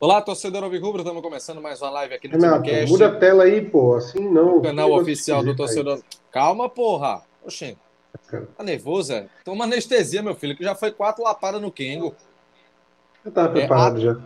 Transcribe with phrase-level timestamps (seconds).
[0.00, 2.90] Olá, torcedor Alvirrubro, estamos começando mais uma live aqui no Renato, Timocast.
[2.90, 4.56] muda a tela aí, pô, assim não.
[4.56, 6.02] O canal oficial do torcedor.
[6.32, 7.22] Calma, porra.
[7.44, 7.76] Oxê,
[8.56, 9.28] tá nervoso, é?
[9.44, 12.14] Toma anestesia, meu filho, que já foi quatro lapadas no Kengo.
[13.24, 14.18] Eu tava preparado já.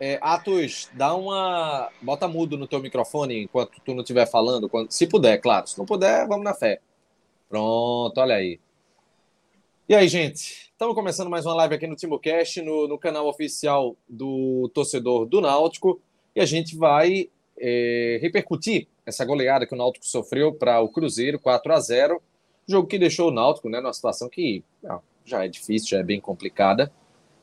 [0.00, 1.88] É, Atos, dá uma.
[2.00, 4.68] Bota mudo no teu microfone enquanto tu não estiver falando.
[4.68, 5.66] quando- Se puder, claro.
[5.66, 6.80] Se não puder, vamos na fé.
[7.48, 8.60] Pronto, olha aí.
[9.88, 10.67] E aí, gente?
[10.78, 15.40] Estamos começando mais uma live aqui no TimbuCast, no, no canal oficial do torcedor do
[15.40, 16.00] Náutico.
[16.36, 17.28] E a gente vai
[17.58, 22.22] é, repercutir essa goleada que o Náutico sofreu para o Cruzeiro, 4 a 0
[22.64, 26.04] Jogo que deixou o Náutico né, numa situação que ah, já é difícil, já é
[26.04, 26.92] bem complicada.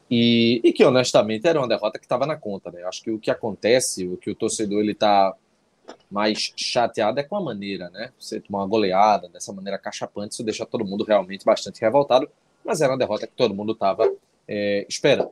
[0.10, 2.72] E, e que, honestamente, era uma derrota que estava na conta.
[2.72, 2.84] Né?
[2.84, 5.36] Acho que o que acontece, o que o torcedor ele está
[6.10, 8.14] mais chateado é com a maneira, né?
[8.18, 12.30] Você tomar uma goleada dessa maneira cachapante, isso deixa todo mundo realmente bastante revoltado,
[12.66, 14.12] mas era uma derrota que todo mundo estava
[14.90, 15.32] esperando.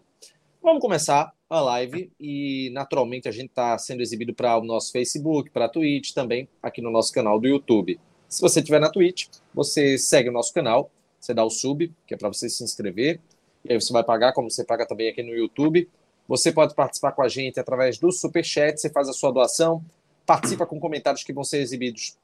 [0.62, 5.50] Vamos começar a live e, naturalmente, a gente está sendo exibido para o nosso Facebook,
[5.50, 8.00] para a Twitch, também aqui no nosso canal do YouTube.
[8.30, 10.90] Se você estiver na Twitch, você segue o nosso canal,
[11.20, 13.20] você dá o sub, que é para você se inscrever,
[13.64, 15.88] e aí você vai pagar, como você paga também aqui no YouTube.
[16.28, 19.84] Você pode participar com a gente através do Superchat, você faz a sua doação,
[20.26, 22.18] participa com comentários que vão ser exibidos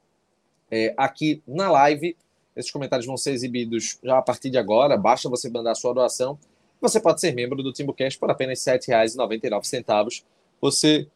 [0.70, 2.16] é, aqui na live.
[2.60, 6.38] Esses comentários vão ser exibidos já a partir de agora, basta você mandar sua doação.
[6.80, 10.22] Você pode ser membro do TimbuCast por apenas R$ 7,99.
[10.60, 11.08] Você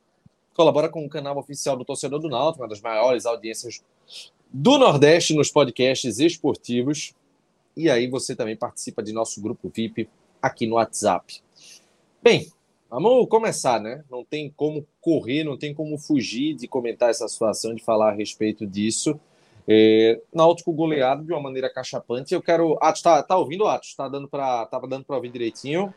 [0.55, 3.83] colabora com o canal oficial do Torcedor do Náutico, uma das maiores audiências
[4.53, 7.15] do Nordeste nos podcasts esportivos.
[7.77, 10.09] E aí você também participa de nosso grupo VIP
[10.41, 11.43] aqui no WhatsApp.
[12.23, 12.51] Bem,
[12.89, 14.05] vamos começar, né?
[14.11, 18.15] Não tem como correr, não tem como fugir de comentar essa situação, de falar a
[18.15, 19.19] respeito disso.
[19.67, 22.35] É, Náutico goleado de uma maneira cachapante.
[22.35, 22.77] Eu quero.
[22.81, 23.95] Atos, tá, tá ouvindo, Atos?
[23.95, 25.93] Tá dando para tá dando para ouvir direitinho?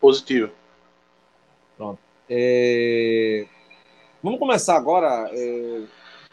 [0.00, 0.50] Positivo.
[1.76, 1.98] Pronto.
[2.28, 3.46] É,
[4.26, 5.82] Vamos começar agora é,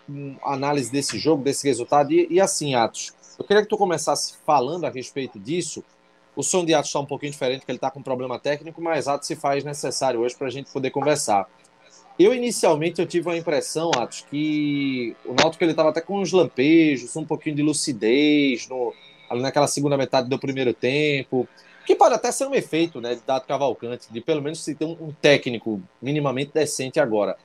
[0.07, 2.11] com análise desse jogo, desse resultado.
[2.11, 5.83] E, e assim, Atos, eu queria que tu começasse falando a respeito disso.
[6.35, 8.81] O som de Atos está um pouquinho diferente, porque ele está com um problema técnico,
[8.81, 11.47] mas Atos se faz necessário hoje para a gente poder conversar.
[12.17, 17.15] Eu, inicialmente, eu tive a impressão, Atos, que o Náutico estava até com uns lampejos,
[17.15, 18.93] um pouquinho de lucidez no,
[19.29, 21.47] ali naquela segunda metade do primeiro tempo,
[21.85, 24.85] que pode até ser um efeito né, de Dado Cavalcante, de pelo menos se ter
[24.85, 27.35] um, um técnico minimamente decente agora.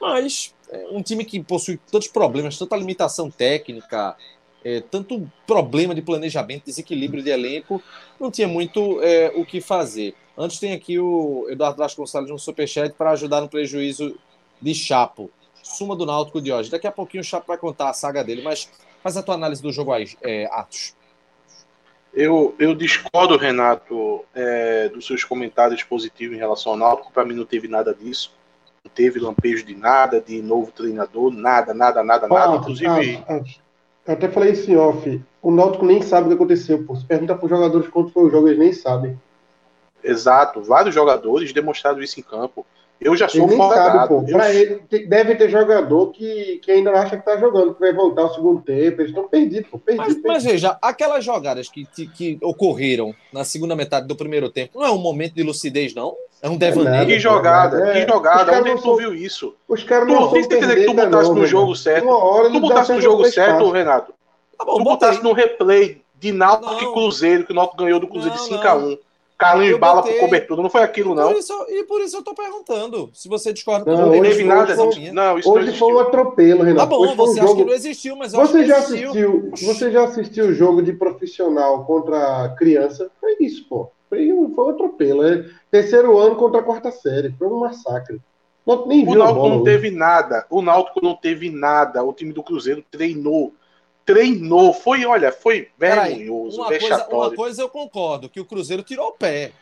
[0.00, 4.16] Mas é um time que possui tantos problemas, tanta limitação técnica,
[4.64, 7.82] é, tanto problema de planejamento, desequilíbrio de elenco,
[8.18, 10.14] não tinha muito é, o que fazer.
[10.36, 14.16] Antes tem aqui o Eduardo Vasconcelos no Superchat para ajudar no prejuízo
[14.60, 15.30] de Chapo.
[15.62, 16.70] Suma do Náutico de hoje.
[16.70, 18.68] Daqui a pouquinho o Chapo vai contar a saga dele, mas
[19.02, 20.94] faz a tua análise do jogo aí, é, Atos.
[22.12, 27.12] Eu, eu discordo, Renato, é, dos seus comentários positivos em relação ao Náutico.
[27.12, 28.32] Para mim não teve nada disso.
[28.84, 32.52] Não teve lampejo de nada, de novo treinador, nada, nada, nada, nada.
[32.52, 33.40] Ah, Inclusive, ah, ah,
[34.06, 35.22] eu até falei isso em off.
[35.42, 36.94] O Náutico nem sabe o que aconteceu, pô.
[36.94, 39.18] Se pergunta para os jogadores quanto foi o jogo, eles nem sabem.
[40.04, 42.64] Exato, vários jogadores demonstraram isso em campo.
[43.00, 44.24] Eu já sou pô.
[44.28, 48.24] Eu- ele, deve ter jogador que, que ainda acha que tá jogando, que vai voltar
[48.26, 49.00] o segundo tempo.
[49.02, 49.80] Eles estão perdidos, pô.
[49.86, 50.22] Mas, Perdidos.
[50.24, 54.86] mas veja, aquelas jogadas que, que, que ocorreram na segunda metade do primeiro tempo, não
[54.86, 56.14] é um momento de lucidez, não?
[56.40, 56.70] É um nada.
[56.70, 57.06] devaneio.
[57.06, 58.52] Que jogada, É, que jogada.
[58.60, 59.54] Onde é não tu são- viu isso?
[59.68, 60.56] Os caras Tu não não tem que
[60.86, 61.74] tu botasse não, no jogo irmão.
[61.74, 62.04] certo.
[62.04, 63.70] Uma hora Tu não botasse no jogo certo.
[63.70, 64.14] Renato.
[64.56, 66.80] Tá bom, Tu botasse no replay de Náutico Não.
[66.80, 68.98] e Cruzeiro, que o Náutico ganhou do Cruzeiro Não, de 5x1.
[69.36, 70.14] Carlinhos Eu bala botei.
[70.14, 71.28] por cobertura, não foi aquilo, E não?
[71.32, 73.10] por, isso, e por isso eu tô perguntando.
[73.12, 75.14] Se você discorda, Não, Não teve nada hoje foi- disso.
[75.14, 76.88] Não, isso não Hoje foi um atropelo, Tá Renato.
[76.88, 77.60] bom, Hoje foi um você acha jogo...
[77.60, 79.08] que não existiu, mas eu acho Você que já existiu.
[79.10, 83.10] assistiu, você já assistiu o jogo de profissional contra criança?
[83.20, 83.90] Foi isso, pô.
[84.08, 85.26] Foi um, foi um atropelo.
[85.26, 87.34] É terceiro ano contra a quarta série.
[87.38, 88.20] Foi um massacre.
[88.64, 89.64] Não, nem O Náutico não hoje.
[89.64, 90.46] teve nada.
[90.48, 92.02] O Náutico não teve nada.
[92.04, 93.52] O time do Cruzeiro treinou.
[94.04, 94.72] Treinou.
[94.72, 97.36] Foi, olha, foi vergonhoso, uma coisa, uma vexatório.
[97.36, 99.52] coisa eu concordo, que o Cruzeiro tirou o pé.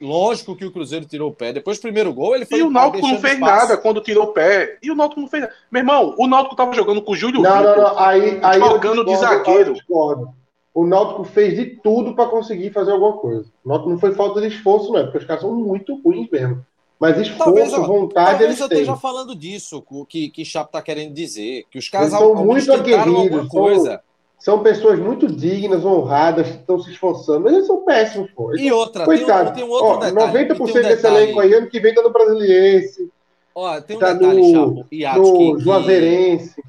[0.00, 1.52] Lógico que o Cruzeiro tirou o pé.
[1.52, 3.56] Depois do primeiro gol, ele foi E o Náutico não fez espaço.
[3.68, 4.76] nada quando tirou o pé.
[4.82, 5.54] E o Náutico não fez nada.
[5.70, 7.76] Meu irmão, o Náutico tava jogando com o Júlio Não, Vitor.
[7.76, 7.98] não, não.
[8.00, 9.70] Aí, aí Jogando de discordo, zagueiro.
[9.70, 10.28] eu discordo.
[10.74, 13.44] O Náutico fez de tudo para conseguir fazer alguma coisa.
[13.64, 16.28] O Náutico não foi falta de esforço, não, é porque os caras são muito ruins
[16.30, 16.64] mesmo.
[17.02, 18.78] Mas esforço, Talvez, vontade, Talvez eles eu têm.
[18.78, 21.64] esteja falando disso, o que, que Chapo tá querendo dizer.
[21.68, 24.00] Que os caras Eles são muito aguerridos, são- coisa.
[24.38, 28.54] São pessoas muito dignas, honradas, que estão se esforçando, mas eles são péssimos, pô.
[28.56, 29.52] E outra, tem um, Coitado.
[29.54, 30.14] tem um outro Ó, detalhe.
[30.46, 33.10] 90% e tem um desse elenco aí, ano que vem tá no Brasiliense,
[33.52, 36.62] Ó, tem um tá detalhe, no, Chapo e Atos, no que, Juazeirense.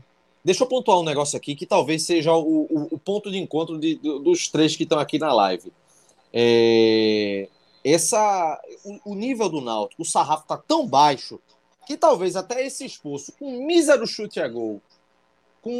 [0.44, 3.78] Deixa eu pontuar um negócio aqui que talvez seja o, o- o ponto de encontro
[3.80, 5.72] de- do- dos três que estão aqui na live.
[6.34, 7.48] É,
[7.84, 11.40] essa, o, o nível do Náutico, o sarrafo tá tão baixo
[11.86, 14.82] que talvez até esse esforço, com um mísero chute a gol,
[15.62, 15.72] com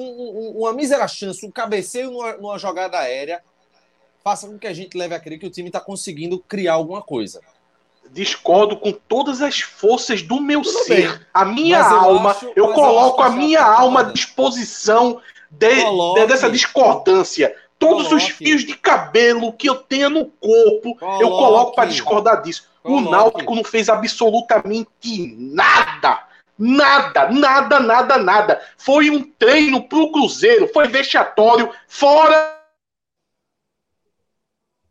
[0.56, 3.42] uma mísera chance, um cabeceio numa, numa jogada aérea,
[4.24, 7.02] faça com que a gente leve a crer que o time está conseguindo criar alguma
[7.02, 7.42] coisa.
[8.12, 11.12] Discordo com todas as forças do meu Tudo ser.
[11.12, 11.26] Bem.
[11.34, 16.28] A minha eu alma, acho, eu coloco eu a minha alma à disposição de, de,
[16.28, 17.56] dessa discordância.
[17.84, 18.16] Todos Coloque.
[18.26, 21.24] os fios de cabelo que eu tenho no corpo, Coloque.
[21.24, 22.70] eu coloco para discordar disso.
[22.82, 23.08] Coloque.
[23.08, 26.20] O Náutico não fez absolutamente nada.
[26.58, 28.62] Nada, nada, nada, nada.
[28.78, 32.63] Foi um treino pro Cruzeiro, foi vexatório, fora.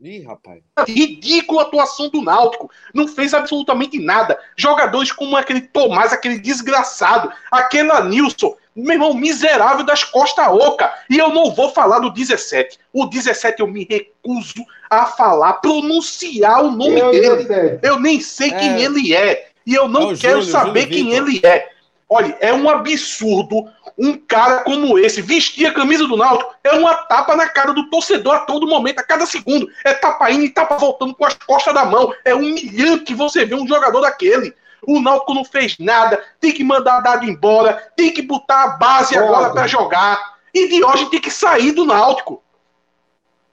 [0.02, 0.60] Ih, rapaz.
[0.88, 2.68] Ridícula atuação do Náutico.
[2.92, 4.36] Não fez absolutamente nada.
[4.56, 10.92] Jogadores como aquele Tomás, aquele desgraçado, aquele Anilson, meu irmão, miserável das costas oca.
[11.08, 12.80] E eu não vou falar do 17.
[12.92, 17.78] O 17 eu me recuso a falar, pronunciar o nome eu dele.
[17.80, 18.58] Eu nem sei é.
[18.58, 19.50] quem ele é.
[19.64, 21.28] E eu não é quero Júlio, saber Júlio quem Victor.
[21.28, 21.71] ele é.
[22.12, 23.66] Olha, é um absurdo
[23.98, 26.54] um cara como esse vestir a camisa do Náutico.
[26.62, 29.66] É uma tapa na cara do torcedor a todo momento, a cada segundo.
[29.82, 32.12] É tapa indo e tapa voltando com as costas da mão.
[32.22, 34.54] É humilhante você ver um jogador daquele.
[34.86, 39.14] O Náutico não fez nada, tem que mandar dado embora, tem que botar a base
[39.14, 39.26] Pode.
[39.26, 40.20] agora para jogar.
[40.52, 42.42] E de hoje tem que sair do Náutico.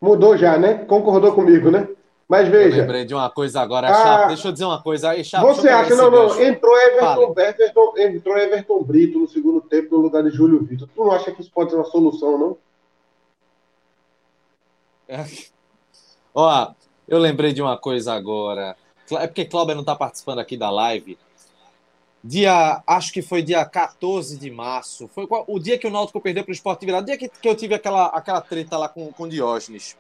[0.02, 0.86] Mudou já, né?
[0.86, 1.88] Concordou comigo, né?
[2.30, 2.78] Mas veja.
[2.78, 5.48] Eu lembrei de uma coisa agora, ah, Deixa eu dizer uma coisa aí, Chapo.
[5.48, 6.40] Você acha, não, não.
[6.40, 10.88] Entrou Everton, Everton, entrou Everton Brito no segundo tempo no lugar de Júlio Vitor.
[10.94, 12.58] Tu não acha que isso pode ser uma solução, não?
[15.08, 15.26] É.
[16.36, 16.72] Ó,
[17.08, 18.76] eu lembrei de uma coisa agora.
[19.14, 21.18] É porque Cláudia não está participando aqui da live.
[22.24, 25.08] Dia, acho que foi dia 14 de março.
[25.08, 27.04] Foi o dia que o Náutico perdeu para o Sport Virado.
[27.04, 29.98] O dia que, que eu tive aquela, aquela treta lá com, com Diógenes.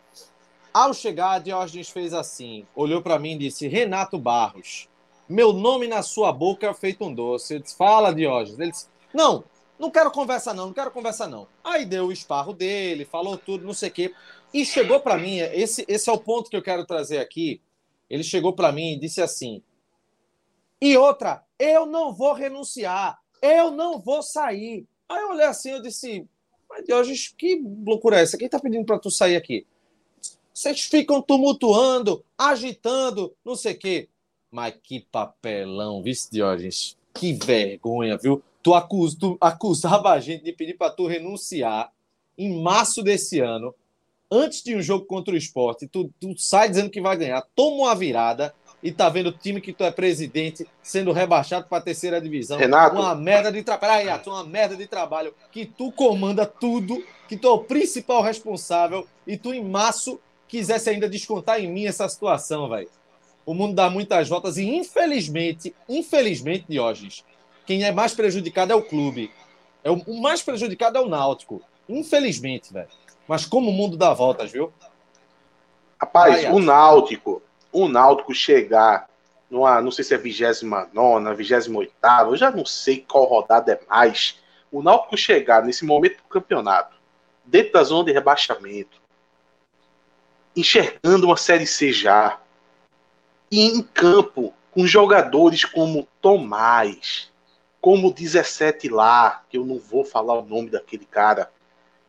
[0.73, 2.65] Ao chegar, Diógenes fez assim.
[2.75, 4.87] Olhou para mim e disse: Renato Barros,
[5.27, 7.55] meu nome na sua boca é feito um doce.
[7.55, 8.59] Eu disse: Fala, Diógenes.
[8.59, 9.43] Ele disse: Não,
[9.77, 11.47] não quero conversa, não, não quero conversa, não.
[11.63, 14.13] Aí deu o esparro dele, falou tudo, não sei o quê.
[14.53, 17.61] E chegou para mim, esse, esse é o ponto que eu quero trazer aqui
[18.09, 19.61] ele chegou para mim e disse assim:
[20.81, 24.87] e outra, eu não vou renunciar, eu não vou sair.
[25.07, 26.25] Aí eu olhei assim, eu disse,
[26.69, 28.37] mas Deus, que loucura é essa?
[28.37, 29.65] Quem está pedindo para tu sair aqui?
[30.59, 34.09] Vocês ficam tumultuando, agitando, não sei o quê.
[34.51, 36.97] Mas que papelão, vice Diógenes.
[37.13, 38.43] Que vergonha, viu?
[38.61, 41.93] Tu, acus, tu acusava a gente de pedir para tu renunciar
[42.37, 43.73] em março desse ano
[44.29, 47.83] antes de um jogo contra o esporte, tu, tu sai dizendo que vai ganhar, toma
[47.83, 51.81] uma virada e tá vendo o time que tu é presidente sendo rebaixado para a
[51.81, 52.57] terceira divisão.
[52.57, 52.97] Renato.
[52.97, 54.21] Uma merda de trabalho.
[54.27, 59.37] uma merda de trabalho que tu comanda tudo, que tu é o principal responsável e
[59.37, 60.19] tu, em março,
[60.49, 62.89] quisesse ainda descontar em mim essa situação, velho.
[63.45, 67.23] O mundo dá muitas voltas e, infelizmente, infelizmente, Diógenes,
[67.65, 69.31] quem é mais prejudicado é o clube.
[69.83, 71.61] É o, o mais prejudicado é o Náutico.
[71.87, 72.89] Infelizmente, velho.
[73.27, 74.73] Mas como o mundo dá voltas, viu?
[76.01, 77.41] Rapaz, Ai, o Náutico,
[77.71, 79.07] o Náutico chegar
[79.49, 80.89] numa, não sei se é 29,
[81.35, 81.93] 28,
[82.27, 84.39] eu já não sei qual rodada é mais.
[84.71, 86.95] O Náutico chegar nesse momento do campeonato,
[87.43, 88.99] dentro da zona de rebaixamento,
[90.55, 92.39] enxergando uma Série C já,
[93.51, 97.31] e em campo, com jogadores como Tomás,
[97.81, 101.51] como 17 lá, que eu não vou falar o nome daquele cara,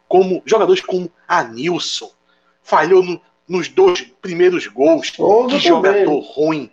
[0.08, 2.10] como jogadores como Anilson,
[2.62, 5.10] falhou no, nos dois primeiros gols.
[5.48, 6.70] que jogador ruim.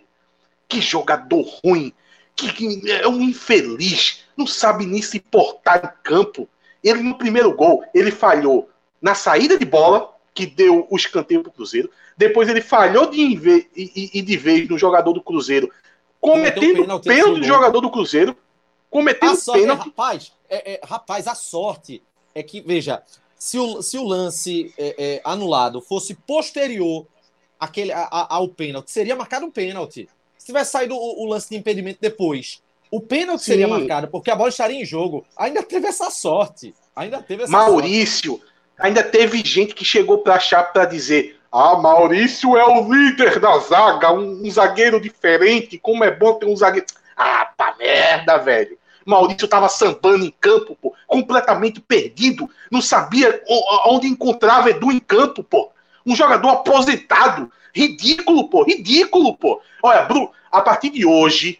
[0.68, 1.92] Que jogador ruim.
[2.34, 4.24] Que, que, é um infeliz.
[4.36, 6.48] Não sabe nem se portar em campo.
[6.82, 8.68] Ele no primeiro gol, ele falhou
[9.00, 11.90] na saída de bola, que deu o escanteio para o Cruzeiro.
[12.16, 15.68] Depois ele falhou de, e, e, e de vez no jogador do Cruzeiro,
[16.20, 18.36] cometendo pênalti, pênalti do jogador do Cruzeiro.
[18.88, 19.86] Cometendo sorte, pênalti.
[19.86, 22.00] Rapaz, é, é, rapaz, a sorte
[22.32, 23.02] é que, veja,
[23.36, 27.04] se o, se o lance é, é, anulado fosse posterior
[27.58, 30.08] àquele, a, a, ao pênalti, seria marcado um pênalti.
[30.38, 33.52] Se tivesse saído o, o lance de impedimento depois, o pênalti Sim.
[33.52, 35.26] seria marcado, porque a bola estaria em jogo.
[35.36, 36.72] Ainda teve essa sorte.
[36.94, 38.57] Ainda teve essa Maurício, sorte.
[38.78, 43.58] Ainda teve gente que chegou para achar para dizer: Ah, Maurício é o líder da
[43.58, 45.78] zaga, um, um zagueiro diferente.
[45.78, 46.86] Como é bom ter um zagueiro.
[47.16, 48.78] Ah, pra merda, velho.
[49.04, 53.42] Maurício estava sambando em campo, pô, completamente perdido, não sabia
[53.86, 55.70] onde encontrava Edu em campo, pô.
[56.04, 59.62] Um jogador aposentado, ridículo, pô, ridículo, pô.
[59.82, 61.58] Olha, Bruno, a partir de hoje,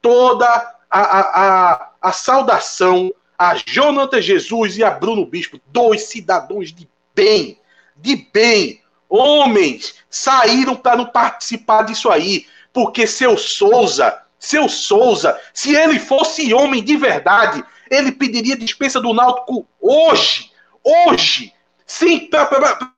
[0.00, 0.46] toda
[0.90, 6.88] a, a, a, a saudação a Jonathan Jesus e a Bruno Bispo, dois cidadãos de
[7.14, 7.58] bem,
[7.96, 12.46] de bem, homens, saíram para não participar disso aí.
[12.72, 19.14] porque seu Souza, seu Souza, se ele fosse homem de verdade, ele pediria dispensa do
[19.14, 20.52] Náutico hoje,
[20.84, 21.54] hoje,
[21.86, 22.92] sim, pra, pra.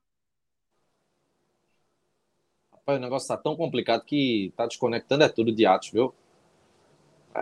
[2.73, 6.13] Rapaz, o negócio tá tão complicado que tá desconectando é tudo de Atos, viu?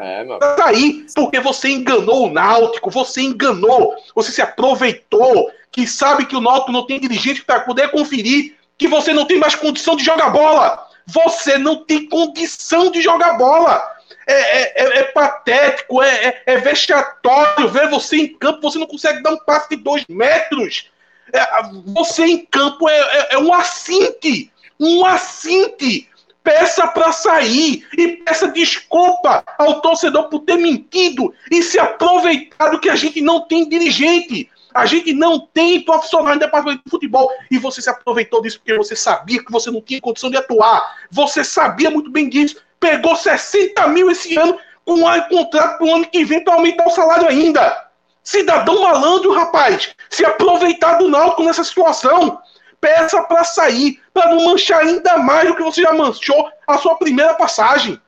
[0.01, 0.39] É, meu.
[0.39, 6.37] Tá aí, porque você enganou o Náutico, você enganou, você se aproveitou, que sabe que
[6.37, 10.05] o Náutico não tem dirigente para poder conferir, que você não tem mais condição de
[10.05, 10.87] jogar bola.
[11.07, 13.97] Você não tem condição de jogar bola.
[14.27, 18.87] É, é, é, é patético, é, é, é, vexatório ver você em campo, você não
[18.87, 20.91] consegue dar um passe de dois metros.
[21.33, 21.41] É,
[21.87, 24.51] você em campo é um assinte,
[24.81, 26.09] um assinte
[26.47, 32.89] peça para sair e peça desculpa ao torcedor por ter mentido e se aproveitado que
[32.89, 34.49] a gente não tem dirigente.
[34.73, 37.29] A gente não tem profissional em departamento de futebol.
[37.51, 40.95] E você se aproveitou disso porque você sabia que você não tinha condição de atuar.
[41.11, 42.59] Você sabia muito bem disso.
[42.79, 46.87] Pegou 60 mil esse ano com um contrato para o ano que vem para aumentar
[46.87, 47.87] o salário ainda.
[48.23, 49.95] Cidadão malandro, rapaz.
[50.11, 52.39] Se aproveitar do Náutico nessa situação
[52.87, 56.95] peça para sair, para não manchar ainda mais do que você já manchou a sua
[56.95, 57.99] primeira passagem.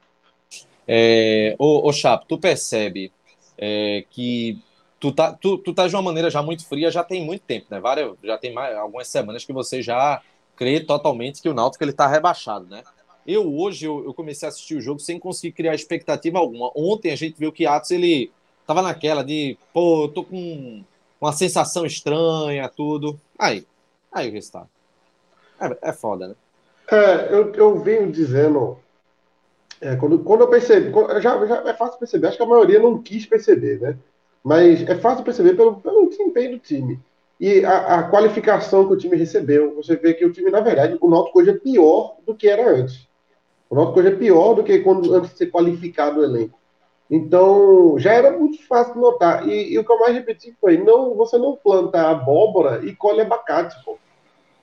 [0.86, 3.10] É, ô, ô Chapo, tu percebe
[3.58, 4.56] é, que
[5.00, 7.66] tu tá, tu, tu tá de uma maneira já muito fria, já tem muito tempo,
[7.70, 7.80] né?
[7.80, 10.22] Várias, já tem mais, algumas semanas que você já
[10.54, 12.84] crê totalmente que o Náutico ele tá rebaixado, né?
[13.26, 16.70] Eu hoje eu, eu, comecei a assistir o jogo sem conseguir criar expectativa alguma.
[16.74, 18.30] Ontem a gente viu que Atos ele
[18.64, 20.84] tava naquela de, pô, eu tô com
[21.20, 23.20] uma sensação estranha, tudo.
[23.38, 23.66] Aí,
[24.12, 24.68] Aí o resultado.
[25.60, 26.34] É, é foda, né?
[26.90, 28.78] É, eu, eu venho dizendo.
[29.80, 30.92] É, quando, quando eu percebi.
[31.20, 33.96] Já, já é fácil perceber, acho que a maioria não quis perceber, né?
[34.42, 37.00] Mas é fácil perceber pelo, pelo desempenho do time.
[37.40, 39.74] E a, a, qualificação que o time recebeu.
[39.76, 42.68] Você vê que o time, na verdade, o Náutico hoje é pior do que era
[42.68, 43.06] antes.
[43.70, 46.58] O Náutico hoje é pior do que quando antes de ser qualificado o elenco.
[47.10, 49.48] Então, já era muito fácil notar.
[49.48, 53.20] E, e, o que eu mais repeti foi: não, você não planta abóbora e colhe
[53.20, 53.98] abacate, pô.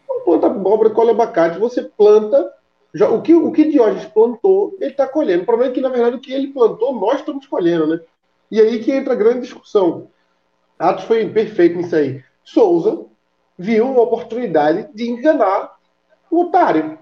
[0.08, 1.60] Não planta abóbora e colhe abacate.
[1.60, 2.54] Você planta.
[2.94, 5.44] Já, o, que, o que Diógenes plantou, ele está colhendo.
[5.44, 8.00] O problema é que, na verdade, o que ele plantou, nós estamos colhendo, né?
[8.50, 10.08] E aí que entra a grande discussão.
[10.80, 12.24] Atos foi perfeito nisso aí.
[12.44, 13.06] Souza
[13.58, 15.78] viu uma oportunidade de enganar
[16.30, 16.98] o otário.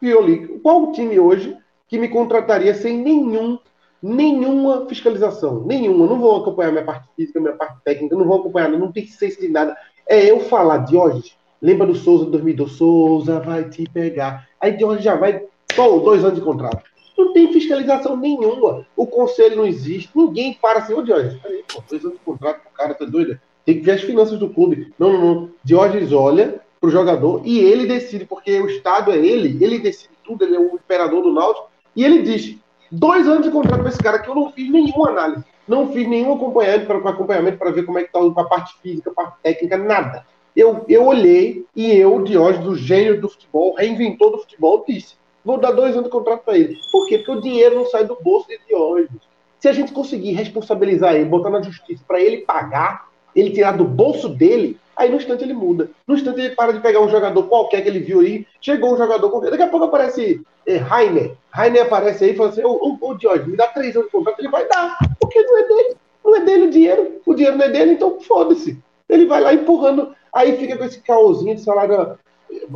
[0.00, 0.58] Viu ali.
[0.60, 3.58] Qual time hoje que me contrataria sem nenhum
[4.02, 6.06] nenhuma fiscalização, nenhuma.
[6.06, 9.40] Não vou acompanhar minha parte física, minha parte técnica, não vou acompanhar, não tem ciência
[9.40, 9.76] de nada.
[10.08, 12.72] É eu falar, Diógenes, lembra do Souza do 2002?
[12.72, 14.48] Souza vai te pegar.
[14.60, 15.42] Aí Diógenes já vai,
[15.74, 16.82] pô, dois anos de contrato.
[17.16, 18.86] Não tem fiscalização nenhuma.
[18.94, 20.10] O conselho não existe.
[20.14, 23.38] Ninguém para assim, ô Diógenes, peraí, pô, dois anos de contrato pro cara, tá doido?
[23.64, 24.92] Tem que ver as finanças do clube.
[24.98, 25.50] Não, não, não.
[25.64, 30.44] Diógenes olha pro jogador e ele decide, porque o Estado é ele, ele decide tudo,
[30.44, 32.56] ele é o imperador do Náutico, e ele diz,
[32.90, 35.44] Dois anos de contrato com esse cara que eu não fiz nenhuma análise.
[35.66, 39.10] Não fiz nenhum acompanhamento para acompanhamento para ver como é que está a parte física,
[39.10, 40.24] a parte técnica, nada.
[40.54, 45.14] Eu, eu olhei e eu, Diógenes, do gênio do futebol, reinventor do futebol, disse:
[45.44, 46.78] vou dar dois anos de contrato para ele.
[46.90, 47.18] Por quê?
[47.18, 49.20] Porque o dinheiro não sai do bolso de Diógenes.
[49.58, 53.84] Se a gente conseguir responsabilizar ele, botar na justiça para ele pagar, ele tirar do
[53.84, 55.90] bolso dele, Aí no instante ele muda.
[56.06, 58.46] No instante ele para de pegar um jogador qualquer que ele viu aí.
[58.62, 59.50] Chegou um jogador qualquer.
[59.50, 61.34] Daqui a pouco aparece é, Rainer.
[61.50, 64.40] Rainer aparece aí e fala assim: Ô, ô, Jorge, me dá três anos de contrato.
[64.40, 64.96] Ele vai dar.
[65.20, 65.96] Porque não é dele.
[66.24, 67.20] Não é dele o dinheiro.
[67.26, 68.82] O dinheiro não é dele, então foda-se.
[69.06, 70.14] Ele vai lá empurrando.
[70.34, 72.18] Aí fica com esse caosinho de salário.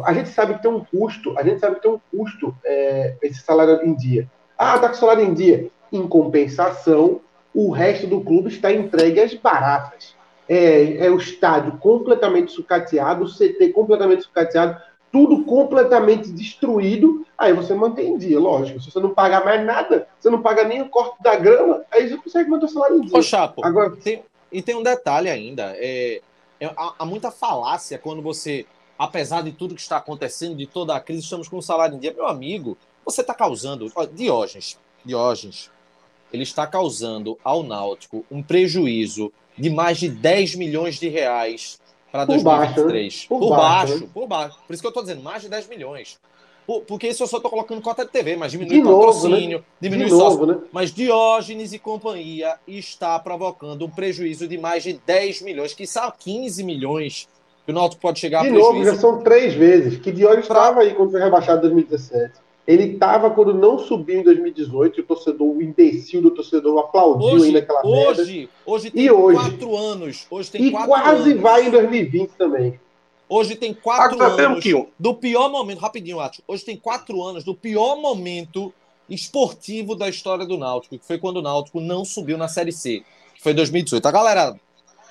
[0.05, 1.37] A gente sabe que tem um custo.
[1.39, 4.29] A gente sabe que tem um custo é, esse salário em dia.
[4.59, 5.71] Ah, tá com salário em dia.
[5.91, 7.23] Em compensação,
[7.55, 10.20] o resto do clube está entregue às baratas
[10.51, 17.73] é, é o estádio completamente sucateado, o CT completamente sucateado, tudo completamente destruído, aí você
[17.73, 18.81] mantém em dia, lógico.
[18.81, 22.09] Se você não pagar mais nada, você não paga nem o corte da grama, aí
[22.09, 23.17] você consegue manter o salário em dia.
[23.17, 26.21] Ô, Chapo, Agora, tem, e tem um detalhe ainda, é,
[26.61, 28.67] é, há, muita falácia quando você,
[28.99, 32.01] apesar de tudo que está acontecendo, de toda a crise, estamos com o salário em
[32.01, 32.13] dia.
[32.13, 35.71] Meu amigo, você está causando, ó, Diógenes, Diógenes,
[36.33, 41.79] ele está causando ao Náutico um prejuízo de mais de 10 milhões de reais
[42.11, 42.85] para 2023.
[42.85, 43.29] Baixo, né?
[43.29, 44.11] por, por, baixo, baixo né?
[44.13, 44.59] por baixo.
[44.67, 46.19] Por isso que eu estou dizendo, mais de 10 milhões.
[46.67, 49.65] Por, porque isso eu só estou colocando cota de TV, mas diminui de patrocínio, né?
[49.81, 50.47] diminui de sócio.
[50.47, 50.59] Né?
[50.73, 56.13] Mas Diógenes e companhia está provocando um prejuízo de mais de 10 milhões, que são
[56.19, 57.29] 15 milhões
[57.65, 58.51] que o Náutico pode chegar de a.
[58.53, 60.83] De novo, já são três vezes, que Diógenes estava pra...
[60.83, 62.35] aí quando foi rebaixado em 2017.
[62.71, 67.47] Ele estava quando não subiu em 2018, o torcedor, o imbecil do torcedor aplaudiu hoje,
[67.47, 68.53] ainda aquela hoje, merda.
[68.65, 70.27] Hoje tem e hoje, quatro anos.
[70.31, 71.43] Hoje tem e quatro quase anos.
[71.43, 72.79] vai em 2020 também.
[73.29, 74.65] Hoje tem quatro anos
[74.97, 76.43] do pior momento, rapidinho, Atos.
[76.47, 78.73] Hoje tem quatro anos do pior momento
[79.09, 83.03] esportivo da história do Náutico, que foi quando o Náutico não subiu na Série C,
[83.35, 84.07] que foi 2018.
[84.07, 84.61] A galera,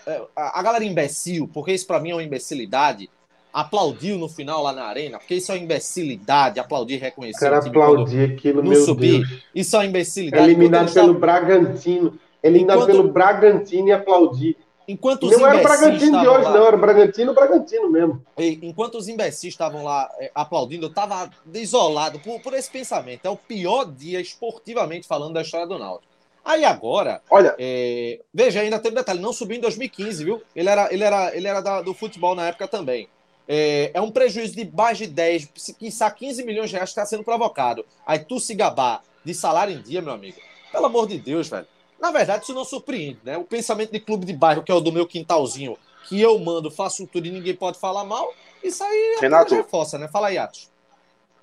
[0.08, 3.10] é, a galera imbecil, porque isso para mim é uma imbecilidade,
[3.54, 7.40] aplaudiu no final lá na arena, porque isso é uma imbecilidade, aplaudir, reconhecer.
[7.40, 9.28] Cara, aplaudir aqui no meu subir.
[9.28, 9.44] Deus.
[9.54, 10.44] Isso é uma imbecilidade.
[10.44, 12.20] Eliminado pelo Bragantino.
[12.42, 12.92] Eliminado enquanto...
[12.92, 14.58] pelo Bragantino e aplaudir.
[14.88, 18.26] Enquanto os não era o Bragantino de hoje, lá, não, era o Bragantino, Bragantino mesmo.
[18.40, 23.24] Enquanto os imbecis estavam lá é, aplaudindo, eu estava desolado por, por esse pensamento.
[23.24, 26.10] É o pior dia, esportivamente falando, da história do Náutico.
[26.44, 30.42] Aí agora, olha, é, veja, ainda tem um detalhe, não subiu em 2015, viu?
[30.56, 33.08] Ele era, ele era, ele era da, do futebol na época também.
[33.52, 37.04] É, é, um prejuízo de mais de 10, quiçá 15 milhões de reais que está
[37.04, 37.84] sendo provocado.
[38.06, 40.38] Aí tu se gabar de salário em dia, meu amigo.
[40.72, 41.66] Pelo amor de Deus, velho.
[42.00, 43.38] Na verdade, isso não surpreende, né?
[43.40, 45.76] O pensamento de clube de bairro, que é o do meu quintalzinho,
[46.08, 48.32] que eu mando, faço tudo e ninguém pode falar mal,
[48.64, 50.08] isso aí é Renato, reforça, né?
[50.08, 50.70] Fala aí, Atos.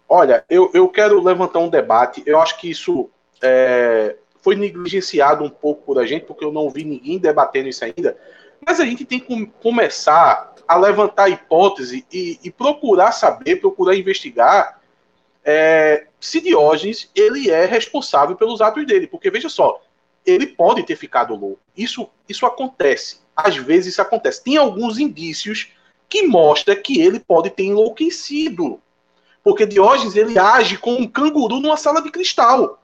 [0.08, 2.22] Olha, eu, eu quero levantar um debate.
[2.24, 3.10] Eu acho que isso
[3.42, 7.84] é, foi negligenciado um pouco por a gente, porque eu não vi ninguém debatendo isso
[7.84, 8.16] ainda.
[8.64, 14.80] Mas a gente tem que começar a levantar hipótese e, e procurar saber, procurar investigar
[15.44, 19.06] é, se Diógenes ele é responsável pelos atos dele.
[19.06, 19.80] Porque veja só,
[20.24, 21.60] ele pode ter ficado louco.
[21.76, 23.20] Isso, isso acontece.
[23.34, 24.42] Às vezes isso acontece.
[24.42, 25.68] Tem alguns indícios
[26.08, 28.80] que mostram que ele pode ter enlouquecido.
[29.44, 32.82] Porque Diógenes ele age como um canguru numa sala de cristal.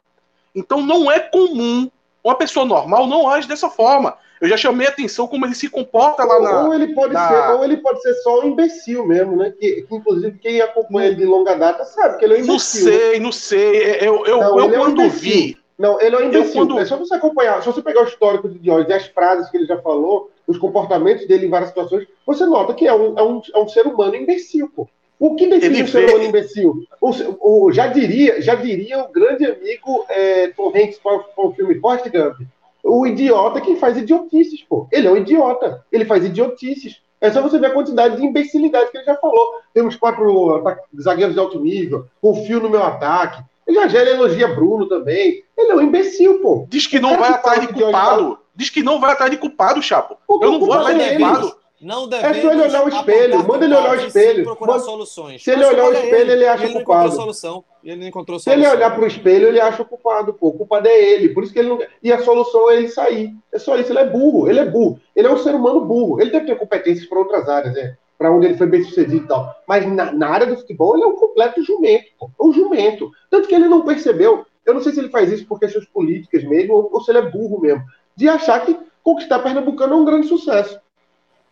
[0.54, 1.90] Então não é comum.
[2.22, 4.16] Uma pessoa normal não age dessa forma.
[4.40, 6.64] Eu já chamei a atenção como ele se comporta lá na.
[6.64, 7.28] Ou ele pode, na...
[7.28, 9.52] ser, ou ele pode ser só um imbecil mesmo, né?
[9.56, 12.84] Que, que inclusive quem acompanha ele de longa data sabe que ele é um imbecil.
[12.84, 13.98] Não sei, não sei.
[14.00, 15.56] Eu, eu, não, eu quando é um vi.
[15.78, 16.54] Não, ele é um imbecil.
[16.54, 16.78] Quando...
[16.78, 19.56] É só você acompanhar, se você pegar o histórico de Diógenes e as frases que
[19.56, 23.22] ele já falou, os comportamentos dele em várias situações, você nota que é um, é
[23.22, 24.88] um, é um ser humano imbecil, pô.
[25.22, 26.84] O que define ele um ser humano imbecil?
[27.00, 31.78] O, o, já, diria, já diria o grande amigo é, Tom Hanks com o filme
[31.78, 32.40] Forrest Gump.
[32.82, 34.88] O idiota que faz idiotices, pô.
[34.90, 35.86] Ele é um idiota.
[35.92, 37.00] Ele faz idiotices.
[37.20, 39.60] É só você ver a quantidade de imbecilidade que ele já falou.
[39.72, 40.60] Temos quatro
[41.00, 45.44] zagueiros de alto nível, confio no meu ataque, já já ele elogia Bruno também.
[45.56, 46.66] Ele é um imbecil, pô.
[46.68, 48.38] Diz que não vai atrás de culpado.
[48.56, 50.16] Diz que não vai atrás de culpado, Chapo.
[50.28, 51.61] Eu não vou atrás de culpado.
[51.82, 53.44] Não é só ele olhar o espelho.
[53.44, 54.44] Manda ele olhar o espelho.
[54.44, 54.84] Procurar Manda...
[54.84, 55.42] soluções.
[55.42, 57.12] Se ele olhar o espelho, ele, ele acha ele culpado.
[57.12, 57.64] Solução.
[57.82, 58.62] Ele não encontrou solução.
[58.62, 60.32] Se ele olhar para o espelho, ele acha o culpado.
[60.32, 60.48] Pô.
[60.48, 61.30] O culpado é ele.
[61.30, 61.80] Por isso que ele não.
[62.00, 63.34] E a solução é ele sair.
[63.52, 63.90] É só isso.
[63.90, 64.48] Ele é burro.
[64.48, 65.00] Ele é burro.
[65.16, 66.20] Ele é um ser humano burro.
[66.20, 67.96] Ele deve ter competências para outras áreas, né?
[68.16, 69.52] para onde ele foi bem sucedido e tal.
[69.66, 72.06] Mas na, na, área do futebol, ele é um completo jumento.
[72.16, 72.30] Pô.
[72.40, 73.10] É um jumento.
[73.28, 74.46] Tanto que ele não percebeu.
[74.64, 77.18] Eu não sei se ele faz isso por questões políticas mesmo, ou, ou se ele
[77.18, 77.82] é burro mesmo.
[78.14, 80.78] De achar que conquistar Pernambucano é um grande sucesso.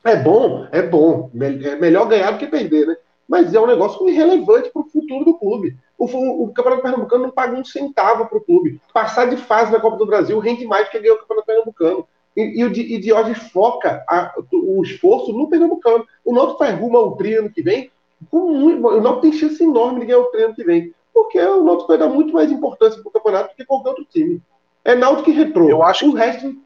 [0.05, 1.31] É bom, é bom.
[1.35, 2.97] É melhor ganhar do que perder, né?
[3.29, 5.77] Mas é um negócio irrelevante para o futuro do clube.
[5.97, 8.81] O, o, o, Campeonato Pernambucano não paga um centavo para o clube.
[8.93, 12.09] Passar de fase na Copa do Brasil rende mais do que ganhar o Campeonato Pernambucano.
[12.37, 16.05] E, e, o, e Diógenes foca a, o esforço no Pernambucano.
[16.25, 17.91] O Náutico faz rumo ao treino que vem.
[18.33, 20.93] Muito, o Náutico tem chance enorme de ganhar o treino que vem.
[21.13, 24.05] Porque o Náutico vai dar muito mais importância para o campeonato do que qualquer outro
[24.07, 24.43] time.
[24.85, 25.69] É Náutico e retrô.
[25.69, 26.57] Eu acho o resto.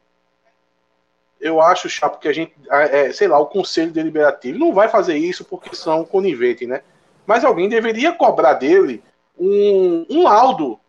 [1.39, 5.17] Eu acho, Chapo, que a gente, é, sei lá, o Conselho Deliberativo não vai fazer
[5.17, 6.81] isso porque são coniventes, né?
[7.25, 9.03] Mas alguém deveria cobrar dele
[9.37, 10.79] um, um laudo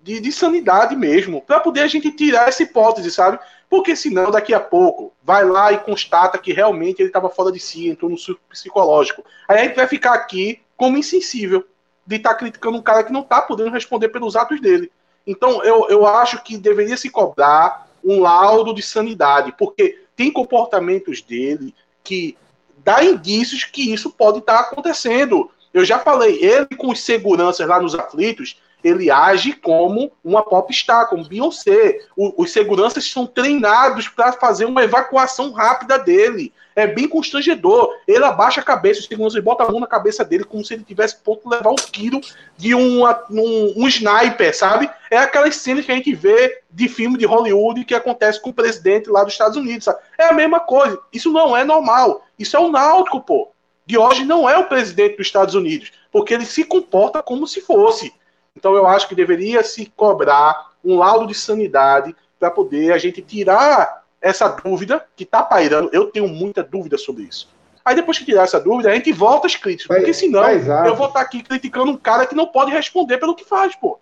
[0.00, 3.38] de, de sanidade mesmo, para poder a gente tirar essa hipótese, sabe?
[3.68, 7.60] Porque senão, daqui a pouco, vai lá e constata que realmente ele estava fora de
[7.60, 8.16] si, entrou no
[8.48, 9.24] psicológico.
[9.46, 11.66] Aí a gente vai ficar aqui como insensível
[12.06, 14.90] de estar tá criticando um cara que não está podendo responder pelos atos dele.
[15.26, 21.20] Então, eu, eu acho que deveria se cobrar um laudo de sanidade, porque tem comportamentos
[21.20, 22.36] dele que
[22.84, 25.50] dá indícios que isso pode estar tá acontecendo.
[25.72, 31.08] Eu já falei, ele com os seguranças lá nos aflitos, ele age como uma popstar,
[31.08, 32.00] como Beyoncé.
[32.16, 36.52] O, os seguranças são treinados para fazer uma evacuação rápida dele.
[36.78, 37.92] É bem constrangedor.
[38.06, 40.84] Ele abaixa a cabeça, os seguranças botam a mão na cabeça dele como se ele
[40.84, 42.20] tivesse ponto levar um tiro
[42.56, 44.88] de um, um, sniper, sabe?
[45.10, 48.54] É aquelas cenas que a gente vê de filme de Hollywood que acontece com o
[48.54, 49.86] presidente lá dos Estados Unidos.
[49.86, 49.98] Sabe?
[50.16, 51.00] É a mesma coisa.
[51.12, 52.24] Isso não é normal.
[52.38, 53.50] Isso é o náutico, pô.
[53.84, 57.60] De hoje não é o presidente dos Estados Unidos, porque ele se comporta como se
[57.60, 58.14] fosse.
[58.54, 63.20] Então eu acho que deveria se cobrar um laudo de sanidade para poder a gente
[63.20, 65.90] tirar essa dúvida que está pairando.
[65.92, 67.48] Eu tenho muita dúvida sobre isso.
[67.84, 69.96] Aí depois que tirar essa dúvida, a gente volta às críticas.
[69.96, 73.34] Porque senão eu vou estar tá aqui criticando um cara que não pode responder pelo
[73.34, 73.98] que faz, pô.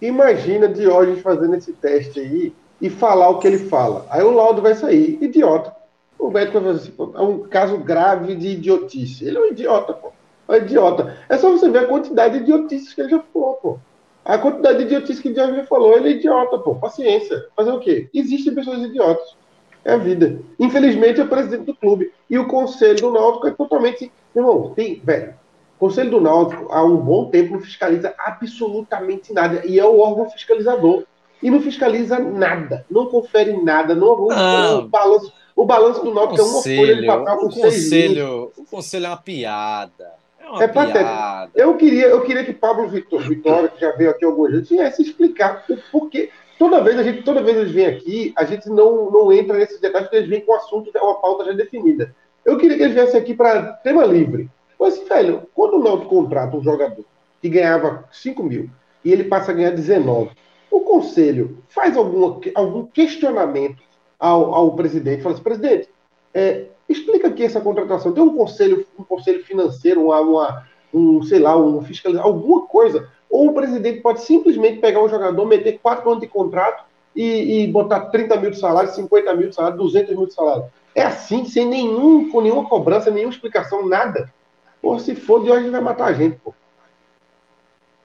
[0.00, 4.06] Imagina Diógenes fazendo esse teste aí e falar o que ele fala.
[4.10, 5.18] Aí o laudo vai sair.
[5.20, 5.74] Idiota.
[6.18, 9.24] O médico vai fazer assim, é um caso grave de idiotice.
[9.24, 10.12] Ele é um idiota, pô.
[10.48, 11.16] É um idiota.
[11.28, 13.78] É só você ver a quantidade de idiotices que ele já falou, pô.
[14.24, 16.76] A quantidade de idiotice que o Jorge falou, ele é idiota, pô.
[16.76, 17.46] Paciência.
[17.56, 18.08] Fazer o quê?
[18.14, 19.36] Existem pessoas idiotas.
[19.84, 20.40] É a vida.
[20.58, 22.10] Infelizmente, é o presidente do clube.
[22.30, 24.10] E o conselho do Náutico é totalmente.
[24.34, 25.34] Irmão, tem, velho.
[25.76, 29.62] O conselho do Náutico, há um bom tempo, não fiscaliza absolutamente nada.
[29.66, 31.04] E é o órgão fiscalizador.
[31.42, 32.86] E não fiscaliza nada.
[32.90, 33.94] Não confere nada.
[33.94, 34.78] Não, não.
[34.78, 38.64] O, balanço, o balanço do Náutico é uma folha de papel com o conselho, O
[38.64, 40.12] conselho é uma piada.
[40.40, 41.50] É, uma é piada.
[41.54, 45.02] Eu queria, eu queria que Pablo Vitor, Vitória, que já veio aqui algumas vezes, viesse
[45.02, 49.10] explicar o porquê toda vez a gente, toda vez eles vêm aqui, a gente não,
[49.10, 52.14] não entra nesses detalhes, porque eles vêm com o assunto, uma pauta já definida.
[52.44, 54.50] Eu queria que eles viessem aqui para tema livre.
[54.78, 57.04] Mas, assim, velho, quando o Náutico contrata um jogador
[57.40, 58.68] que ganhava 5 mil
[59.04, 60.30] e ele passa a ganhar 19,
[60.70, 63.82] o conselho faz alguma, algum questionamento
[64.18, 65.88] ao, ao presidente, fala assim, presidente,
[66.32, 68.12] é, explica aqui essa contratação.
[68.12, 73.08] Tem um conselho, um conselho financeiro, uma, uma um, sei lá, um fiscalizador, alguma coisa
[73.34, 76.84] ou o presidente pode simplesmente pegar um jogador, meter quatro anos de contrato
[77.16, 80.66] e, e botar 30 mil de salário, 50 mil de salário, 200 mil de salário.
[80.94, 84.32] É assim, sem nenhum, com nenhuma cobrança, nenhuma explicação, nada.
[84.80, 86.54] Pô, se for de hoje vai matar a gente, pô.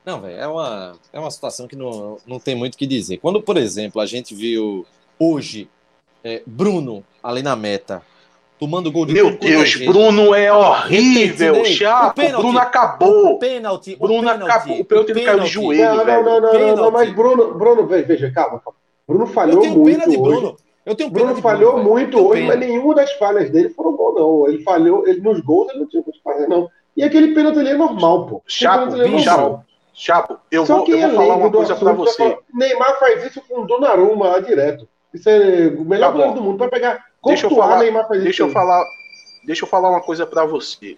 [0.03, 3.17] Não, velho, é uma, é uma situação que não, não tem muito o que dizer.
[3.17, 4.83] Quando, por exemplo, a gente viu
[5.19, 5.69] hoje
[6.23, 8.01] é, Bruno ali na meta
[8.59, 12.21] tomando gol de Meu Deus, Bruno é horrível, chato.
[12.37, 13.33] Bruno acabou.
[13.33, 14.79] O pênalti, Bruno o acabou.
[14.81, 16.25] O pênalti ele caiu de joelho, não, velho.
[16.25, 18.77] Não, não, não, não, mas Bruno, Bruno, veja, calma, calma.
[19.07, 20.17] Bruno falhou eu muito hoje.
[20.17, 20.57] Bruno.
[20.85, 24.47] Eu tenho Bruno falhou Bruno, muito hoje, mas nenhuma das falhas dele foram gol, não.
[24.47, 26.69] Ele falhou, ele nos gols ele não tinha o que fazer, não.
[26.97, 28.41] E aquele pênalti ali é normal, pô.
[28.45, 29.63] Chapo, é Chapo.
[29.93, 32.37] Chapo, eu Só vou, eu vou falar uma coisa pra você.
[32.53, 34.87] Neymar faz isso com o Donnarumma lá direto.
[35.13, 36.57] Isso é o melhor tá do mundo.
[36.57, 37.08] Vai pegar.
[37.25, 38.85] Deixa eu falar, Neymar faz deixa eu falar,
[39.43, 40.97] deixa eu falar uma coisa para você.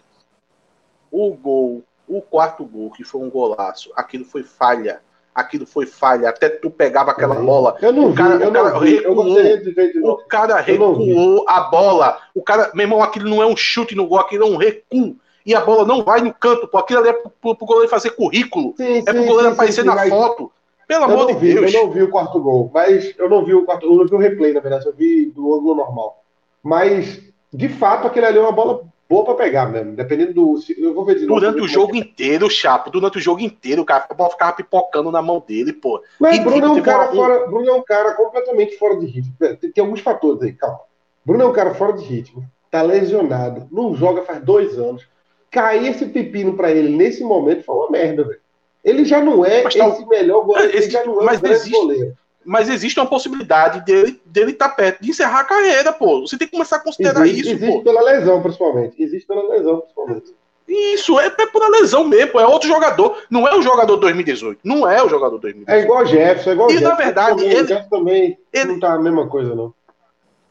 [1.11, 5.01] O gol, o quarto gol, que foi um golaço, aquilo foi falha.
[5.33, 6.27] Aquilo foi falha.
[6.27, 7.77] Até tu pegava aquela eu bola.
[7.81, 10.13] Eu não o cara, vi, o cara não recuou.
[10.13, 12.19] O cara recuou a bola.
[12.35, 15.15] O cara, meu irmão, aquilo não é um chute no gol, aquilo é um recuo.
[15.45, 16.77] E a bola não vai no canto, pô.
[16.77, 18.73] Aquilo ali é pro, pro, pro goleiro fazer currículo.
[18.75, 20.51] Sim, é pro goleiro sim, aparecer sim, na foto.
[20.91, 21.73] Pelo amor de vi, Deus.
[21.73, 24.15] Eu não vi o quarto gol, mas eu não vi o quarto, eu não vi
[24.15, 26.23] o replay, na verdade, eu vi do ângulo normal.
[26.61, 27.21] Mas
[27.53, 29.93] de fato, aquele ali é uma bola boa para pegar mesmo.
[29.93, 30.59] Dependendo do.
[30.77, 31.39] Eu vou ver de novo.
[31.39, 35.11] Durante o jogo inteiro, Chapo, durante o jogo inteiro, o cara a bola ficava pipocando
[35.11, 36.01] na mão dele, pô.
[36.19, 37.15] Mas e, Bruno, é um cara uma...
[37.15, 39.33] fora, Bruno é um cara completamente fora de ritmo.
[39.37, 40.79] Tem, tem, alguns fatores aí, calma.
[41.25, 45.07] Bruno é um cara fora de ritmo, tá lesionado, não joga faz dois anos.
[45.51, 48.40] Cair esse pepino para ele nesse momento foi uma merda, velho.
[48.83, 51.71] Ele já não é mas, tá esse melhor goleiro, ele já não é mas existe,
[51.71, 56.21] goleiro mas existe uma possibilidade dele dele estar tá perto de encerrar a carreira, pô.
[56.21, 57.83] Você tem que começar a considerar existe, isso, existe pô.
[57.83, 59.01] pela lesão, principalmente.
[59.01, 60.33] Existe pela lesão, principalmente.
[60.67, 63.17] Isso, é, é por lesão mesmo, é outro jogador.
[63.29, 64.61] Não é o jogador 2018.
[64.63, 65.69] Não é o jogador 2018.
[65.69, 68.79] É igual o Jefferson, é igual E Jefferson, na verdade, também, ele, também ele, não
[68.79, 69.73] tá a mesma coisa, não.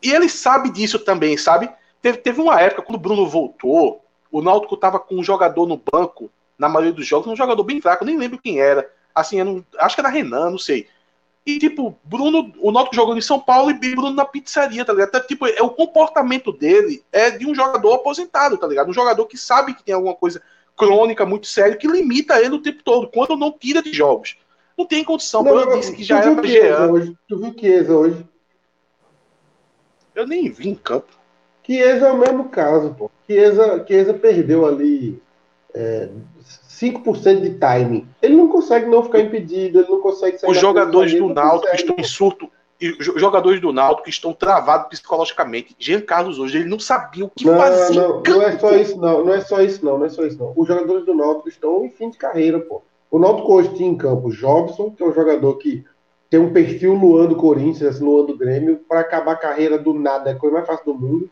[0.02, 1.70] E ele sabe disso também, sabe?
[2.02, 5.80] Teve, teve uma época, quando o Bruno voltou, o Náutico tava com um jogador no
[5.90, 8.86] banco, na maioria dos jogos, um jogador bem fraco, nem lembro quem era.
[9.14, 10.86] Assim, não, acho que era Renan, não sei.
[11.46, 15.08] E, tipo, Bruno, o Náutico jogando em São Paulo e Bruno na pizzaria, tá ligado?
[15.08, 18.90] Então, tipo, é, o comportamento dele é de um jogador aposentado, tá ligado?
[18.90, 20.42] Um jogador que sabe que tem alguma coisa
[20.76, 24.36] crônica muito séria que limita ele o tempo todo, quando não tira de jogos.
[24.76, 25.42] Não tem condição.
[25.42, 26.92] Não, eu disse que já era Jean.
[26.92, 27.16] Hoje.
[27.26, 28.26] Tu viu Chiesa hoje?
[30.14, 31.08] Eu nem vi em campo.
[31.64, 33.10] Chiesa é o mesmo caso, pô.
[33.26, 35.20] Chiesa, Chiesa perdeu ali
[35.74, 36.08] é,
[36.80, 38.06] 5% de timing.
[38.22, 41.96] Ele não consegue não ficar impedido, ele não consegue sair Os jogadores do Náutico estão
[41.98, 42.48] em surto,
[42.80, 45.76] e jogadores do Náutico estão travados psicologicamente.
[45.78, 47.94] Jean Carlos hoje, ele não sabia o que não, fazer.
[47.94, 49.24] Não, não é só isso, não.
[49.24, 49.98] Não é só isso, não.
[49.98, 50.54] Não é só isso, não.
[50.56, 52.82] Os jogadores do Náutico estão em fim de carreira, pô.
[53.10, 55.84] O Náutico hoje tinha em campo Jobson, que é um jogador que
[56.30, 60.30] tem um perfil Luan do Corinthians, Luan do Grêmio, para acabar a carreira do nada,
[60.30, 61.30] é a coisa mais fácil do mundo.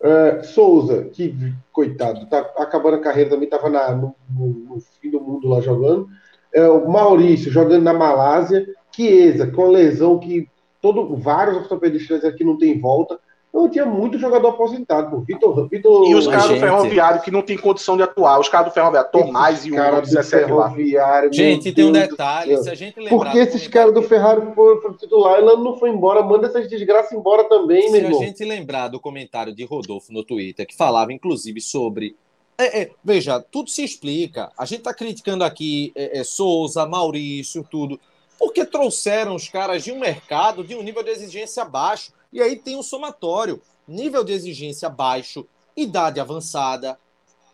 [0.00, 1.34] Uh, Souza, que,
[1.72, 6.08] coitado, tá acabando a carreira também, estava no, no, fim do mundo lá jogando.
[6.54, 8.66] Uh, Maurício, jogando na Malásia.
[8.92, 10.48] Chiesa, com lesão que
[10.80, 13.18] todo, vários ortopedistas aqui não tem volta.
[13.56, 15.20] Então tinha muito jogador aposentado, pô.
[15.20, 18.38] Vitor, Vitor, e os caras do Ferroviário que não tem condição de atuar.
[18.38, 21.32] Os caras do Ferroviário, Tomás e o cara do Ferroviário.
[21.32, 22.56] Gente, tem um detalhe.
[22.58, 23.16] Se a gente lembrar.
[23.16, 25.38] Por que esses caras do Ferrari foram titular?
[25.38, 26.22] Ele não foi embora.
[26.22, 28.18] Manda essas desgraças embora também, meu irmão.
[28.18, 32.14] Se a gente lembrar do comentário de Rodolfo no Twitter, que falava inclusive sobre.
[32.58, 34.50] É, é, veja, tudo se explica.
[34.58, 37.98] A gente tá criticando aqui é, é Souza, Maurício, tudo.
[38.38, 42.12] Porque trouxeram os caras de um mercado de um nível de exigência baixo.
[42.36, 46.98] E aí tem um somatório: nível de exigência baixo, idade avançada.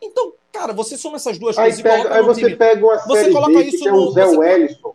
[0.03, 2.57] Então, cara, você soma essas duas aí coisas pega, e Aí você time.
[2.57, 4.37] pega uma você coloca B, isso que no, um Zé você...
[4.37, 4.95] Wellison.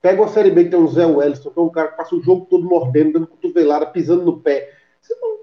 [0.00, 2.14] Pega uma Série B que tem um Zé Wellington, que é um cara que passa
[2.14, 4.72] o jogo todo mordendo, dando cotovelada, pisando no pé.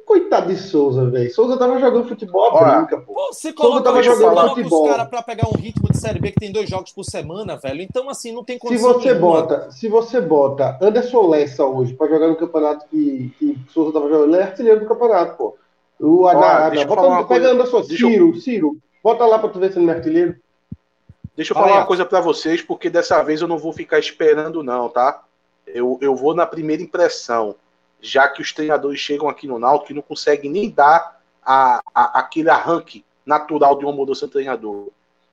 [0.05, 1.33] Coitado de Souza, velho.
[1.33, 3.13] Souza tava jogando futebol a brinca, pô.
[3.13, 4.83] pô você coloca, Souza tava jogando coloca futebol.
[4.83, 7.55] os caras pra pegar um ritmo de Série B que tem dois jogos por semana,
[7.55, 7.81] velho.
[7.81, 9.31] Então, assim, não tem condição se você nenhuma.
[9.41, 14.09] bota Se você bota Anderson Lessa hoje pra jogar no campeonato que, que Souza tava
[14.09, 15.55] jogando, ele é artilheiro do campeonato, pô.
[15.99, 16.85] O Arábia.
[16.85, 18.77] Bota, pega Anderson, Ciro, Ciro.
[19.01, 20.35] Bota lá pra tu ver se ele é artilheiro.
[21.35, 24.61] Deixa eu falar uma coisa para vocês, porque dessa vez eu não vou ficar esperando,
[24.61, 25.23] não, tá?
[25.65, 27.55] Eu, eu vou na primeira impressão,
[28.03, 32.19] já que os treinadores chegam aqui no Náutico e não conseguem nem dar a, a,
[32.19, 34.89] aquele arranque natural de uma mudança de treinador.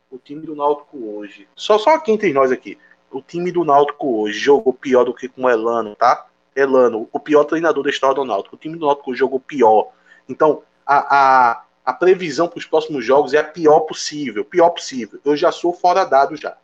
[0.09, 2.79] O time do Náutico hoje, só, só aqui entre nós aqui,
[3.11, 6.27] o time do Náutico hoje jogou pior do que com o Elano, tá?
[6.55, 8.55] Elano, o pior treinador da história do Náutico.
[8.55, 9.91] O time do Náutico jogou pior.
[10.29, 14.45] Então, a, a, a previsão para os próximos jogos é a pior possível.
[14.45, 15.19] Pior possível.
[15.25, 16.57] Eu já sou fora dado já.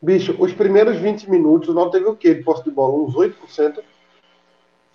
[0.00, 2.94] Bicho, os primeiros 20 minutos, o Náutico teve o quê de posse de bola?
[2.94, 3.82] Uns 8%?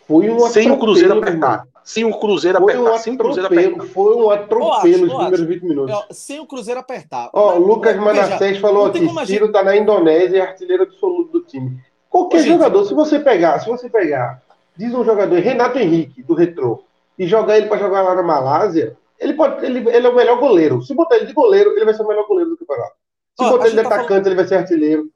[0.07, 1.65] Foi um Sem o Cruzeiro apertar.
[1.83, 2.93] Sem o Cruzeiro foi apertar.
[2.93, 3.85] Um sem o Cruzeiro apertar.
[3.87, 6.05] Foi um atropelo os primeiros 20 minutos.
[6.11, 7.29] Sem o Cruzeiro apertar.
[7.33, 9.51] Ó, o Lucas Manassés falou aqui, Ciro gente...
[9.51, 11.79] tá na Indonésia e artilheiro absoluto do time.
[12.09, 12.89] Qualquer Ô, jogador, gente...
[12.89, 14.41] se você pegar, se você pegar,
[14.75, 16.83] diz um jogador, Renato Henrique, do Retrô,
[17.17, 20.39] e jogar ele para jogar lá na Malásia, ele, pode, ele, ele é o melhor
[20.39, 20.81] goleiro.
[20.81, 22.93] Se botar ele de goleiro, ele vai ser o melhor goleiro do campeonato.
[23.39, 24.27] Se botar ele de tá atacante, falando...
[24.27, 25.09] ele vai ser artilheiro.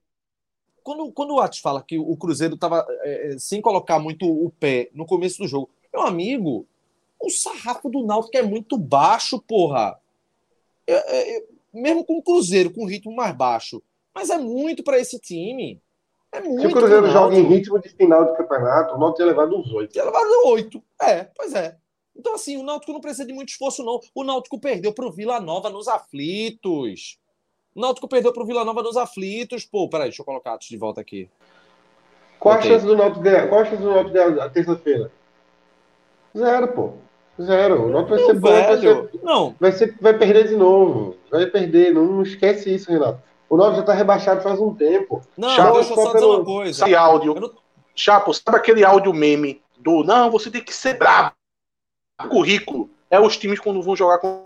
[0.86, 4.52] Quando, quando o Atos fala que o Cruzeiro estava é, é, sem colocar muito o
[4.52, 6.68] pé no começo do jogo, meu amigo,
[7.20, 10.00] o sarrafo do Náutico é muito baixo, porra.
[10.86, 11.44] É,
[11.74, 13.82] mesmo com o Cruzeiro, com ritmo mais baixo.
[14.14, 15.82] Mas é muito para esse time.
[16.32, 19.28] É muito Se o Cruzeiro joga em ritmo de final de campeonato, o Náutico tinha
[19.28, 19.92] levado uns oito.
[19.92, 20.84] Tinha levado oito.
[21.02, 21.76] É, pois é.
[22.16, 24.00] Então, assim, o Náutico não precisa de muito esforço, não.
[24.14, 27.18] O Náutico perdeu para o Vila Nova nos aflitos.
[27.76, 29.66] O Náutico perdeu para o Vila Nova nos aflitos.
[29.66, 31.30] Pô, peraí, deixa eu colocar Atos de volta aqui.
[32.40, 33.48] Qual a chance do Náutico ganhar?
[33.48, 35.12] Qual a chance do Náutico ganhar terça-feira?
[36.38, 36.94] Zero, pô.
[37.42, 37.88] Zero.
[37.88, 39.56] O Náutico vai ser bom, vai ser, não.
[39.60, 41.18] Vai, ser, vai perder de novo.
[41.30, 41.94] Vai perder.
[41.94, 43.22] Não, não esquece isso, Renato.
[43.50, 45.22] O Náutico já está rebaixado faz um tempo.
[45.38, 46.86] Não, Chapo, deixa eu só dizer uma coisa.
[46.86, 47.36] Esse áudio.
[47.36, 47.52] Não...
[47.94, 51.34] Chapo, sabe aquele áudio meme do não, você tem que ser brabo
[52.30, 54.46] currículo é os times quando vão jogar com.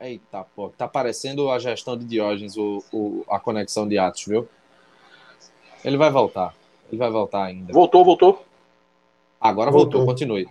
[0.00, 4.48] Eita, pô, tá parecendo a gestão de Diógenes, o, o, a conexão de Atos, viu?
[5.84, 6.54] Ele vai voltar.
[6.88, 7.72] Ele vai voltar ainda.
[7.72, 8.44] Voltou, voltou.
[9.40, 10.48] Agora voltou, voltou continue.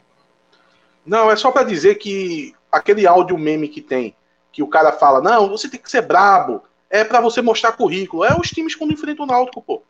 [1.06, 4.14] Não, é só para dizer que aquele áudio meme que tem,
[4.52, 8.26] que o cara fala, não, você tem que ser brabo, é para você mostrar currículo.
[8.26, 9.82] É os times quando enfrentam o Náutico, pô.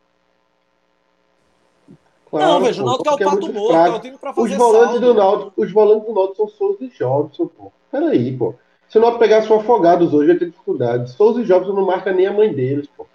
[2.30, 4.52] Claro, não, veja, o Náutico é o pato é morto, é o time pra fazer
[4.52, 5.06] os volantes saldo.
[5.06, 7.72] do Náutico, Os volantes do Náutico são Souza e Jobson, pô.
[7.90, 8.54] Peraí, pô.
[8.88, 11.10] Se o Náutico pegasse o Afogados hoje, ia ter dificuldade.
[11.10, 13.06] Souza e Jobson não marca nem a mãe deles, pô.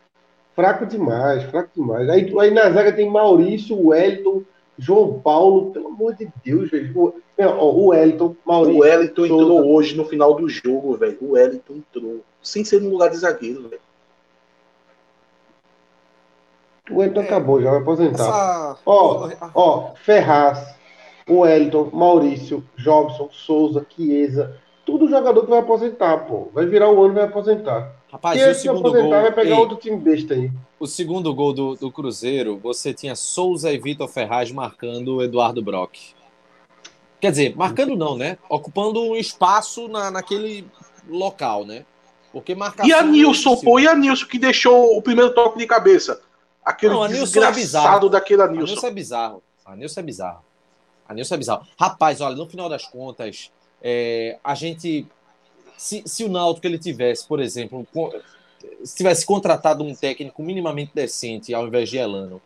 [0.55, 2.07] Fraco demais, fraco demais.
[2.09, 4.43] Aí, aí na zaga tem Maurício, Wellington,
[4.77, 7.15] João Paulo, pelo amor de Deus, velho.
[7.59, 8.77] O Wellington, Maurício.
[8.77, 9.43] O Wellington Souza.
[9.43, 11.17] entrou hoje no final do jogo, velho.
[11.21, 12.21] O Wellington entrou.
[12.41, 13.81] Sem ser no lugar de zagueiro, velho.
[16.91, 18.23] O Wellington é, acabou, já vai aposentar.
[18.23, 18.77] Essa...
[18.85, 20.75] Ó, ó, Ferraz,
[21.27, 26.49] o Wellington, Maurício, Jobson, Souza, Chiesa, tudo jogador que vai aposentar, pô.
[26.53, 27.93] Vai virar o ano e vai aposentar.
[28.11, 29.09] Rapaz, e o segundo gol...
[29.09, 30.51] vai pegar Ei, outro time besta aí.
[30.79, 35.63] O segundo gol do, do Cruzeiro, você tinha Souza e Vitor Ferraz marcando o Eduardo
[35.63, 36.13] Brock.
[37.19, 38.37] Quer dizer, marcando não, né?
[38.49, 40.67] Ocupando um espaço na, naquele
[41.09, 41.85] local, né?
[42.31, 42.87] Porque marcação...
[42.87, 46.21] E a Nilson, pô, e a Nilson que deixou o primeiro toque de cabeça?
[46.63, 48.71] Aquele não, desgraçado é daquele Anilson.
[48.71, 49.43] Anilson é bizarro.
[49.65, 50.45] Anilson é bizarro.
[51.07, 51.67] Anilson é bizarro.
[51.79, 53.51] Rapaz, olha, no final das contas,
[53.83, 55.05] é, a gente.
[55.77, 57.85] Se, se o Náutico ele tivesse, por exemplo,
[58.83, 62.41] se tivesse contratado um técnico minimamente decente ao invés de Elano,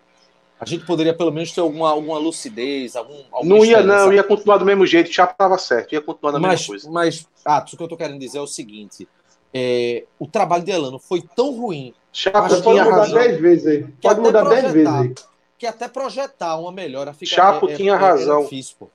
[0.60, 3.24] a gente poderia pelo menos ter alguma, alguma lucidez, algum.
[3.44, 6.62] Não ia, não, ia continuar do mesmo jeito, já estava certo, ia continuar da mas,
[6.62, 6.92] mesma coisa.
[6.92, 9.08] Mas, ah, o que eu estou querendo dizer é o seguinte:
[9.54, 13.20] é, o trabalho de Elano foi tão ruim Chapo tinha pode mudar razão.
[13.20, 13.84] 10 vezes aí.
[14.02, 15.16] Pode mudar 10 vezes aí.
[15.56, 18.40] Que até projetar uma melhora fica Chapo é, tinha é, razão.
[18.40, 18.90] É difícil, pô.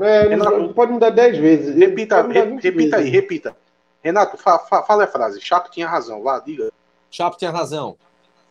[0.00, 1.76] É, Renato, pode mudar 10 vezes.
[1.76, 2.94] Repita, re, repita vezes.
[2.94, 3.56] aí, repita.
[4.02, 5.40] Renato, fa, fa, fala a frase.
[5.40, 6.22] Chapo tinha razão.
[6.22, 6.70] Lá, diga.
[7.10, 7.96] Chapo tinha razão.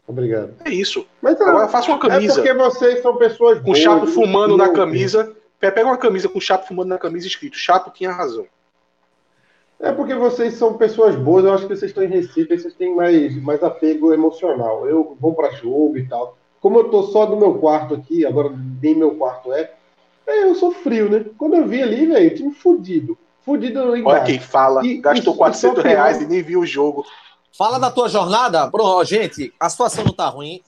[0.08, 0.54] Obrigado.
[0.64, 1.06] É isso.
[1.22, 2.34] Mas, Agora faça uma camisa.
[2.34, 5.34] É porque vocês são pessoas Com boas, Chapo fumando na camisa.
[5.60, 7.58] Pega uma camisa com Chapo fumando na camisa escrito.
[7.58, 8.46] Chapo tinha razão.
[9.80, 12.96] É porque vocês são pessoas boas, eu acho que vocês estão em Recife, vocês têm
[12.96, 14.88] mais, mais apego emocional.
[14.88, 16.38] Eu vou para jogo e tal.
[16.62, 19.74] Como eu tô só no meu quarto aqui, agora nem meu quarto é,
[20.28, 21.26] é eu sou frio, né?
[21.38, 23.18] Quando eu vi ali, velho, time fudido.
[23.44, 24.08] Fudido embaixo.
[24.18, 27.06] Olha quem fala, e, gastou e, 400 reais e nem viu o jogo.
[27.56, 28.66] Fala da tua jornada.
[28.68, 30.62] Bro, gente, a situação não tá ruim.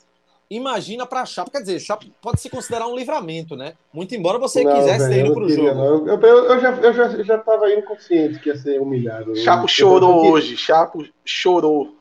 [0.50, 1.52] Imagina pra Chape.
[1.52, 3.74] Quer dizer, Chape pode se considerar um livramento, né?
[3.92, 6.08] Muito embora você Não, quisesse ter ido eu pro queria, jogo.
[6.10, 9.36] Eu, eu- eu já, eu, já, eu já tava indo consciente que ia ser humilhado.
[9.36, 10.56] Chapo Eu- chorou eu- hoje.
[10.56, 11.98] Chapo chorou.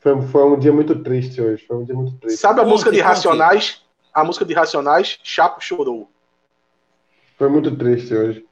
[0.00, 1.64] Foi, foi um dia muito triste hoje.
[1.66, 2.38] Foi um dia muito triste.
[2.38, 3.06] Sabe a Conte, música de conte.
[3.08, 3.80] Racionais?
[4.12, 6.10] A música de Racionais, Chapo chorou.
[7.42, 8.44] Foi muito triste hoje.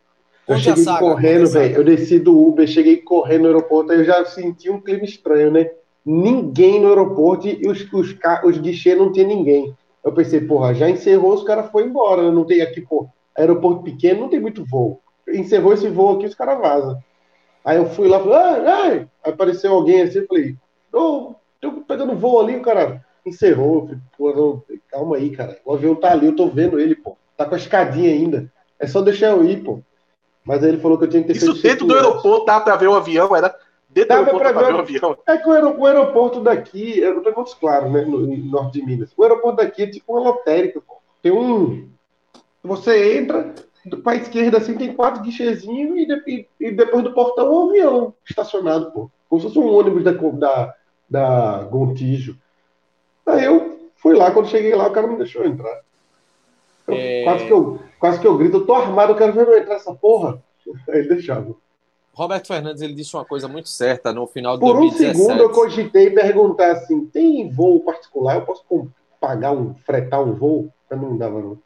[0.49, 1.77] Eu Conte a cheguei saga, correndo, velho.
[1.77, 5.53] Eu desci do Uber, cheguei correndo no aeroporto, aí eu já senti um clima estranho,
[5.53, 5.71] né?
[6.05, 9.73] Ninguém no aeroporto e os, os, os guichês não tinha ninguém.
[10.03, 12.23] Eu pensei, porra, já encerrou, os caras foram embora.
[12.25, 12.31] né?
[12.33, 13.07] Não tem aqui, pô,
[13.39, 15.01] aeroporto pequeno, não tem muito voo.
[15.29, 16.99] Encerrou esse voo aqui, os caras vazam.
[17.65, 19.09] Aí eu fui lá, falei, ai, ai.
[19.23, 20.57] Apareceu alguém assim, eu falei,
[20.93, 23.83] ô, tô pegando voo ali, o cara encerrou.
[23.87, 25.57] Falei, pô, não, calma aí, cara.
[25.65, 27.17] O avião tá ali, eu tô vendo ele, pô.
[27.37, 28.51] Tá com a escadinha ainda.
[28.81, 29.81] É só deixar eu ir, pô.
[30.45, 32.61] Mas aí ele falou que eu tinha que ter Isso feito dentro do aeroporto, dá
[32.61, 33.55] pra ver o avião, era
[33.89, 35.19] dentro do aeroporto pra dá pra ver ver o avião.
[35.27, 38.87] É que o, o aeroporto daqui, eu tô muito claro, né, no, no norte de
[38.87, 39.11] Minas.
[39.17, 40.97] O aeroporto daqui é tipo uma lotérica, pô.
[41.23, 41.89] Tem um.
[42.63, 43.55] Você entra,
[44.03, 48.91] pra esquerda assim, tem quatro guichezinhos e, de- e- depois do portão um avião estacionado,
[48.93, 49.11] pô.
[49.29, 50.75] Como se fosse um ônibus da, da,
[51.09, 52.37] da Gontijo.
[53.27, 55.81] Aí eu fui lá, quando cheguei lá, o cara não deixou entrar.
[56.93, 57.25] Eu- É.
[57.25, 59.75] quase, que eu, quase que eu grito, eu tô armado, eu quero ver eu entrar
[59.77, 60.43] essa porra.
[60.89, 61.55] Aí ele deixava.
[62.13, 65.17] Roberto Fernandes ele disse uma coisa muito certa no final de Por um 2017.
[65.19, 68.37] segundo eu cogitei perguntar assim: tem voo particular?
[68.37, 68.65] Eu posso
[69.21, 70.69] pagar um, fretar um voo?
[70.91, 71.59] Mas não dava, não.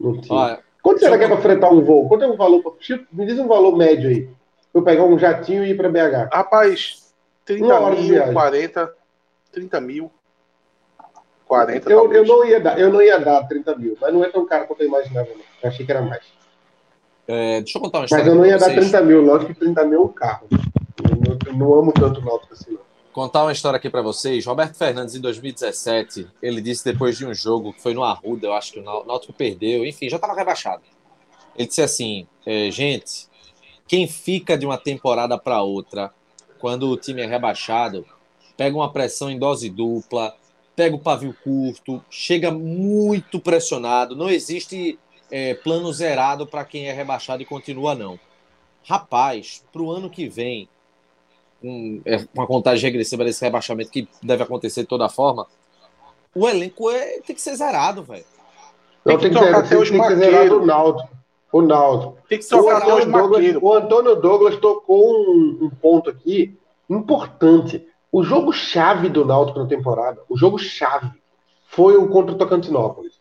[0.00, 0.38] Não tinha.
[0.38, 2.08] Olha, Quanto será que é pra fretar um voo?
[2.08, 2.76] Quanto é um valor?
[3.12, 4.28] Me diz um valor médio aí.
[4.72, 6.28] Eu pegar um jatinho e ir pra BH.
[6.32, 7.12] Rapaz,
[7.44, 8.32] 30 Uma hora de mil, viagem.
[8.34, 8.94] 40,
[9.52, 10.10] 30 mil,
[11.48, 14.28] 40 Eu, eu, não ia dar, eu não ia dar 30 mil, mas não é
[14.28, 15.28] tão caro quanto eu imaginava.
[15.30, 15.40] Não.
[15.62, 16.22] Eu achei que era mais.
[17.26, 18.24] é, deixa eu contar uma história.
[18.24, 18.90] Mas eu não ia dar vocês.
[18.90, 20.46] 30 mil, lógico que 30 mil é um carro.
[20.52, 22.88] Eu não, eu não amo tanto o Náutico assim, não.
[23.12, 24.46] Contar uma história aqui pra vocês.
[24.46, 28.52] Roberto Fernandes, em 2017, ele disse depois de um jogo que foi no Arruda, eu
[28.52, 30.82] acho que o Náutico perdeu, enfim, já estava rebaixado.
[31.56, 33.26] Ele disse assim: é, gente,
[33.88, 36.12] quem fica de uma temporada para outra,
[36.60, 38.06] quando o time é rebaixado,
[38.56, 40.34] pega uma pressão em dose dupla,
[40.78, 44.14] pega o pavio curto, chega muito pressionado.
[44.14, 44.96] Não existe
[45.28, 48.16] é, plano zerado para quem é rebaixado e continua, não.
[48.86, 50.68] Rapaz, para o ano que vem,
[51.60, 55.48] um, é, uma contagem regressiva desse rebaixamento que deve acontecer de toda forma,
[56.32, 58.24] o elenco é, tem que ser zerado, velho.
[59.04, 60.62] Não, Tem que trocar ser, até os tem que maqueiros.
[60.62, 61.08] o Náutico.
[61.50, 62.18] O Náutico.
[62.28, 63.62] Tem que O trocar até os Antônio, Douglas, maqueiros.
[63.64, 66.56] o Antônio Douglas tocou um, um ponto aqui
[66.88, 67.84] importante.
[68.10, 71.10] O jogo chave do Náutico na temporada, o jogo chave,
[71.66, 73.18] foi o contra o Tocantinópolis.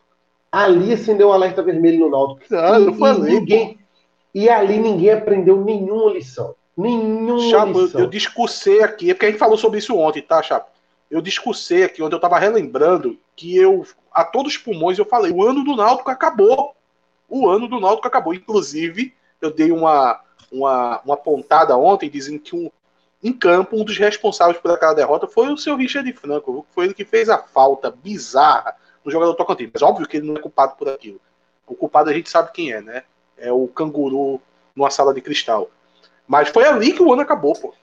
[0.51, 2.55] Ali acendeu o alerta vermelho no Náutico.
[2.55, 3.79] Ah, e, falei, e ninguém,
[4.33, 6.55] e ali ninguém aprendeu nenhuma lição.
[6.75, 8.01] Nenhuma Chapo, eu, lição.
[8.01, 10.71] eu discursei aqui, é porque a gente falou sobre isso ontem, tá, Chapo?
[11.09, 15.31] Eu discursei aqui, onde eu tava relembrando que eu, a todos os pulmões, eu falei,
[15.31, 16.75] o ano do Náutico acabou.
[17.29, 18.33] O ano do Náutico acabou.
[18.33, 20.19] Inclusive, eu dei uma,
[20.51, 22.69] uma, uma pontada ontem, dizendo que um,
[23.23, 26.65] em campo, um dos responsáveis por aquela derrota foi o seu Richard Franco.
[26.71, 29.71] Foi ele que fez a falta bizarra no jogador Tocantins.
[29.73, 31.19] Mas óbvio que ele não é culpado por aquilo.
[31.65, 33.03] O culpado a gente sabe quem é, né?
[33.37, 34.39] É o canguru
[34.75, 35.69] numa sala de cristal.
[36.27, 37.73] Mas foi ali que o ano acabou, pô.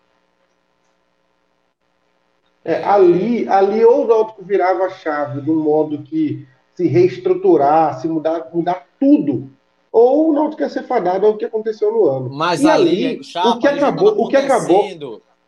[2.65, 8.01] É, ali, ali ou o Náutico virava a chave de um modo que se reestruturar,
[8.01, 9.51] se mudar, mudar tudo,
[9.97, 12.29] ou o Náutico ia ser fadado ao que aconteceu no ano.
[12.29, 14.85] Mas E ali, ali, Chapa, o que acabou- o que acabou-.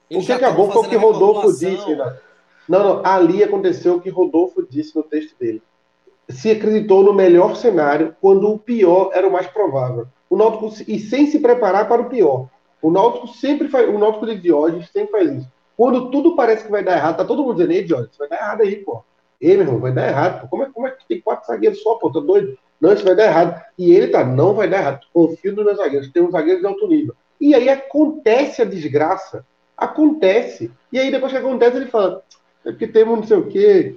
[0.09, 2.17] O que acabou foi o que Rodolfo disse, né?
[2.69, 5.61] Não, não, ali aconteceu o que Rodolfo disse no texto dele.
[6.29, 10.07] Se acreditou no melhor cenário quando o pior era o mais provável.
[10.31, 12.47] O Náutico, e sem se preparar para o pior.
[12.81, 15.49] O Náutico sempre faz, o Náutico de Diógenes sempre faz isso.
[15.77, 18.37] Quando tudo parece que vai dar errado, tá todo mundo dizendo, ei, Diógenes, vai dar
[18.37, 19.03] errado aí, pô.
[19.41, 20.49] Ei, meu irmão, vai dar errado, pô.
[20.49, 22.11] Como é, como é que tem quatro zagueiros só, pô?
[22.13, 22.57] Tá doido?
[22.81, 23.63] Não, isso vai dar errado.
[23.79, 25.07] E ele tá, não vai dar errado.
[25.13, 27.15] Confio nos meus zagueiros, tem um zagueiro de alto nível.
[27.41, 29.45] E aí acontece a desgraça.
[29.77, 30.71] Acontece.
[30.93, 32.23] E aí depois que acontece, ele fala,
[32.65, 33.97] é porque temos não sei o quê,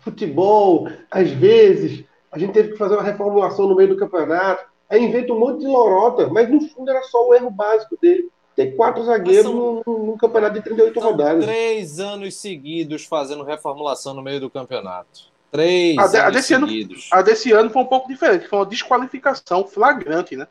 [0.00, 4.64] futebol, às vezes, a gente teve que fazer uma reformulação no meio do campeonato.
[4.88, 8.28] Aí inventa um monte de lorota, mas no fundo era só o erro básico dele.
[8.54, 11.44] Ter quatro zagueiros são- num, num campeonato de 38 São rodadas.
[11.44, 15.32] três anos seguidos fazendo reformulação no meio do campeonato.
[15.54, 17.08] Três A de- a desse ano- seguidos.
[17.12, 20.48] A desse ano foi um pouco diferente, foi uma desqualificação flagrante, né?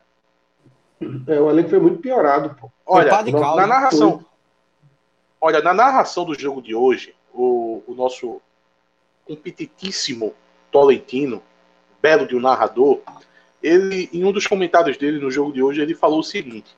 [1.27, 2.71] É, o elenco foi muito piorado, pô.
[2.85, 3.57] Olha, na, caldo.
[3.57, 4.25] na narração.
[5.41, 8.41] Olha, na narração do jogo de hoje, o, o nosso
[9.27, 10.33] competitíssimo
[10.71, 11.43] Tolentino,
[12.01, 13.01] belo de um narrador,
[13.61, 16.77] ele, em um dos comentários dele no jogo de hoje, ele falou o seguinte: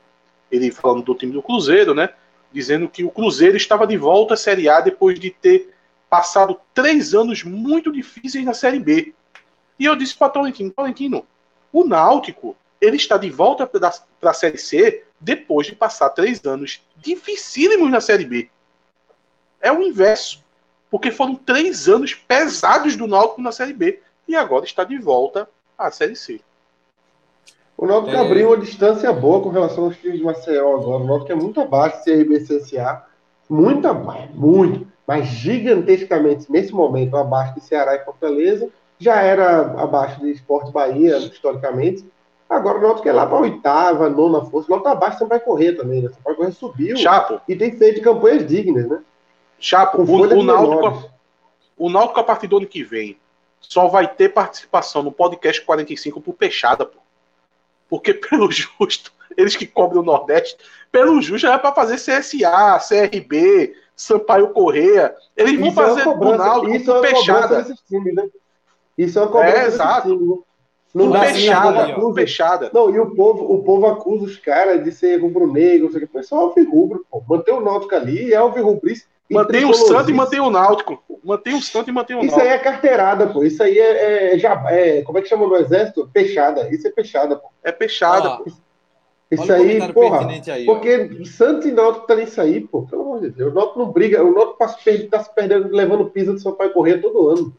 [0.52, 2.10] ele falando do time do Cruzeiro, né?
[2.52, 5.75] dizendo que o Cruzeiro estava de volta à Série A depois de ter
[6.16, 9.14] passado três anos muito difíceis na Série B.
[9.78, 11.28] E eu disse para Tolentino, Tolentino,
[11.74, 13.92] o Náutico ele está de volta para
[14.24, 18.50] a Série C depois de passar três anos dificílimos na Série B.
[19.60, 20.42] É o inverso,
[20.90, 25.50] porque foram três anos pesados do Náutico na Série B e agora está de volta
[25.78, 26.40] à Série C.
[27.78, 28.20] O Náutico é...
[28.22, 31.04] abriu uma distância boa com relação aos times de Maceió agora.
[31.04, 33.04] O Náutico é muito abaixo do CRB CSA.
[33.50, 34.95] Muito abaixo, muito.
[35.08, 38.70] Mas gigantescamente, nesse momento, abaixo de Ceará e Fortaleza.
[38.98, 42.06] Já era abaixo de Esporte Bahia, historicamente.
[42.50, 44.68] Agora o Náutico é lá para a oitava, nona força.
[44.68, 46.10] O Náutico tá abaixo, você vai correr também, né?
[46.10, 46.96] Você vai correr subiu.
[46.96, 47.42] Chapo.
[47.48, 49.02] E tem feito campanhas dignas, né?
[49.60, 51.10] Chapo, o, o, Náutico,
[51.78, 53.18] o Náutico a partir do ano que vem
[53.60, 57.00] só vai ter participação no podcast 45 por peixada, pô.
[57.90, 60.58] Porque pelo justo, eles que cobrem o Nordeste,
[60.92, 65.16] pelo justo é para fazer CSA, CRB, Sampaio Correia.
[65.36, 67.66] Eles vão isso fazer é o Náutico isso é peixada.
[67.88, 68.28] Time, né?
[68.98, 70.10] Isso é uma cobrança é, exato.
[70.10, 70.36] Time, né?
[70.96, 72.72] Não dá fechada, assim, fechada.
[72.74, 76.08] Não, e o povo, o povo acusa os caras de ser rubro-negro, não sei o
[76.08, 76.14] que.
[76.14, 77.22] Mas só alvirrubro, pô.
[77.28, 79.06] Mantém o Náutico ali, é alvirrubrista.
[79.30, 81.04] Mantém o Santo e mantém o Náutico.
[81.22, 82.40] Mantém o Santo e mantém o Náutico.
[82.40, 83.44] Isso aí é carteirada, pô.
[83.44, 86.10] Isso aí é, é, já, é como é que chama no exército?
[86.14, 86.70] Peixada.
[86.74, 87.50] Isso é peixada, pô.
[87.62, 88.52] É peixada, ah, pô.
[89.32, 90.28] Isso aí, porra.
[90.28, 91.26] Aí, porque ó.
[91.26, 92.84] Santos e Náutico tá nisso aí, pô.
[92.84, 93.52] Pelo amor de Deus.
[93.52, 94.24] O Náutico não briga.
[94.24, 97.56] O Náutico tá se, tá se perdendo, levando pisa do seu pai correr todo ano.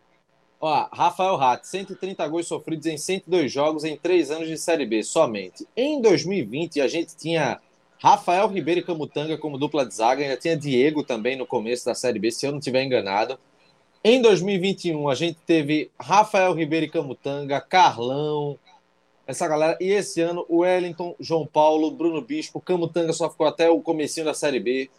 [0.60, 5.02] Ó, Rafael Rat, 130 gols sofridos em 102 jogos em 3 anos de Série B
[5.02, 5.66] somente.
[5.76, 7.60] Em 2020, a gente tinha
[7.98, 11.94] Rafael Ribeiro e Camutanga como dupla de zaga, ainda tinha Diego também no começo da
[11.94, 13.38] Série B, se eu não estiver enganado.
[14.02, 18.58] Em 2021, a gente teve Rafael Ribeiro e Camutanga, Carlão,
[19.26, 19.76] essa galera.
[19.80, 24.26] E esse ano, o Wellington, João Paulo, Bruno Bispo, Camutanga só ficou até o comecinho
[24.26, 24.90] da Série B.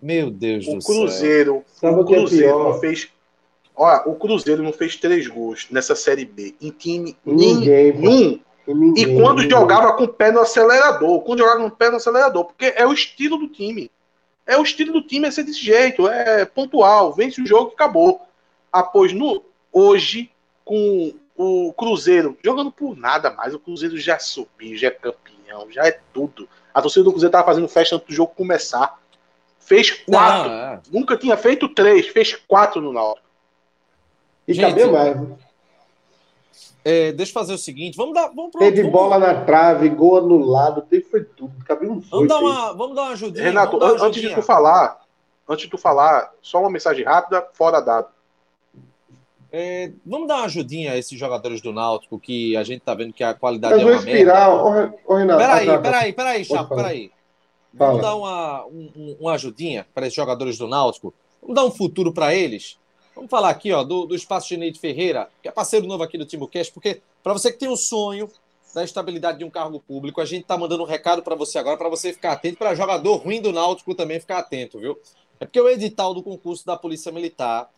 [0.00, 2.00] Meu Deus o do Cruzeiro, céu.
[2.00, 3.08] O Cruzeiro é não fez
[3.74, 8.40] Olha, o Cruzeiro não fez três gols nessa Série B em time ninguém, nenhum.
[8.66, 9.50] Ninguém, e quando ninguém.
[9.50, 12.86] jogava com o pé no acelerador, quando jogava com o pé no acelerador, porque é
[12.86, 13.90] o estilo do time.
[14.46, 17.74] É o estilo do time é ser desse jeito, é pontual, vence o jogo e
[17.74, 18.20] acabou.
[18.72, 19.42] Após no
[19.72, 20.30] hoje
[20.64, 21.12] com
[21.42, 25.98] o Cruzeiro jogando por nada mais, o Cruzeiro já subiu, já é campeão, já é
[26.12, 26.48] tudo.
[26.72, 28.98] A torcida do Cruzeiro tava fazendo festa antes do jogo começar.
[29.58, 30.50] Fez quatro.
[30.50, 30.80] Não, é.
[30.90, 33.26] Nunca tinha feito três, fez quatro no Náutico.
[34.46, 35.16] E Gente, cabia mais.
[36.84, 38.28] É, deixa eu fazer o seguinte, vamos dar.
[38.28, 38.92] Vamos pro, teve vamos...
[38.92, 41.52] bola na trave, gol anulado, teve foi tudo.
[41.82, 43.44] Um vamos dar uma, Vamos dar uma ajudinha.
[43.44, 44.28] Renato, uma antes ajudinha.
[44.30, 45.00] de tu falar,
[45.48, 48.08] antes de tu falar, só uma mensagem rápida, fora dado.
[49.54, 53.12] É, vamos dar uma ajudinha a esses jogadores do Náutico que a gente tá vendo
[53.12, 54.94] que a qualidade Mas é uma inspirar, merda.
[55.06, 57.12] Ô, Renato, peraí, tá, peraí, peraí, Chapo, peraí.
[57.74, 61.12] Vamos dar uma, um, uma ajudinha para esses jogadores do Náutico.
[61.42, 62.78] Vamos dar um futuro para eles.
[63.14, 66.24] Vamos falar aqui ó, do, do Espaço Geneide Ferreira, que é parceiro novo aqui do
[66.24, 68.30] TimbuCast, porque para você que tem o um sonho
[68.74, 71.76] da estabilidade de um cargo público, a gente está mandando um recado para você agora,
[71.76, 74.98] para você ficar atento, para jogador ruim do Náutico também ficar atento, viu?
[75.38, 77.68] É porque o edital do concurso da Polícia Militar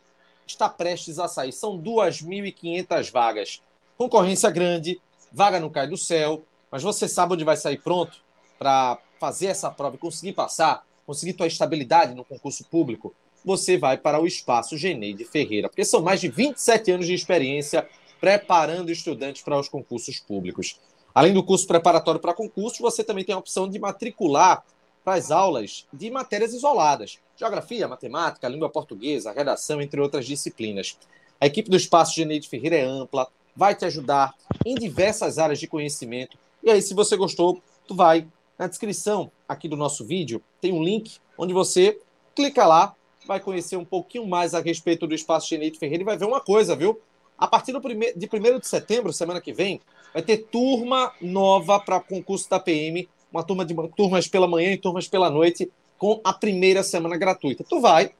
[0.47, 1.53] está prestes a sair.
[1.53, 3.62] São 2.500 vagas.
[3.97, 5.01] Concorrência grande,
[5.32, 8.18] vaga não cai do céu, mas você sabe onde vai sair pronto
[8.59, 13.14] para fazer essa prova e conseguir passar, conseguir tua estabilidade no concurso público?
[13.45, 17.86] você vai para o espaço Geneide Ferreira, porque são mais de 27 anos de experiência
[18.20, 20.80] preparando estudantes para os concursos públicos.
[21.14, 24.64] Além do curso preparatório para concursos, você também tem a opção de matricular
[25.05, 30.99] para as aulas de matérias isoladas: geografia, matemática, língua portuguesa, redação, entre outras disciplinas.
[31.41, 34.35] A equipe do Espaço Geneide Ferreira é ampla, vai te ajudar
[34.65, 36.39] em diversas áreas de conhecimento.
[36.63, 38.27] E aí, se você gostou, tu vai
[38.59, 42.01] na descrição aqui do nosso vídeo, tem um link onde você
[42.35, 42.95] clica lá
[43.27, 46.41] vai conhecer um pouquinho mais a respeito do Espaço Geneide Ferreira e vai ver uma
[46.41, 47.01] coisa, viu?
[47.37, 49.81] A partir do prime de 1 de setembro, semana que vem,
[50.13, 54.78] vai ter turma nova para concurso da PM, uma turma de turmas pela manhã e
[54.78, 55.68] turmas pela noite,
[55.99, 57.64] com a primeira semana gratuita.
[57.68, 58.12] Tu vai,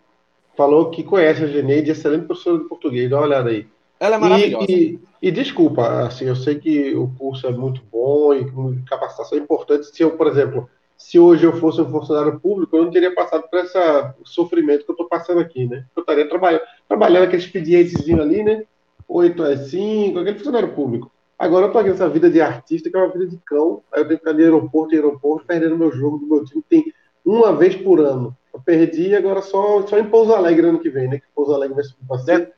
[0.56, 3.08] falou que conhece a Geneide, excelente professora de português.
[3.08, 3.66] Dá uma olhada aí.
[4.00, 4.66] Ela é maravilhosa.
[4.70, 8.44] E, e, E desculpa, assim, eu sei que o curso é muito bom e
[8.88, 9.86] capacitação é importante.
[9.86, 13.44] Se eu, por exemplo, se hoje eu fosse um funcionário público, eu não teria passado
[13.48, 13.78] por esse
[14.24, 15.84] sofrimento que eu estou passando aqui, né?
[15.94, 18.64] Eu estaria trabalhando, trabalhando aquele expedientezinho ali, né?
[19.08, 21.10] 8 é 5, aquele funcionário público.
[21.38, 23.82] Agora eu estou aqui nessa vida de artista, que é uma vida de cão.
[23.92, 26.64] Aí eu tenho que ficar de aeroporto em aeroporto, perdendo meu jogo do meu time,
[26.68, 26.92] tem
[27.24, 28.36] uma vez por ano.
[28.52, 31.18] Eu perdi, agora só, só em Pouso Alegre ano que vem, né?
[31.18, 32.50] Que Pouso Alegre vai subir para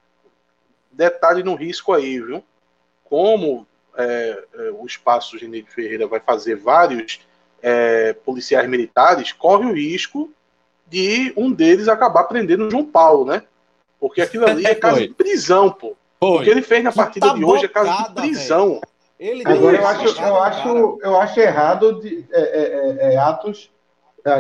[0.93, 2.43] Detalhe no risco aí, viu?
[3.05, 3.66] Como
[3.97, 7.20] é, é, o espaço Genei Ferreira vai fazer vários
[7.62, 10.30] é, policiais militares, corre o risco
[10.86, 13.42] de um deles acabar prendendo João Paulo, né?
[14.00, 15.96] Porque aquilo ali é caso de prisão, pô.
[16.20, 16.38] Foi.
[16.38, 18.80] O que ele fez na partida tá de hoje é caso de prisão.
[19.18, 23.70] Ele Agora eu acho, eu acho, eu acho errado de é, é, é, é Atos.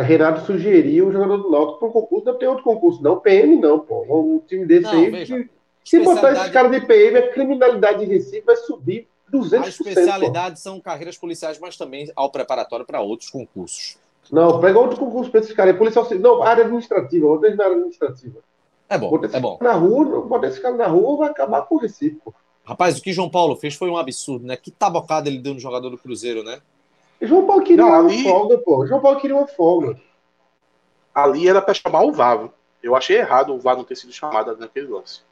[0.04, 3.20] Renato sugeriu o jogador do Náutico para um concurso, não tem outro concurso, não.
[3.20, 4.04] PM não, pô.
[4.08, 5.24] Um time desse não, aí.
[5.26, 5.48] Que,
[5.84, 9.64] se botar esse cara de PM, a criminalidade de Recife vai subir 200%.
[9.64, 10.60] A especialidade pô.
[10.60, 13.98] são carreiras policiais, mas também ao preparatório para outros concursos.
[14.30, 15.76] Não, pega outro concurso para esses caras.
[15.76, 18.40] Policial, não, área administrativa, outra na área administrativa.
[18.88, 19.58] É bom, é bom.
[19.60, 22.20] Na rua, botar esse cara na rua vai acabar com o Recife.
[22.64, 24.56] Rapaz, o que João Paulo fez foi um absurdo, né?
[24.56, 26.60] Que tabocada ele deu no jogador do Cruzeiro, né?
[27.20, 28.22] João Paulo queria Não, ali...
[28.22, 28.86] uma folga, pô.
[28.86, 29.98] João Paulo queria uma folga.
[31.14, 32.50] Ali era pra chamar o VAR.
[32.82, 35.22] Eu achei errado o VAR não ter sido chamado naquele lance.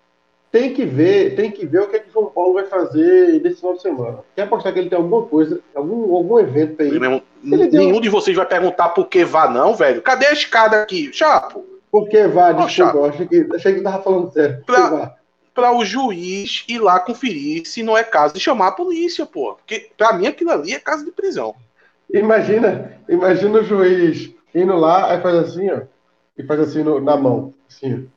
[0.50, 3.42] Tem que ver, tem que ver o que, é que o João Paulo vai fazer
[3.42, 4.18] nesse final de semana.
[4.34, 6.98] Quer apostar que ele tem alguma coisa, algum, algum evento aí?
[6.98, 8.00] Mesmo, nenhum deu...
[8.00, 10.00] de vocês vai perguntar por que VAR, não, velho.
[10.02, 11.12] Cadê a escada aqui?
[11.12, 11.64] Chapo.
[11.90, 12.18] Por que?
[12.26, 14.62] Desculpa, oh, achei que, achei que tava falando sério.
[14.64, 15.16] Pra,
[15.54, 19.54] pra o juiz ir lá conferir se não é caso de chamar a polícia, pô.
[19.54, 21.54] Porque pra mim aquilo ali é caso de prisão.
[22.12, 25.80] Imagina, imagina o juiz indo lá, aí faz assim, ó.
[26.38, 27.52] E faz assim no, na mão.
[27.68, 28.08] Assim.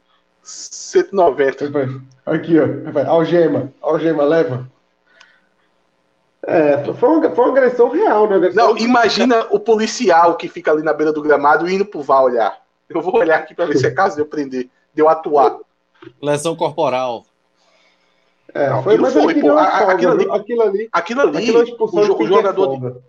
[0.49, 1.65] 190.
[2.25, 2.65] Aqui, ó.
[3.07, 4.69] Algema, algema, leva.
[6.41, 8.37] É, foi uma, foi uma agressão real, né?
[8.37, 12.23] Agressão Não, imagina o policial que fica ali na beira do gramado indo pro VAR
[12.23, 12.59] olhar.
[12.89, 15.59] Eu vou olhar aqui para ver se é caso de eu prender, de eu atuar.
[16.21, 17.25] Lesão corporal.
[18.51, 21.83] É, não, foi, mas foi, pô, aquilo, ali, aquilo ali, aquilo ali, aquilo ali o,
[21.85, 23.01] o, jogador,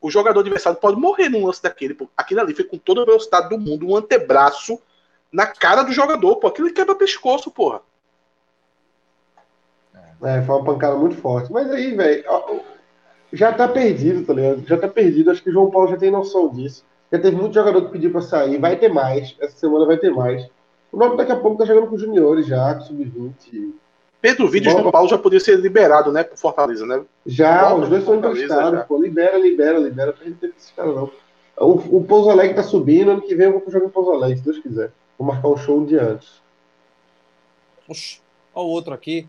[0.00, 1.94] o jogador adversário pode morrer num lance daquele.
[1.94, 2.08] Pô.
[2.16, 4.78] Aquilo ali foi com toda a velocidade do mundo, um antebraço
[5.32, 6.46] na cara do jogador, pô.
[6.48, 7.80] Aquilo quebra pescoço, porra.
[10.22, 11.52] É, foi uma pancada muito forte.
[11.52, 12.24] Mas aí, velho,
[13.32, 14.66] já tá perdido, tá ligado?
[14.66, 15.30] Já tá perdido.
[15.30, 16.84] Acho que o João Paulo já tem noção disso.
[17.12, 19.36] Já teve muito jogador que pediu para sair, vai ter mais.
[19.40, 20.46] Essa semana vai ter mais.
[20.92, 23.72] O Náutico daqui a pouco tá jogando com os juniores já, com sub-20.
[24.20, 27.02] Pedro Vídeo e João Paulo já podia ser liberado, né, pro Fortaleza, né?
[27.24, 29.00] Já, Bom, os dois são emprestados, pô.
[29.00, 30.12] Libera, libera, libera.
[30.12, 31.10] Pra gente ter esse cara, não.
[31.56, 34.38] O, o Pouso Alegre tá subindo, ano que vem eu vou jogar em Pouso Alegre,
[34.38, 34.92] se Deus quiser.
[35.20, 36.40] Vou marcar um show um dia antes.
[37.86, 38.22] Oxi,
[38.54, 39.28] olha o outro aqui.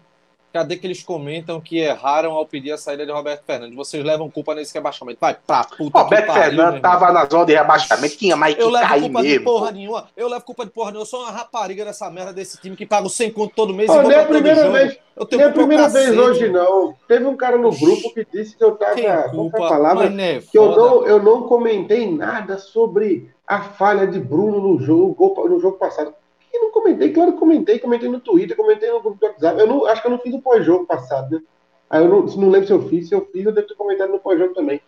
[0.53, 3.75] Cadê que eles comentam que erraram ao pedir a saída de Roberto Fernandes?
[3.75, 5.17] Vocês levam culpa nesse rebaixamento.
[5.19, 8.61] Vai pra puta Roberto que pariu, Fernandes tava na zona de rebaixamento, tinha mais que
[8.61, 9.39] eu levo culpa mesmo.
[9.39, 10.07] De porra nenhuma.
[10.15, 11.03] Eu levo culpa de porra nenhuma.
[11.03, 14.01] Eu sou uma rapariga dessa merda desse time que paga 100 conto todo mês oh,
[14.01, 16.95] e nem a primeira vez, eu tenho nem a primeira vez hoje, não.
[17.05, 19.29] Teve um cara no grupo que disse que eu tava...
[19.29, 24.17] Culpa, a palavra, é que eu não, eu não comentei nada sobre a falha de
[24.17, 26.13] Bruno no jogo, no jogo passado.
[26.53, 29.59] E não comentei, claro que comentei, comentei no Twitter, comentei no grupo do WhatsApp.
[29.59, 31.41] Eu não, acho que eu não fiz o pós-jogo passado, né?
[31.89, 34.09] Aí eu não, não lembro se eu fiz, se eu fiz, eu devo ter comentado
[34.09, 34.79] no pós-jogo também.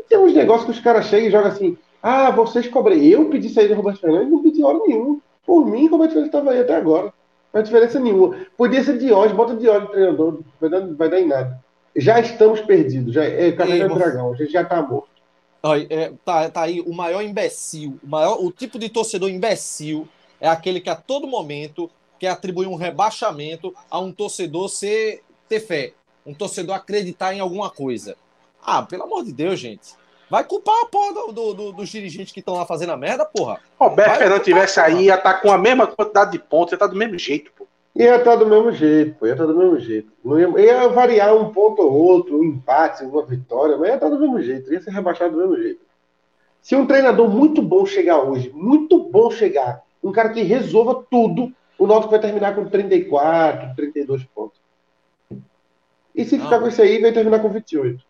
[0.00, 3.06] E tem uns negócios que os caras chegam e jogam assim, ah, vocês cobrem.
[3.06, 5.18] Eu pedi saída do Roberto Fernandes, não pedi hora nenhuma.
[5.44, 7.04] Por mim, o Roberto Fernandes estava aí até agora.
[7.04, 7.12] Não
[7.52, 8.36] faz diferença nenhuma.
[8.56, 11.60] Podia ser de hoje, bota o treinador, vai dar, vai dar em nada.
[11.94, 15.07] Já estamos perdidos, já é Caverna do Dragão, a gente já está morto.
[15.90, 20.08] É, tá, tá aí o maior imbecil, o, maior, o tipo de torcedor imbecil
[20.40, 25.60] é aquele que a todo momento quer atribuir um rebaixamento a um torcedor ser, ter
[25.60, 25.92] fé,
[26.24, 28.16] um torcedor acreditar em alguma coisa.
[28.62, 29.94] Ah, pelo amor de Deus, gente.
[30.30, 33.24] Vai culpar a porra do, do, do, dos dirigentes que estão lá fazendo a merda,
[33.24, 33.60] porra.
[33.78, 36.86] Roberto Fernandes tivesse aí, ia estar tá com a mesma quantidade de pontos, ia estar
[36.86, 37.66] tá do mesmo jeito, pô.
[37.98, 39.26] Ia estar do mesmo jeito, pô.
[39.26, 40.12] Ia estar do mesmo jeito.
[40.24, 44.08] Não ia, ia variar um ponto ou outro, um empate, uma vitória, mas ia estar
[44.08, 44.72] do mesmo jeito.
[44.72, 45.80] Ia ser rebaixado do mesmo jeito.
[46.62, 51.52] Se um treinador muito bom chegar hoje, muito bom chegar, um cara que resolva tudo,
[51.76, 54.60] o Náutico vai terminar com 34, 32 pontos.
[56.14, 58.00] E se ficar com isso aí, vai terminar com 28.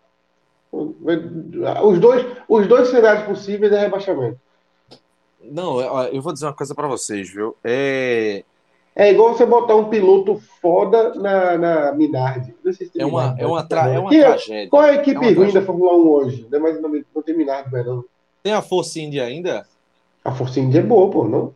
[0.71, 4.39] Os dois, os dois cenários possíveis é rebaixamento.
[5.43, 7.57] Não, eu vou dizer uma coisa para vocês, viu?
[7.65, 8.45] É...
[8.99, 12.53] é igual você botar um piloto foda na, na Minardi.
[12.73, 13.89] Se é, uma, é, uma tra...
[13.89, 14.69] é uma é- tragédia.
[14.69, 16.49] Qual é a equipe é ruim da Fórmula 1 hoje?
[16.51, 18.05] Não, é mais, não tem Minardi, não.
[18.43, 19.65] Tem a Force India ainda?
[20.25, 21.55] A Force India é boa, pô, não?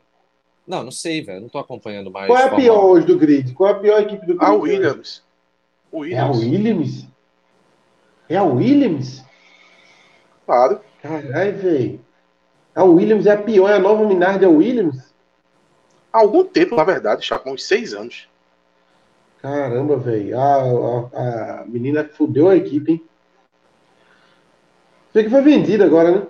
[0.64, 1.40] Não, não sei, velho.
[1.40, 2.28] Não tô acompanhando mais.
[2.28, 3.52] Qual é a pior hoje do grid?
[3.54, 4.44] Qual é a pior equipe do grid?
[4.44, 5.22] A Williams.
[5.90, 6.38] O É a Williams.
[6.38, 7.06] Williams?
[8.28, 9.24] É a Williams?
[10.46, 10.80] Claro.
[11.02, 12.00] Caralho, velho.
[12.72, 15.11] A Williams é a pior, é a nova Minardi, é a Williams?
[16.12, 18.28] Há algum tempo, na verdade, já com uns seis anos.
[19.40, 20.38] Caramba, velho.
[20.38, 23.04] A, a, a menina fudeu a equipe, hein?
[25.12, 26.26] Sei que foi vendida agora, né?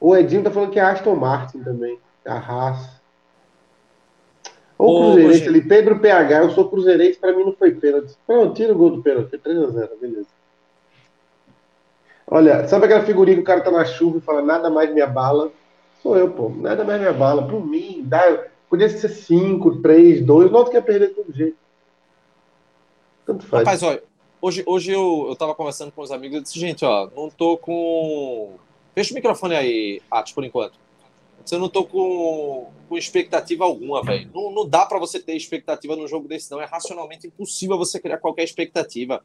[0.00, 1.98] O Edinho tá falando que é Aston Martin também.
[2.26, 2.96] A Haas.
[4.78, 5.48] Ou Ô, o Cruzeirense gente.
[5.48, 5.62] ali.
[5.62, 8.14] Pedro PH, eu sou Cruzeirense, pra mim não foi pênalti.
[8.26, 9.30] Pronto, tira o gol do pênalti.
[9.30, 10.28] Foi 3x0, beleza.
[12.26, 15.00] Olha, sabe aquela figurinha que o cara tá na chuva e fala nada mais me
[15.00, 15.50] abala?
[16.06, 16.50] Sou eu, pô.
[16.50, 17.48] Nada mais me abala.
[17.48, 20.52] Por mim, dá, podia ser 5, 3, 2.
[20.52, 21.56] Nota que ia perder de todo jeito.
[23.26, 23.64] Tanto faz.
[23.64, 24.00] Rapaz, olha,
[24.40, 27.58] hoje, hoje eu, eu tava conversando com os amigos e disse, gente, ó, não tô
[27.58, 28.52] com.
[28.94, 30.78] Fecha o microfone aí, Atos, por enquanto.
[31.50, 34.30] Eu não tô com, com expectativa alguma, velho.
[34.32, 36.60] Não, não dá pra você ter expectativa num jogo desse, não.
[36.60, 39.24] É racionalmente impossível você criar qualquer expectativa.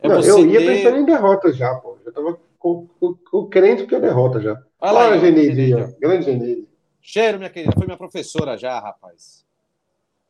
[0.00, 1.98] É Não, eu ia ter- pensando em derrota já, pô.
[2.06, 4.52] Eu tava com, com, com crente que é derrota já.
[4.80, 5.88] Olha lá, Olha a Geneide, ó.
[6.00, 6.68] Grande Geneide.
[7.00, 7.72] Cheiro, minha querida.
[7.76, 9.44] Foi minha professora já, rapaz.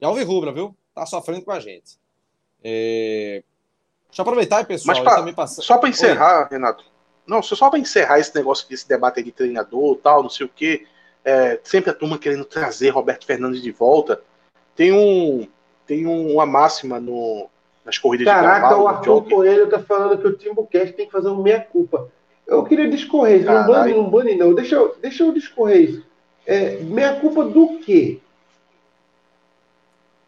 [0.01, 0.75] E Alvi Rubra, viu?
[0.95, 1.99] Tá sofrendo com a gente.
[2.65, 3.43] É...
[4.09, 4.97] Deixa eu aproveitar, aí, pessoal.
[4.97, 5.63] Mas pra- também passar...
[5.63, 6.85] Só para encerrar, Renato.
[7.27, 10.51] Não, só para encerrar esse negócio desse debate aí de treinador, tal, não sei o
[10.55, 10.87] quê.
[11.25, 14.21] é, sempre a turma querendo trazer Roberto Fernandes de volta.
[14.75, 15.47] Tem um
[15.87, 17.49] tem um- uma máxima no,
[17.85, 19.25] nas corridas de Caraca, cavalo, o no Arthur.
[19.29, 22.11] Coelho tá falando que o Timbucast tem que fazer um meia-culpa.
[22.47, 23.47] Eu queria discorrer isso.
[23.47, 24.55] Não bane, não bane, não.
[24.55, 26.07] Deixa eu, deixa eu discorrer isso.
[26.47, 28.21] É, meia-culpa do quê?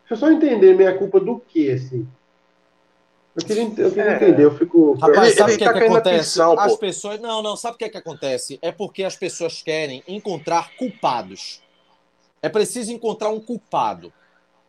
[0.01, 2.07] Deixa eu só entender meia-culpa do quê, assim.
[3.35, 4.15] Eu queria, eu queria É.
[4.17, 4.93] entender, eu fico.
[4.93, 6.19] Rapaz, Ele- sabe o que, tá é que caindo na acontece?
[6.19, 6.79] pensão, as pô.
[6.79, 7.21] pessoas.
[7.21, 8.59] Não, não, sabe o que é que acontece?
[8.63, 11.61] É porque as pessoas querem encontrar culpados.
[12.41, 14.13] É preciso encontrar um culpado.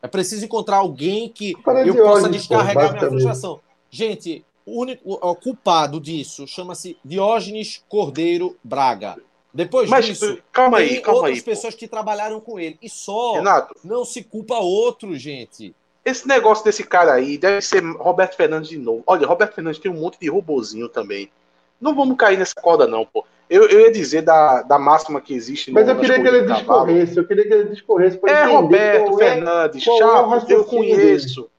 [0.01, 1.53] É preciso encontrar alguém que
[1.85, 3.09] eu possa pô, descarregar minha basicamente.
[3.11, 3.59] frustração.
[3.91, 9.15] Gente, o único o, o culpado disso chama-se Diógenes Cordeiro Braga.
[9.53, 11.41] Depois Mas disso, calma tem aí, calma outras aí.
[11.41, 11.49] pô.
[11.51, 12.77] pessoas que trabalharam com ele.
[12.81, 15.73] E só Renato, não se culpa outro, gente.
[16.03, 19.01] esse negócio desse cara aí deve ser Roberto Fernandes de novo.
[19.07, 21.29] Olha, Roberto Fernandes tem um monte de robozinho também.
[21.79, 23.25] Não vamos cair nessa corda, não, pô.
[23.49, 26.51] Eu, eu ia dizer da, da máxima que existe Mas eu nas queria que ele
[26.51, 31.49] discorresse, eu queria que ele discorresse É Roberto é- Fernandes, é chato, eu conheço.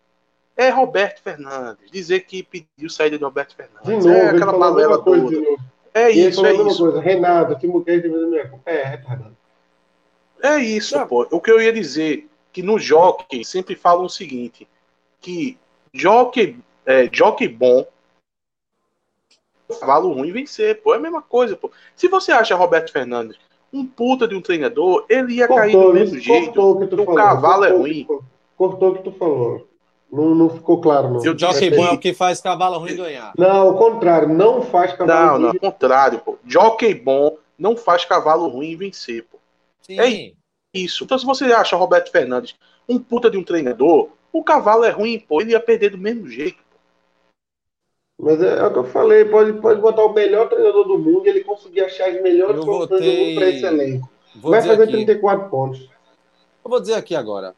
[0.57, 1.90] É Roberto Fernandes.
[1.90, 4.04] Dizer que pediu saída de Roberto De Fernandes.
[4.07, 5.28] novo, é aquela balela toda.
[5.28, 5.59] de novo.
[5.92, 6.78] É E isso, é isso.
[6.82, 7.00] coisa.
[7.00, 7.66] Renato, que
[8.11, 8.70] fazer minha culpa.
[8.70, 9.36] É, retardado.
[10.42, 11.07] É isso, Não.
[11.07, 11.26] pô.
[11.30, 14.66] O que eu ia dizer, que no jockey sempre falam o seguinte,
[15.20, 15.59] que
[15.92, 17.86] jockey, é, jockey bom,
[19.80, 20.94] cavalo ruim vencer, pô.
[20.94, 21.70] É a mesma coisa, pô.
[21.94, 23.36] Se você acha Roberto Fernandes
[23.72, 26.44] um puta de um treinador, ele ia cair do Cortou, mesmo jeito.
[26.46, 27.14] cortou o que tu O falou.
[27.20, 28.07] cavalo é cortou ruim.
[28.57, 29.66] Cortou o que tu falou.
[30.11, 31.20] Não, não ficou claro, não.
[31.20, 33.32] Se o jockey bom é o que faz cavalo ruim ganhar.
[33.36, 35.59] Não, ao contrário, não faz Não, cavalo não, ruim.
[35.62, 36.38] ao contrário, pô.
[36.46, 39.38] Jockey bom não faz cavalo ruim vencer, pô.
[39.82, 39.98] Sim.
[40.00, 40.32] É
[40.72, 41.04] Isso.
[41.04, 42.54] Então, se você acha Roberto Fernandes
[42.88, 45.40] um puta de um treinador, o cavalo é ruim, pô.
[45.40, 46.59] Ele ia perder do mesmo jeito.
[48.18, 51.26] Mas é, é o que eu falei, pode, pode botar o melhor treinador do mundo
[51.26, 54.11] e ele conseguir achar as melhores votei- mundo para esse elenco.
[54.36, 54.92] Vou Vai fazer aqui.
[54.92, 55.80] 34 pontos.
[56.64, 57.54] Eu vou dizer aqui agora.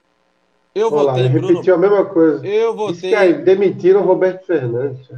[0.78, 1.48] Eu Olha lá, votei Bruno.
[1.48, 2.46] repetiu a mesma coisa.
[2.46, 5.08] Eu que aí, votei demitiram o Roberto Fernandes.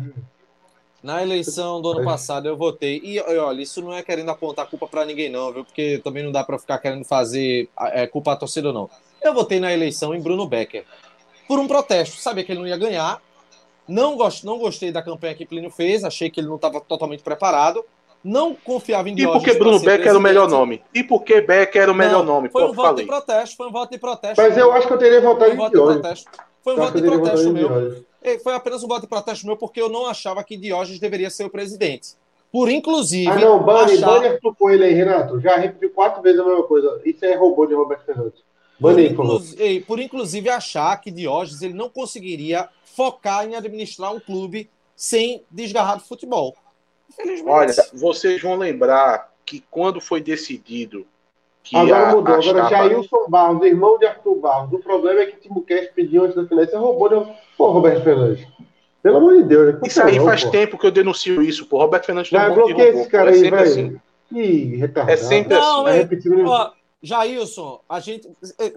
[1.02, 3.00] na eleição do ano passado, eu votei.
[3.04, 5.64] E, olha, isso não é querendo apontar culpa pra ninguém, não, viu?
[5.64, 8.88] Porque também não dá pra ficar querendo fazer é, culpa a torcida, não.
[9.22, 10.84] Eu votei na eleição em Bruno Becker.
[11.46, 12.16] Por um protesto.
[12.16, 13.20] Sabia que ele não ia ganhar.
[13.86, 16.04] Não, gost, não gostei da campanha que Plínio fez.
[16.04, 17.84] Achei que ele não estava totalmente preparado.
[18.22, 20.82] Não confiava em E Diógenes porque pra Bruno Becker era o melhor nome?
[20.94, 22.50] E porque Becker era o melhor Não, nome?
[22.50, 23.04] Foi um voto falei.
[23.04, 24.42] de protesto, foi um voto de protesto.
[24.42, 26.00] Mas eu acho que eu teria votado Foi um em voto de Diógenes.
[26.02, 26.30] protesto.
[26.62, 27.68] Foi um voto de protesto em meu.
[27.68, 28.02] Diógenes.
[28.22, 31.30] E Foi apenas um voto de protesto meu porque eu não achava que Diógenes deveria
[31.30, 32.10] ser o presidente.
[32.52, 33.30] Por inclusive.
[33.30, 35.40] Ah, não, Bane, achar- Bane Arthur Coelho aí, Renato.
[35.40, 37.00] Já repetiu quatro vezes a mesma coisa.
[37.06, 38.42] Isso é robô de Roberto Fernandes.
[38.84, 39.40] aí, por favor.
[39.40, 44.68] inclu- ei, por inclusive achar que Diógenes ele não conseguiria focar em administrar um clube
[44.96, 46.54] sem desgarrar do futebol.
[47.46, 51.06] Olha, vocês vão lembrar que quando foi decidido
[51.62, 52.34] que Agora a, mudou.
[52.34, 54.72] a Agora chapa- Jailson Barros, irmão de Arthur Barros.
[54.72, 56.64] O problema é que Timbucast pediu antes da final.
[56.64, 57.26] Isso é robô de.
[57.56, 58.46] Pô, Roberto Fernandes.
[59.02, 59.74] Pelo amor de Deus.
[59.74, 59.80] né?
[59.84, 60.50] Isso aí Não, faz pô.
[60.50, 61.78] tempo que eu denuncio isso, pô.
[61.78, 63.30] Roberto Fernandes Vai, de bloqueia esse cara pô.
[63.30, 63.70] É aí, sempre velho.
[63.70, 64.00] assim.
[64.32, 65.10] Ih, retardado.
[65.12, 66.46] É sempre Não, Tá é- repetindo.
[66.46, 66.70] Ó,
[67.02, 68.28] Jailson, a gente.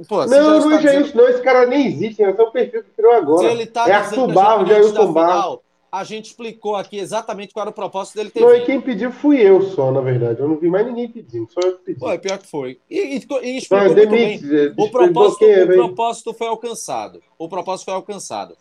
[0.09, 1.27] Pô, Não, não tá é dizendo- Jailson, não.
[1.29, 2.23] Esse cara nem existe.
[2.23, 3.47] É só o perfil que criou agora.
[3.47, 5.59] Se ele tá é dizendo Arthur Barros, Jailson Barros.
[5.93, 8.65] A gente explicou aqui exatamente qual era o propósito dele ter Não, e vindo.
[8.65, 10.39] quem pediu fui eu só, na verdade.
[10.39, 12.03] Eu não vi mais ninguém pedindo, só eu pedi.
[12.03, 12.79] É pior que foi.
[12.89, 14.39] E, e, e Não, explicou bem.
[14.39, 14.55] demite.
[14.55, 17.21] é, O propósito, o propósito foi alcançado.
[17.37, 18.57] O propósito foi alcançado.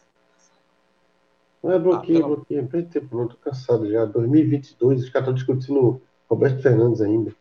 [1.63, 2.37] Não é bloqueio, ah, pelo...
[2.37, 3.09] bloqueio.
[3.11, 3.29] Não.
[3.29, 4.05] Tô cansado já.
[4.05, 7.35] 2022, os caras estão discutindo Roberto Fernandes ainda.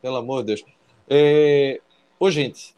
[0.00, 0.64] Pelo amor de Deus.
[1.08, 1.80] É...
[2.18, 2.74] Ô, gente.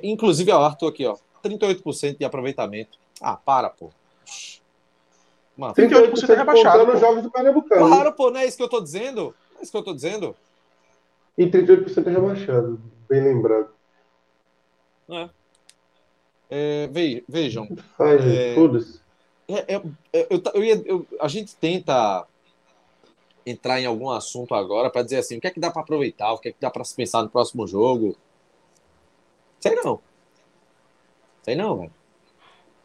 [0.00, 1.16] Inclusive, ó, Arthur aqui, ó.
[1.42, 3.00] 38% de aproveitamento.
[3.20, 3.90] Ah, para, pô.
[5.60, 6.90] Mano, 38% é rebaixado.
[6.90, 7.86] Os jogos do Pernambucano.
[7.86, 9.34] Claro, pô, não é isso que eu tô dizendo.
[9.52, 10.34] Não é isso que eu tô dizendo.
[11.36, 12.80] E 38% é rebaixado.
[13.06, 13.68] Bem lembrado.
[15.10, 15.28] É.
[16.48, 16.90] É,
[17.28, 17.68] vejam.
[17.98, 19.00] Faz, é, foda-se.
[19.46, 19.82] É, é,
[20.14, 22.26] é, eu, eu, eu, eu, a gente tenta
[23.44, 26.32] entrar em algum assunto agora para dizer assim, o que é que dá para aproveitar,
[26.32, 28.16] o que é que dá para se pensar no próximo jogo.
[29.60, 30.00] Sei não.
[31.42, 31.99] Sei não, velho.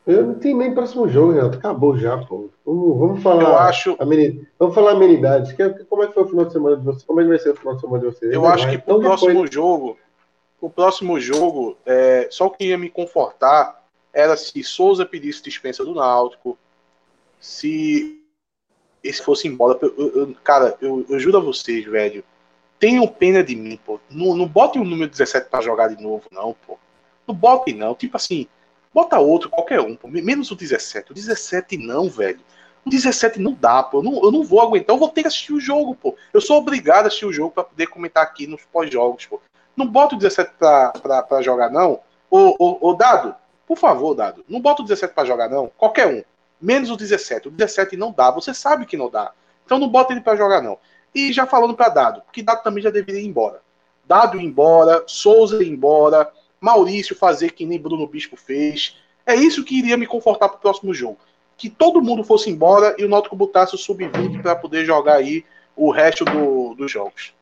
[0.06, 1.58] Eu não tenho nem próximo jogo, Renato.
[1.58, 2.50] Acabou já, pô.
[2.64, 3.44] Vamos, vamos falar.
[3.44, 3.98] Eu acho.
[4.60, 5.56] Vamos falar amenidades.
[5.90, 7.04] Como é que foi o final de semana de vocês?
[7.04, 8.32] Como é que vai ser o final de semana de vocês?
[8.32, 9.52] Eu acho que pro então, próximo depois...
[9.52, 9.98] jogo,
[10.62, 13.84] o próximo jogo, é, só o que ia me confortar
[14.14, 16.58] era se Souza pedisse dispensa do Náutico,
[17.40, 18.22] se
[19.04, 19.78] esse fosse embora.
[19.82, 22.24] Eu, eu, cara, eu, eu juro a vocês, velho.
[22.80, 24.00] Tenham pena de mim, pô.
[24.10, 26.78] Não, não botem o número 17 para jogar de novo, não, pô.
[27.28, 27.96] Não botem, não.
[27.96, 28.48] Tipo assim,
[28.96, 30.08] Bota outro, qualquer um, pô.
[30.08, 31.12] menos o 17.
[31.12, 32.40] O 17 não, velho.
[32.86, 34.00] O 17 não dá, pô.
[34.00, 34.96] Eu não, eu não vou aguentar.
[34.96, 36.16] Eu vou ter que assistir o jogo, pô.
[36.34, 39.42] Eu sou obrigado a assistir o jogo para poder comentar aqui nos pós-jogos, pô.
[39.76, 42.00] Não bota o 17 pra, pra, pra jogar, não.
[42.32, 43.36] Ô, ô, ô, Dado,
[43.68, 44.46] por favor, Dado.
[44.48, 45.70] Não bota o 17 para jogar, não.
[45.78, 46.24] Qualquer um.
[46.62, 47.50] Menos o 17.
[47.50, 48.32] O 17 não dá.
[48.32, 49.34] Você sabe que não dá.
[49.66, 50.78] Então não bota ele para jogar, não.
[51.14, 53.62] E já falando para Dado, que Dado também já deveria ir embora.
[54.06, 56.32] Dado ir embora, Souza ir embora.
[56.60, 58.98] Maurício fazer que nem Bruno Bispo fez.
[59.26, 61.18] É isso que iria me confortar para o próximo jogo.
[61.58, 65.44] Que todo mundo fosse embora e o Náutico botasse o sub-20 para poder jogar aí
[65.76, 67.34] o resto do, dos jogos.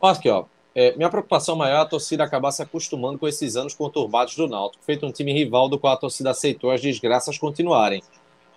[0.00, 0.44] Olha aqui, ó.
[0.74, 4.46] É, minha preocupação maior é a torcida acabar se acostumando com esses anos conturbados do
[4.46, 8.02] Náutico, feito um time rival do qual a torcida aceitou as desgraças continuarem.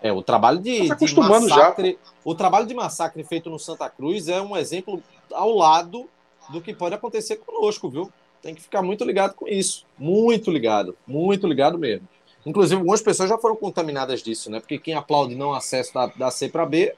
[0.02, 2.12] É, o trabalho de, tá de massacre, já.
[2.24, 6.08] o trabalho de massacre feito no Santa Cruz é um exemplo ao lado
[6.50, 8.12] do que pode acontecer conosco, viu?
[8.44, 9.86] Tem que ficar muito ligado com isso.
[9.98, 10.96] Muito ligado.
[11.08, 12.08] Muito ligado mesmo.
[12.46, 14.60] Inclusive, algumas pessoas já foram contaminadas disso, né?
[14.60, 16.94] Porque quem aplaude não acesso da, da C para B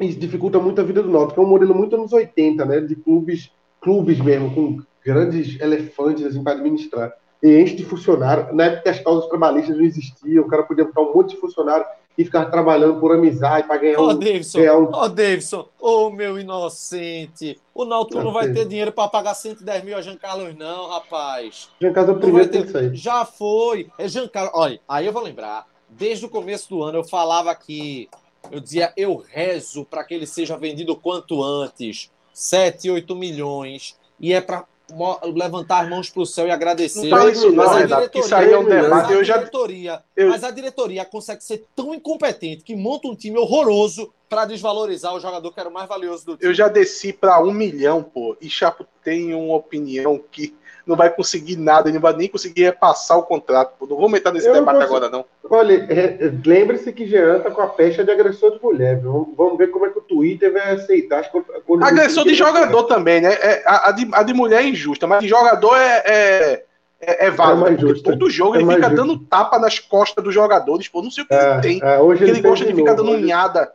[0.00, 1.38] Isso dificulta muito a vida do Náutico.
[1.38, 2.80] É um modelo muito anos 80, né?
[2.80, 7.12] De clubes, clubes mesmo, com grandes elefantes assim, para administrar.
[7.42, 8.54] E enche de funcionário.
[8.54, 11.84] Na época as causas trabalhistas não existiam, o cara podia botar um monte de funcionário
[12.18, 14.86] e ficar trabalhando por amizade para ganhar, oh, um, Davidson, ganhar um.
[14.86, 17.60] Ô, oh, Davidson, ô oh, meu inocente.
[17.72, 21.70] O Náutico não vai ter dinheiro para pagar 110 mil a Jean Carlos, não, rapaz.
[21.80, 22.66] Jean Carlos é o primeiro ter...
[22.66, 22.92] que sair.
[22.96, 23.88] Já foi.
[23.96, 24.52] É Jean Carlos.
[24.52, 25.64] Olha, aí eu vou lembrar.
[25.88, 28.08] Desde o começo do ano eu falava que
[28.50, 32.10] eu dizia, eu rezo para que ele seja vendido quanto antes.
[32.32, 33.96] 7, 8 milhões.
[34.18, 34.64] E é para
[35.34, 37.08] levantar as mãos para o céu e agradecer.
[37.08, 39.12] Não isso não, mas a diretoria, isso aí é um debate.
[39.12, 39.36] Eu já...
[39.36, 40.30] diretoria, eu...
[40.30, 45.20] Mas a diretoria consegue ser tão incompetente que monta um time horroroso para desvalorizar o
[45.20, 46.50] jogador que era o mais valioso do time.
[46.50, 50.54] Eu já desci para um milhão, pô, e Chapo tem uma opinião que
[50.88, 53.74] não vai conseguir nada, não vai nem conseguir repassar o contrato.
[53.86, 55.24] Não vou entrar nesse eu debate agora, não.
[55.50, 58.98] Olha, é, lembre-se que Jean tá com a pecha de agressor de mulher.
[59.00, 61.30] Vamos, vamos ver como é que o Twitter vai aceitar as
[61.82, 63.34] Agressor de jogador também, né?
[63.34, 66.64] É, a, a, de, a, de, mulher é injusta, mas de jogador é, é,
[67.00, 67.68] é, é válido.
[67.68, 68.10] É justo.
[68.10, 68.96] todo jogo É ele fica justo.
[68.96, 71.02] dando tapa nas costas dos jogadores, pô.
[71.02, 71.80] Não sei o que É, ele tem.
[71.82, 73.72] é, hoje ele fez gosta de ficar novo, dando unhada.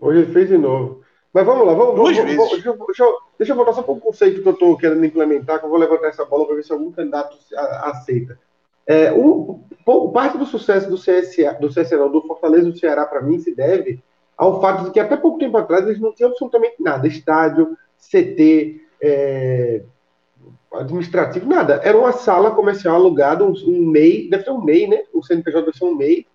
[0.00, 0.99] Hoje ele fez de novo.
[1.32, 2.50] Mas vamos lá, vamos, Duas vamos, vamos-
[2.86, 5.64] deixa, eu- deixa eu, voltar só para um conceito que eu estou querendo implementar, que
[5.64, 7.36] eu vou levantar essa bola para ver se algum candidato
[7.82, 8.38] aceita.
[8.86, 9.62] É, um,
[10.12, 13.54] parte do sucesso do CSA, do CSA, não, do Fortaleza do Ceará, para mim, se
[13.54, 14.02] deve
[14.36, 17.06] ao fato de que até pouco tempo atrás eles não tinham absolutamente nada.
[17.06, 19.82] Estádio, CT, é,
[20.72, 21.80] administrativo, nada.
[21.84, 25.02] Era uma sala comercial alugada, um, um MEI, deve ser um MEI, né?
[25.12, 26.26] O CNPJ deve ser um MEI.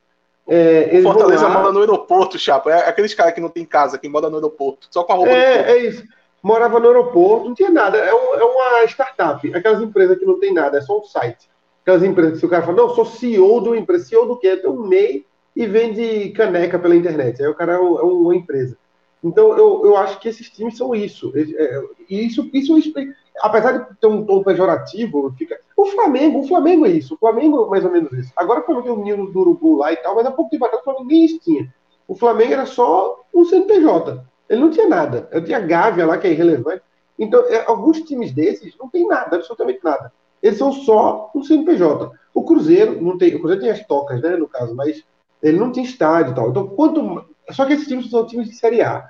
[0.47, 2.71] É, Fortaleza mora no aeroporto, Chapa.
[2.71, 4.87] É aqueles caras que não tem casa, que mora no aeroporto.
[4.91, 5.31] Só com a roupa.
[5.31, 6.03] É, é isso.
[6.43, 7.97] Morava no aeroporto, não tinha nada.
[7.97, 9.51] É, um- é uma startup.
[9.55, 11.49] Aquelas empresas que não tem nada, é só um site.
[11.81, 14.05] Aquelas empresas que se o cara fala, não, sou CEO de uma empresa.
[14.05, 14.55] CEO do quê?
[14.57, 15.25] Tem um MEI
[15.55, 17.41] e vende caneca pela internet.
[17.41, 18.77] Aí o cara é, um- é uma empresa.
[19.23, 21.31] Então, eu, eu acho que esses times são isso.
[21.35, 23.15] É, é, E isso, isso explica.
[23.41, 25.59] Apesar de ter um tom pejorativo, fica.
[25.75, 27.15] O Flamengo, o Flamengo é isso.
[27.15, 28.31] O Flamengo é mais ou menos isso.
[28.35, 30.65] Agora o Flamengo tem o menino do Urubu lá e tal, mas há pouco tempo
[30.65, 31.73] atrás o Flamengo nem isso tinha.
[32.07, 34.23] O Flamengo era só um CNPJ.
[34.49, 35.27] Ele não tinha nada.
[35.31, 36.83] Eu tinha Gávea lá, que é irrelevante.
[37.17, 40.11] Então, é, alguns times desses não tem nada, absolutamente nada.
[40.41, 42.11] Eles são só um CNPJ.
[42.33, 43.35] O Cruzeiro não tem.
[43.35, 45.03] O Cruzeiro tem as tocas, né, no caso, mas
[45.41, 46.49] ele não tem estádio e tal.
[46.49, 47.25] Então, quanto.
[47.51, 49.09] Só que esses times são times de Série A.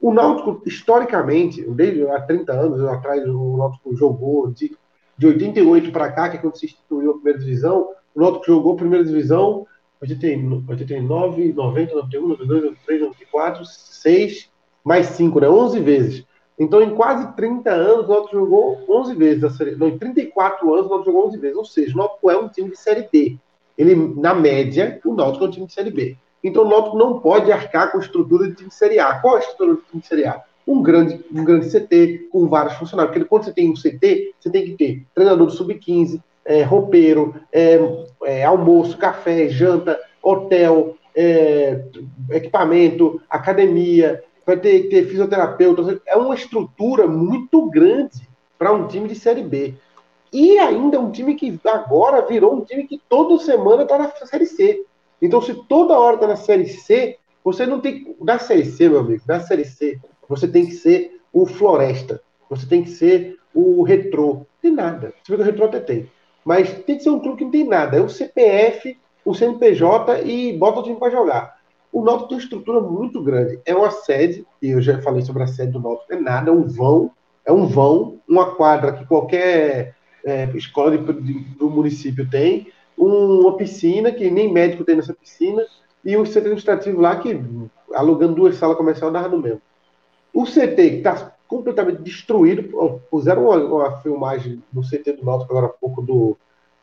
[0.00, 4.76] O Náutico, historicamente, desde há 30 anos atrás, o Náutico jogou de,
[5.16, 8.72] de 88 para cá, que é quando se instituiu a primeira divisão, o Náutico jogou
[8.74, 9.66] a primeira divisão
[10.00, 14.50] 89, 89 90, 91, 92, 93, 94, 6,
[14.84, 15.48] mais 5, né?
[15.48, 16.24] 11 vezes.
[16.58, 19.58] Então, em quase 30 anos, o Náutico jogou 11 vezes.
[19.76, 21.56] Não, em 34 anos, o Náutico jogou 11 vezes.
[21.56, 23.38] Ou seja, o Náutico é um time de Série B.
[23.76, 26.16] Ele, na média, o Náutico é um time de Série B.
[26.42, 29.14] Então, o Náutico não pode arcar com a estrutura de time de Série A.
[29.20, 30.42] Qual é a estrutura do time de Série A?
[30.66, 33.14] Um grande, um grande CT com vários funcionários.
[33.14, 37.34] Porque quando você tem um CT, você tem que ter treinador do sub-15, é, roupeiro,
[37.52, 37.78] é,
[38.24, 41.82] é, almoço, café, janta, hotel, é,
[42.30, 46.00] equipamento, academia, vai ter que ter fisioterapeuta.
[46.06, 48.28] É uma estrutura muito grande
[48.58, 49.74] para um time de Série B.
[50.32, 54.46] E ainda um time que agora virou um time que toda semana está na Série
[54.46, 54.84] C.
[55.20, 58.16] Então, se toda hora está na Série C, você não tem.
[58.20, 62.22] Na Série C, meu amigo, na Série C, você tem que ser o Floresta.
[62.48, 64.46] Você tem que ser o Retrô.
[64.62, 65.12] Tem nada.
[65.22, 66.10] Se bem que o Retrô até tem.
[66.44, 67.96] Mas tem que ser um clube que não tem nada.
[67.96, 71.58] É o CPF, o CNPJ e bota o time para jogar.
[71.92, 73.60] O Náutico tem uma estrutura muito grande.
[73.64, 76.52] É uma sede, e eu já falei sobre a sede do Náutico, é nada, é
[76.52, 77.10] um vão,
[77.44, 79.94] é um vão, uma quadra que qualquer
[80.24, 85.64] é, escola de, de, do município tem, uma piscina, que nem médico tem nessa piscina,
[86.04, 87.40] e um centro administrativo lá que,
[87.94, 89.62] alugando duas salas comerciais, dava no mesmo.
[90.32, 95.66] O CT, que está completamente destruído, puseram uma, uma, filmagem no CT do Náutico agora
[95.66, 96.36] há pouco do,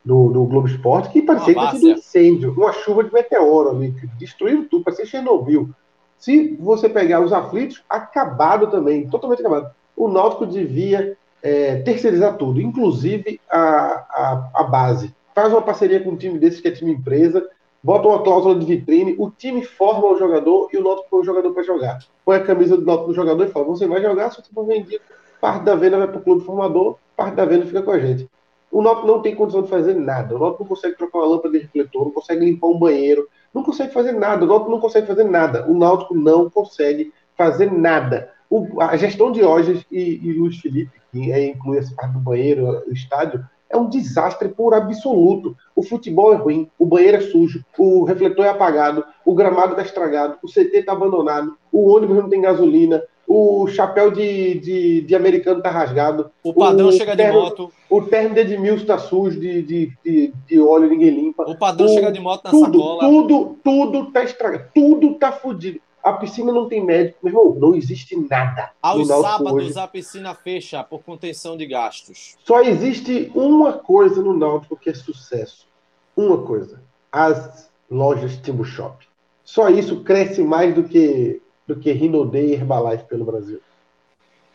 [0.04, 3.92] do, do Globo Esporte, que parecia que tinha um incêndio, uma chuva de meteoro ali,
[3.92, 5.70] que destruíram tudo, parecia Chernobyl.
[6.18, 9.72] Se você pegar os aflitos, acabado também, totalmente acabado.
[9.96, 15.14] O Náutico devia é, terceirizar tudo, inclusive a, a, a base.
[15.36, 17.46] Faz uma parceria com um time desses que é time empresa,
[17.84, 21.24] bota uma cláusula de vitrine, o time forma o jogador e o Náutico põe o
[21.26, 22.00] jogador para jogar.
[22.24, 24.66] Põe a camisa do Náutico no jogador e fala: você vai jogar, se você for
[24.66, 25.04] vendido,
[25.42, 28.30] parte da venda vai para o clube formador, parte da venda fica com a gente.
[28.72, 30.36] O Náutico não tem condição de fazer nada.
[30.36, 33.62] O Náutico não consegue trocar uma lâmpada de refletor, não consegue limpar um banheiro, não
[33.62, 34.46] consegue fazer nada.
[34.46, 35.70] O Náutico não consegue fazer nada.
[35.70, 38.32] O Náutico não consegue fazer nada.
[38.50, 42.20] O, a gestão de Oges e, e Luiz Felipe, que é, inclui essa parte do
[42.20, 43.46] banheiro, o estádio,
[43.76, 45.56] é um desastre por absoluto.
[45.76, 49.84] O futebol é ruim, o banheiro é sujo, o refletor é apagado, o gramado está
[49.84, 55.16] estragado, o CT está abandonado, o ônibus não tem gasolina, o chapéu de, de, de
[55.16, 56.30] americano está rasgado.
[56.44, 57.72] O padrão o chega terno, de moto.
[57.90, 61.44] O terno de Edmilson está sujo de, de, de, de, óleo, ninguém limpa.
[61.44, 63.00] O padrão o, chega de moto na tudo, sacola.
[63.00, 65.80] Tudo, tudo está estragado, tudo está fodido.
[66.06, 68.72] A piscina não tem médico, meu irmão, não existe nada.
[68.80, 69.80] Aos sábados hoje.
[69.80, 72.38] a piscina fecha por contenção de gastos.
[72.46, 75.68] Só existe uma coisa no Náutico que é sucesso.
[76.16, 76.80] Uma coisa.
[77.12, 79.04] As lojas Timbo Shop.
[79.44, 83.60] Só isso cresce mais do que do que Rinodê e Herbalife pelo Brasil.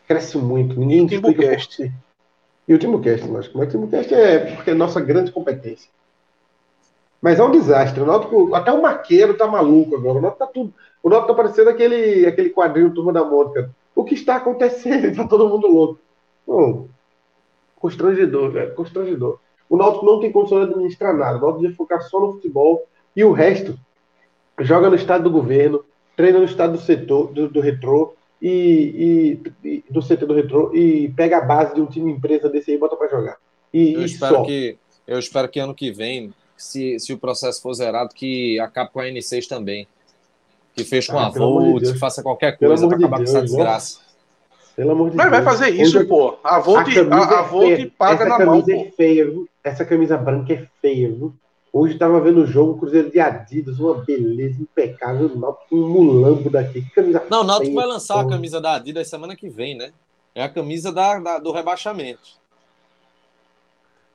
[0.07, 0.79] Cresce muito.
[0.79, 1.91] Ninguém e o Timbucast.
[2.65, 3.57] E o Timbucast, lógico.
[3.57, 5.89] Mas o Timbucast é porque é nossa grande competência.
[7.21, 8.01] Mas é um desastre.
[8.01, 10.17] O Náutico, até o Maqueiro tá maluco agora.
[10.17, 10.73] O Náutico tá tudo.
[11.03, 13.69] O Náutico tá parecendo aquele, aquele quadrinho Turma da Mônica.
[13.95, 15.13] O que está acontecendo?
[15.15, 15.99] Tá todo mundo louco.
[16.47, 16.87] Bom,
[17.75, 18.73] constrangedor, velho.
[18.73, 19.39] Constrangedor.
[19.69, 21.37] O Náutico não tem condição de administrar nada.
[21.37, 23.77] O Náutico devia focar só no futebol e o resto
[24.59, 25.83] joga no estado do governo,
[26.15, 30.73] treina no estado do setor, do, do retrô e, e, e, do CT do retrô
[30.73, 33.37] e pega a base de um time empresa desse aí e bota para jogar.
[33.73, 34.43] E, Eu espero só.
[34.43, 38.91] que eu espero que ano que vem, se, se o processo for zerado, que acabe
[38.91, 39.87] com a N6 também.
[40.75, 41.93] Que feche com Ah, a de Volt, Deus.
[41.93, 43.99] que faça qualquer coisa para de acabar com essa Deus, desgraça.
[44.75, 45.51] Pelo amor de Mas vai Deus.
[45.53, 46.37] fazer isso, Hoje- pô.
[46.43, 47.91] A Volt, a, a é Volt feia.
[47.97, 49.49] paga Essa na mão, é feia, viu?
[49.63, 51.33] Essa camisa branca é feia, viu?
[51.73, 56.81] Hoje tava vendo o jogo, Cruzeiro de Adidas, uma beleza impecável, mal um mulambo daqui.
[56.81, 59.91] Que camisa Não, o Náutico vai lançar a camisa da Adidas semana que vem, né?
[60.33, 62.40] É a camisa da, da- do rebaixamento.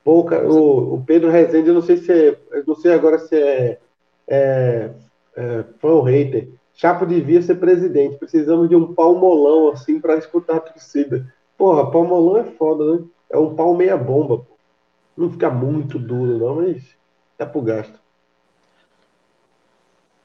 [0.09, 3.79] O, o Pedro Rezende, eu não sei se é, eu não sei agora se é,
[4.27, 4.91] é,
[5.35, 6.49] é fã ou hater.
[6.73, 8.17] Chapo devia ser presidente.
[8.17, 11.33] Precisamos de um palmolão assim pra escutar a torcida.
[11.57, 13.05] Porra, palmolão é foda, né?
[13.29, 14.57] É um pau meia bomba, pô.
[15.17, 16.83] Não fica muito duro, não, mas
[17.37, 17.99] dá pro gasto.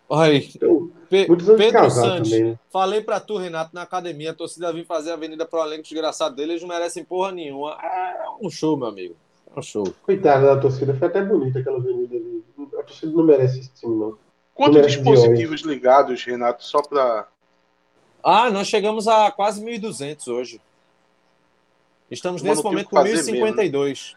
[0.08, 2.58] Olha aí, Então, Pe- Pedro Santos, também, né?
[2.70, 6.36] falei pra tu, Renato, na academia, a torcida vir fazer a Avenida Pro Elenco desgraçado
[6.36, 7.78] dele, eles não merecem porra nenhuma.
[7.82, 9.16] É um show, meu amigo.
[9.56, 9.94] Um show.
[10.02, 12.42] Coitada da torcida, foi até bonita aquela avenida ali.
[12.78, 14.16] A torcida não merece esse time, não.
[14.54, 17.26] Quantos dispositivos ligados, Renato, só pra.
[18.22, 20.60] Ah, nós chegamos a quase 1.200 hoje.
[22.10, 24.14] Estamos nesse o momento com fazer 1.052.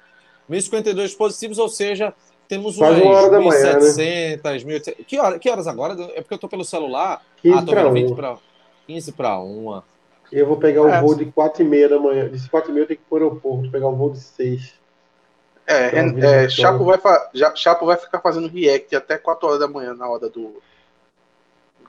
[0.49, 2.13] 1.052 dispositivos, ou seja,
[2.47, 4.37] temos Quase umas uma hora da manhã, né?
[4.37, 5.05] 1.700, 1.800.
[5.05, 5.93] Que, hora, que horas agora?
[6.13, 7.23] É porque eu tô pelo celular.
[7.41, 8.15] 15 ah, tô pra vendo 20 1.
[8.15, 8.37] para
[8.87, 9.81] 15 para 1.
[10.31, 11.01] Eu vou pegar o É.
[11.01, 12.29] voo de 4 e meia da manhã.
[12.29, 14.19] De 4 e meia eu tenho que ir pro aeroporto, vou pegar o voo de
[14.19, 14.73] 6.
[15.67, 16.99] É, Então, vida é, Chapo, vai
[17.33, 20.61] já- Chapo vai ficar fazendo react até 4 horas da manhã na hora do,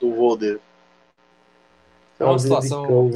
[0.01, 0.61] do voo dele.
[2.18, 3.11] É uma vida de situação-.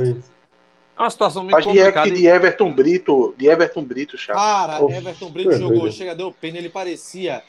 [0.99, 2.11] É uma situação muito Faz react complicada.
[2.11, 4.39] de Everton Brito, de Everton Brito, Chapo.
[4.39, 5.93] Cara, Oxe, Everton Brito jogou, doido.
[5.95, 7.43] chega, deu pena, ele parecia.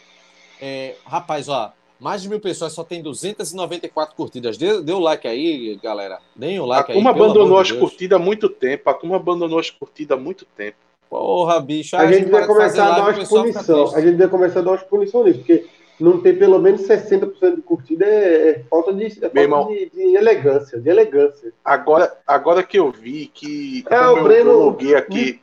[0.61, 4.57] é, rapaz, ó, mais de mil pessoas só tem 294 curtidas.
[4.57, 6.19] Dê, dê o like aí, galera.
[6.35, 6.95] Deem o a like aí.
[6.97, 8.89] turma pelo abandonou as curtidas há muito tempo.
[8.89, 10.77] A turma abandonou as curtidas há muito tempo.
[11.11, 11.97] Porra, bicho.
[11.97, 13.95] A gente para vai de fazer começar a dar umas triste.
[13.95, 15.67] A gente vai começar a dar umas punições nisso, porque
[15.99, 19.67] não ter pelo menos 60% de curtida é, é falta, de, é falta irmão.
[19.67, 21.51] de, de elegância, de elegância.
[21.65, 25.41] Agora, agora que eu vi que É, o eu, Breno- eu loguei aqui,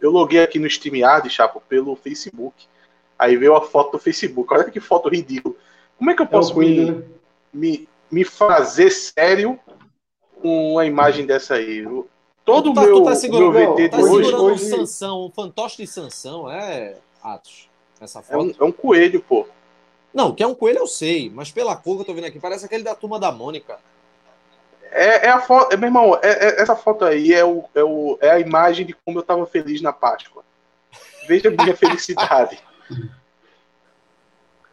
[0.00, 2.66] eu loguei aqui no StreamYard, Chapo, pelo Facebook.
[3.18, 4.54] Aí veio a foto do Facebook.
[4.54, 5.56] Olha que foto ridícula.
[5.98, 7.02] Como é que eu É posso Queen, me, né?
[7.52, 9.58] me, me fazer sério
[10.40, 11.78] com uma imagem dessa aí?
[11.78, 12.08] Eu-
[12.44, 14.68] Todo o tu tá, meu, tá segurando, meu VT tá de hoje segurando hoje- um
[14.78, 17.68] Sansão, um fantoche de Sansão, é, Atos,
[18.00, 18.38] essa é foto.
[18.44, 19.46] um, é um coelho, pô.
[20.12, 22.40] Não, que é um coelho eu sei, mas pela cor que eu tô vendo aqui,
[22.40, 23.78] parece aquele da turma da Mônica.
[24.90, 27.84] É, é a foto, é, meu irmão, é- é- essa foto aí é, o, é,
[27.84, 30.42] o, é a imagem de como eu tava feliz na Páscoa.
[31.28, 32.60] Veja a minha felicidade.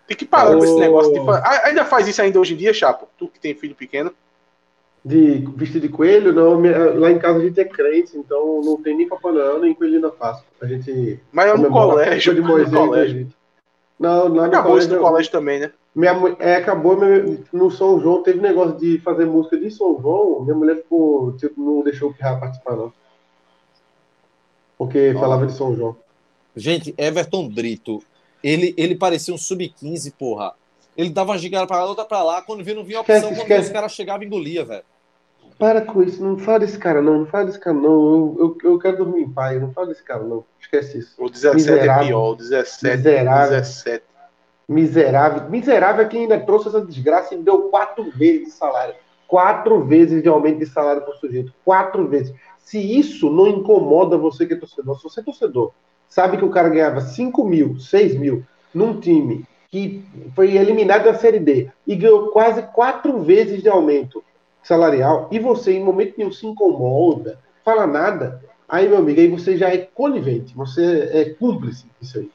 [0.08, 2.74] Tem que parar com esse negócio de Ah, Ainda faz isso ainda hoje em dia,
[2.74, 3.08] Chapo?
[3.16, 4.12] Tu que tem filho pequeno.
[5.08, 6.60] De vestido de coelho, não.
[6.60, 9.74] minha- Lá em casa a gente é crente, então não tem nem Papai Noel, nem
[9.74, 10.46] coelho na Páscoa.
[10.62, 11.20] A gente.
[11.32, 13.18] Mas é no a colégio, de no Moisés, né, colégio.
[13.20, 13.38] gente?
[14.00, 14.96] Não, lá no Acabou isso colégio.
[14.98, 15.72] no colégio também, né?
[15.96, 20.42] Minha, é, acabou meu- no São João, teve negócio de fazer música de São João,
[20.44, 22.92] minha mulher ficou, tipo, não deixou o Pirra participar, não.
[24.78, 25.96] Porque falava de São João.
[26.56, 28.04] Gente, Everton Brito,
[28.44, 30.54] ele, ele parecia um sub-15, porra.
[30.96, 33.36] Ele dava uma gigada pra lá, outra pra lá, quando viu, não vinha opção, Esquece,
[33.36, 33.68] quando esquece.
[33.68, 34.84] os caras chegavam e engolia, velho.
[35.58, 37.82] Para com isso, não fala desse cara, não, não fala desse cara, não.
[37.82, 40.46] Eu, eu, eu quero dormir em paz, não fala desse cara, não.
[40.60, 41.16] Esquece isso.
[41.18, 42.04] O 17 Miserável.
[42.04, 42.98] é pior, o 17.
[42.98, 43.60] Miserável.
[43.60, 44.04] 17.
[44.68, 45.50] Miserável.
[45.50, 48.94] Miserável é quem ainda trouxe essa desgraça e deu quatro vezes de salário.
[49.28, 51.52] Quatro vezes de aumento de salário por sujeito.
[51.66, 52.34] Quatro vezes.
[52.60, 55.72] Se isso não incomoda você que é torcedor, se você é torcedor,
[56.08, 58.44] sabe que o cara ganhava 5 mil, 6 mil
[58.74, 60.04] num time que
[60.36, 64.24] foi eliminado da Série D e ganhou quase quatro vezes de aumento
[64.68, 69.58] salarial, e você em momento nenhum se incomoda, fala nada, aí, meu amigo, aí você
[69.58, 72.30] já é conivente, você é cúmplice disso aí.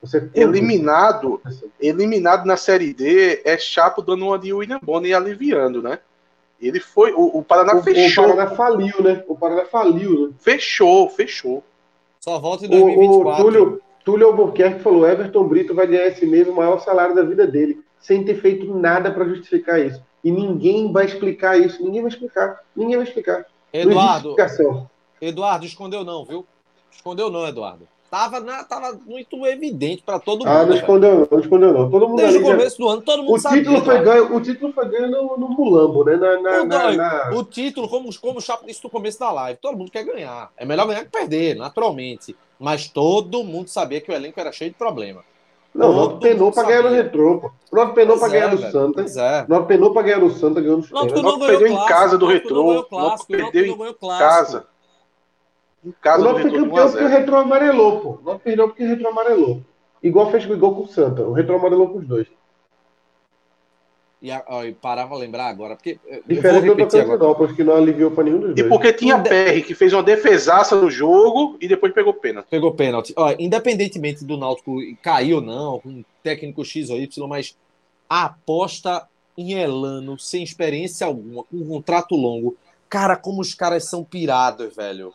[0.00, 0.40] Você é cúmplice.
[0.40, 1.40] Eliminado,
[1.80, 5.98] eliminado na Série D é Chapo dando uma de William Bonner e aliviando, né?
[6.60, 7.12] Ele foi.
[7.12, 8.28] O, o Paraná O, o fechou.
[8.28, 9.24] Paraná faliu, né?
[9.26, 10.34] O Paraná faliu, né?
[10.38, 11.62] Fechou, fechou.
[12.20, 13.44] Só volta em O, o 2024.
[13.44, 17.46] Túlio, Túlio Albuquerque falou: Everton Brito vai ganhar esse mês o maior salário da vida
[17.46, 20.00] dele, sem ter feito nada para justificar isso.
[20.24, 21.82] E ninguém vai explicar isso.
[21.84, 22.60] Ninguém vai explicar.
[22.74, 23.44] Ninguém vai explicar.
[23.72, 24.34] Eduardo.
[25.20, 26.46] Eduardo, escondeu não, viu?
[26.90, 27.86] Escondeu não, Eduardo.
[28.10, 30.48] Tava, na, tava muito evidente pra todo mundo.
[30.48, 30.78] Ah, não velho.
[30.78, 31.90] escondeu, não, não escondeu, não.
[31.90, 33.58] Todo mundo Desde o ali já- começo do ano, todo mundo O sabia.
[33.62, 36.14] título, foi ganho, o título foi ganho no, no Mulambo, né?
[36.16, 39.32] Na, na, O na- na- O título, como, como o Chapo disse no começo da
[39.32, 40.52] live, todo mundo quer ganhar.
[40.56, 42.36] É melhor ganhar que perder, naturalmente.
[42.56, 45.24] Mas todo mundo sabia que o elenco era cheio de problema.
[45.74, 47.50] Não, o todo Náutico penou pra ganhar no retrô, pô.
[47.72, 48.72] O Náutico penou pra Pois ganhar é, no velho.
[48.72, 49.02] Santa.
[49.02, 49.42] Pois é.
[49.42, 51.22] O Náutico penou pra ganhar no Santa, ganhou no Náutico Santa.
[51.22, 54.66] não Náutico ganhou perdeu em casa do Retrô, Náutico perdeu em casa.
[55.84, 57.10] Em O casa do Náutico foi Retrô campeão porque o 1x0.
[57.10, 58.08] Retro amarelou, pô.
[58.08, 59.62] O Náutico perdeu porque o Retro amarelou.
[60.02, 61.22] Igual fez igual com o Santa.
[61.22, 62.28] O Retro amarelou com os dois.
[64.24, 66.76] E, a- ó, e parar pra lembrar agora, porque vou Diferente do.
[66.76, 68.68] Tocantinópolis, que não aliviou pra nenhum dos E dois.
[68.68, 72.46] porque tinha Inde- PR que fez uma defesaça no jogo e depois pegou pênalti.
[72.48, 73.12] Pegou pênalti.
[73.18, 77.54] Ó, independentemente do Náutico cair ou não, com um técnico X ou Y, mas
[78.08, 79.06] a aposta
[79.36, 82.56] em Elano, sem experiência alguma, com um contrato longo.
[82.88, 85.12] Cara, como os caras são pirados, velho.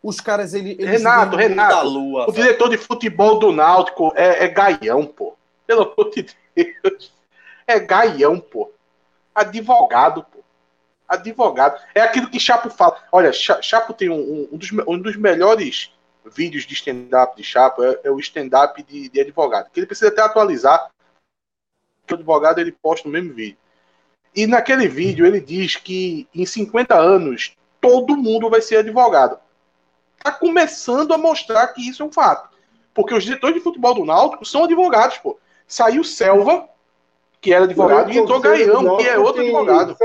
[0.00, 2.28] Os caras, ele, eles Renato, Renato, da lua.
[2.28, 2.44] O velho.
[2.44, 5.34] diretor de futebol do Náutico é, é gaião, pô.
[5.66, 7.12] Pelo amor de Deus.
[7.70, 8.72] É gaião, pô.
[9.34, 10.40] Advogado, pô.
[11.08, 11.80] Advogado.
[11.94, 13.02] É aquilo que Chapo fala.
[13.12, 15.92] Olha, Cha- Chapo tem um, um- dos, um dos melhores
[16.24, 19.70] vídeos de stand-up de Chapo, é, é o stand-up de, de advogado.
[19.70, 20.90] Que ele precisa até atualizar.
[22.06, 23.58] Que o advogado ele posta no mesmo vídeo.
[24.34, 29.38] E naquele vídeo ele diz que em 50 anos todo mundo vai ser advogado
[30.22, 32.50] tá começando a mostrar que isso é um fato.
[32.92, 35.38] Porque os diretores de futebol do Náutico são advogados, pô.
[35.66, 36.68] Saiu Selva,
[37.40, 39.96] que era advogado, e entrou Gaião, que é outro advogado.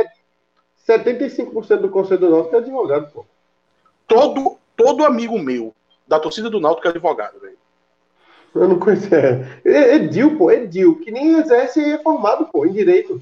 [0.87, 3.25] 75% do conselho do Náutico é advogado, pô.
[4.07, 5.73] Todo, todo amigo meu
[6.07, 7.57] da torcida do Náutico é advogado, velho.
[8.53, 9.13] Eu não conheço.
[9.13, 13.21] É, é Edil, pô, Edil, que nem exerce e é formado, pô, em direito.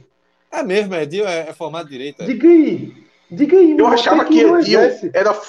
[0.52, 2.22] É mesmo, Edil é, é formado direito.
[2.22, 2.26] é.
[2.26, 3.03] Diga aí.
[3.31, 5.40] Diga aí, Eu meu achava que não Edil era.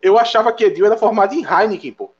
[0.00, 2.10] Eu achava que Edil era formado em Heineken, pô.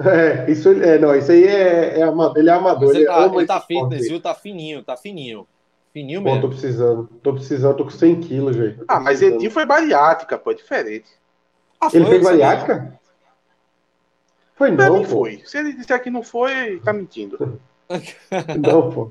[0.00, 2.88] É, isso, é, não, isso aí é, é amador, ele é amador.
[2.88, 4.20] Mas ele tá, ele tá fitness, viu?
[4.20, 5.46] Tá fininho, tá fininho.
[5.92, 6.48] Fininho Pô, tô mesmo.
[6.50, 7.08] precisando.
[7.22, 8.84] Tô precisando, tô com 100 quilos, velho.
[8.86, 11.08] Ah, mas Edil foi bariátrica, pô, é diferente.
[11.80, 13.00] Ah, Ele foi, fez bariátrica?
[14.54, 15.08] Foi Pra não, pô.
[15.08, 15.42] foi.
[15.44, 17.60] Se ele disser que não foi, tá mentindo.
[18.60, 19.10] Não, pô.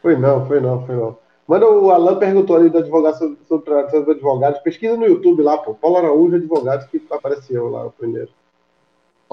[0.00, 1.18] Foi não, foi não, foi não.
[1.48, 4.60] Mano, o Alan perguntou ali do advogado sobre, sobre, sobre advogados.
[4.60, 5.74] Pesquisa no YouTube lá, pô.
[5.74, 8.28] Paulo Araújo, advogados, que apareceu lá o primeiro.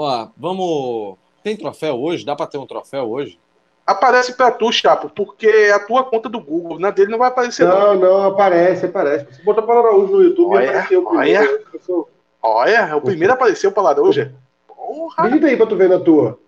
[0.03, 1.15] Ó, vamos.
[1.43, 2.25] Tem troféu hoje?
[2.25, 3.39] Dá pra ter um troféu hoje?
[3.85, 6.79] Aparece pra tu, Chapo, porque é a tua conta do Google.
[6.79, 7.95] Na dele não vai aparecer, não.
[7.95, 9.25] Não, não, aparece, aparece.
[9.31, 11.65] Você botar Paulo Araújo no YouTube Olha, apareceu o primeiro.
[11.85, 12.09] Sou-
[12.41, 14.33] Olha, o primeiro apareceu pra Larouja.
[14.67, 15.27] Porra!
[15.27, 16.39] Digita aí pra tu ver na tua.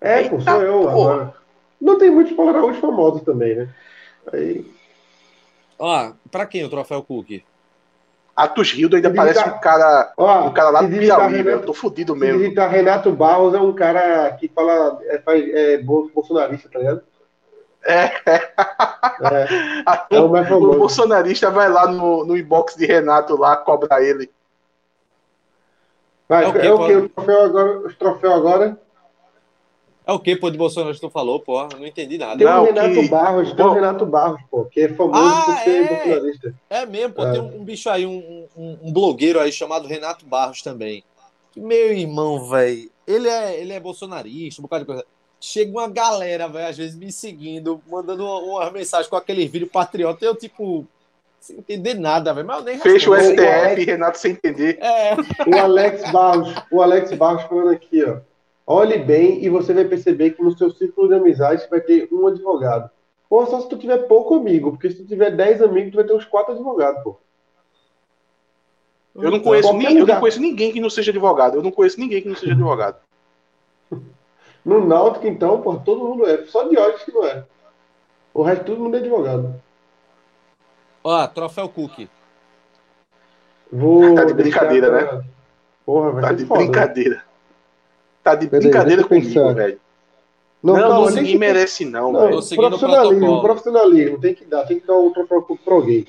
[0.00, 0.90] É, pô, Eita sou eu porra.
[0.92, 1.34] agora.
[1.80, 3.68] Não tem muitos Paulo Araújo famosos também, né?
[4.32, 4.66] Aí,
[5.78, 7.42] Ó, pra quem o troféu Cook?
[8.36, 11.50] Atos Rildo ainda parece digitar- um cara, ó, um cara lá do Piauí, Renato- velho.
[11.50, 12.38] Eu tô fudido mesmo.
[12.40, 17.00] digitar Renato Barros é um cara que fala, é, faz, é bol- bolsonarista, tá ligado?
[17.82, 18.50] É, É,
[19.86, 24.30] a- é o o bolsonarista vai lá no, no inbox de Renato lá, cobra ele.
[26.28, 26.92] Vai, É o quê, é o que?
[26.92, 27.04] Paulo?
[27.06, 27.78] O troféu agora?
[27.86, 28.78] Os troféus agora?
[30.06, 31.66] É o que, pô, de Bolsonaro que tu falou, pô?
[31.76, 32.36] Não entendi nada.
[32.38, 35.42] Tem Não, o Renato que- Barros, tem o Renato Barros, pô, que é famoso Ah,
[35.46, 35.88] por ser é?
[35.88, 36.54] bolsonarista.
[36.70, 37.32] É mesmo, pô, É.
[37.32, 41.02] tem um, um bicho aí, um, um, um blogueiro aí chamado Renato Barros também.
[41.50, 45.04] Que meu irmão, velho, ele é, ele é bolsonarista, um bocado de coisa.
[45.40, 49.70] Chega uma galera, velho, às vezes me seguindo, mandando uma, uma mensagem com aqueles vídeos
[49.72, 50.86] patriota, eu, tipo,
[51.40, 53.16] sem entender nada, velho, mas eu nem Fecha o.
[53.16, 54.78] STF, Renato sem entender.
[54.80, 55.14] É,
[55.46, 58.18] O Alex Barros, o Alex Barros falando aqui, ó.
[58.66, 62.26] Olhe bem e você vai perceber que no seu círculo de amizades vai ter um
[62.26, 62.90] advogado.
[63.28, 66.04] Pô, só se tu tiver pouco amigo, porque se tu tiver 10 amigos, tu vai
[66.04, 67.16] ter uns 4 advogados, pô.
[69.14, 71.56] Eu não, conheço Qualquer ninguém, eu não conheço ninguém que não seja advogado.
[71.56, 72.96] Eu não conheço ninguém que não seja advogado.
[74.64, 76.44] No Náutico, então, pô, todo mundo é.
[76.46, 77.44] Só de olhos que não é.
[78.34, 79.54] O resto todo mundo é advogado.
[81.04, 82.08] ó, troféu Cook.
[83.72, 85.24] Vou Tá de deixar brincadeira, pra-
[85.84, 86.64] Porra, vai Tá ser de foda.
[86.64, 87.22] né?
[88.26, 88.26] Brincadeira.
[88.26, 89.80] Tá de Peraí, brincadeira eu comigo, velho.
[90.62, 92.32] Não, Não, calma, eu- merece, não, Não, velho.
[92.56, 96.06] Profissionalismo, profissionalismo, tem que dar, tem que dar o troféu pro, pro gay.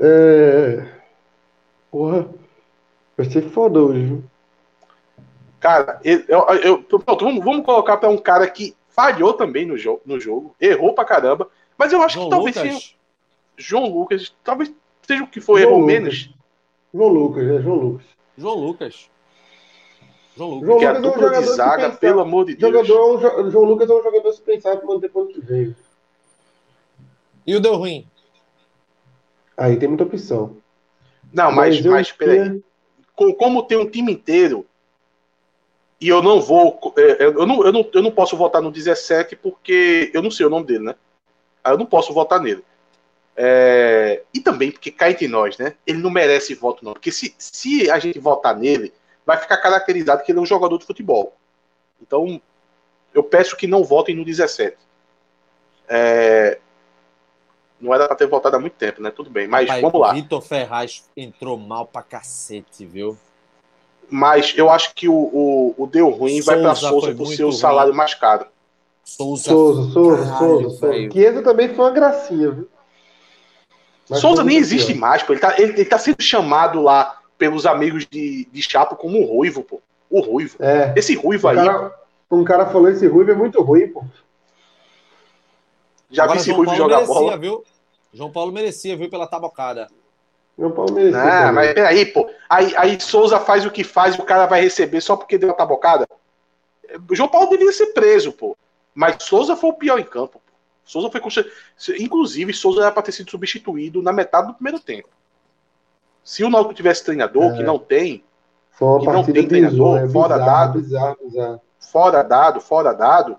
[0.00, 0.84] É...
[1.90, 2.28] Porra,
[3.16, 4.24] vai ser foda hoje, viu?
[5.60, 9.78] Cara, eu, eu- eu- pronto, vamos, vamos colocar pra um cara que falhou também no
[9.78, 12.72] jogo, no jogo, errou pra caramba, mas eu acho João que talvez Lucas.
[12.72, 12.94] seja
[13.56, 14.72] João Lucas, talvez
[15.02, 15.94] seja o que foi, João errou Lucas.
[15.94, 16.30] menos,
[16.92, 18.06] João Lucas, é João Lucas.
[18.36, 19.10] João Lucas.
[20.36, 20.68] João Lucas.
[20.68, 22.72] João Lucas é um dupla de jogador que zaga, pelo amor de Deus.
[22.72, 25.76] Jogador, é jo- João Lucas é um jogador se pensar pra manter que vem.
[27.46, 28.06] E o deu ruim?
[29.56, 30.56] Aí tem muita opção.
[31.32, 32.42] Não, mas, eu mas peraí.
[32.50, 32.60] tinha-
[33.14, 34.66] Com- como tem um time inteiro
[36.00, 39.36] e eu não vou, é, eu não, eu não, eu não posso votar no 17
[39.36, 40.94] porque eu não sei o nome dele, né?
[41.62, 42.64] Aí eu não posso votar nele.
[43.36, 45.74] É, e também porque cá entre nós, né?
[45.86, 46.92] Ele não merece voto, não.
[46.92, 48.92] Porque se, se a gente votar nele,
[49.26, 51.34] vai ficar caracterizado que ele é um jogador de futebol.
[52.00, 52.40] Então,
[53.12, 54.76] eu peço que não votem no 17.
[55.88, 56.58] É,
[57.80, 59.10] não era pra ter votado há muito tempo, né?
[59.10, 60.12] Tudo bem, mas Rapaz, vamos lá.
[60.12, 63.16] Vitor Ferraz entrou mal pra cacete, viu?
[64.10, 67.44] Mas eu acho que o, o, o deu ruim vai para Souza Souza por ser
[67.44, 67.98] o salário ruim.
[67.98, 68.46] mais caro.
[69.02, 69.44] Souza.
[69.44, 70.78] Souza, Souza, Caralho, Souza.
[70.78, 71.10] Souza.
[71.10, 72.68] Chiesa também foi uma gracinha, viu?
[74.08, 75.32] Mas Souza nem existe mais, pô.
[75.32, 79.24] Ele tá, ele, ele tá sendo chamado lá pelos amigos de, de Chapo como o
[79.26, 79.80] Ruivo, pô.
[80.10, 80.56] O Ruivo.
[80.60, 80.92] É.
[80.96, 81.94] Esse Ruivo Um aí, cara,
[82.30, 84.04] um cara falou esse Ruivo é muito ruim, pô.
[86.10, 87.38] já vi Agora, esse João Ruivo Paulo jogar merecia, bola.
[87.38, 87.64] viu?
[88.12, 89.88] João Paulo merecia, viu, pela tabocada.
[90.56, 91.20] Meu pau merecia.
[91.20, 91.52] Ah, também.
[91.52, 92.30] mas peraí, pô.
[92.48, 95.48] Aí, aí Souza faz o que faz e o cara vai receber só porque deu
[95.48, 96.06] uma tabocada.
[97.10, 98.56] O João Paulo deveria ser preso, pô.
[98.94, 100.34] Mas Souza foi o pior em campo.
[100.38, 100.52] Pô.
[100.84, 101.20] Souza foi.
[101.98, 105.08] Inclusive, Souza era para ter sido substituído na metade do primeiro tempo.
[106.24, 107.56] Se o Náutico tivesse treinador, É.
[107.58, 108.24] que não tem,
[108.78, 110.80] que não tem treinador, bizonha, fora bizarro, dado.
[110.80, 111.60] bizarro, bizarro.
[111.78, 113.38] fora dado, fora dado,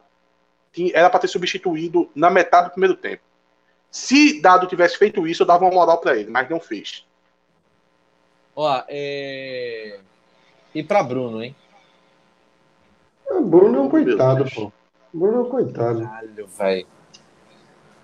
[0.94, 3.24] era para ter substituído na metade do primeiro tempo.
[3.90, 7.06] Se Dado tivesse feito isso, eu dava uma moral para ele, mas não fez.
[8.53, 9.99] Ó, é...
[10.74, 11.56] E pra Bruno, hein?
[13.32, 14.72] Ah, Bruno é um coitado, pô.
[15.14, 16.02] Bruno é um coitado.
[16.03, 16.88] Caralho, velho.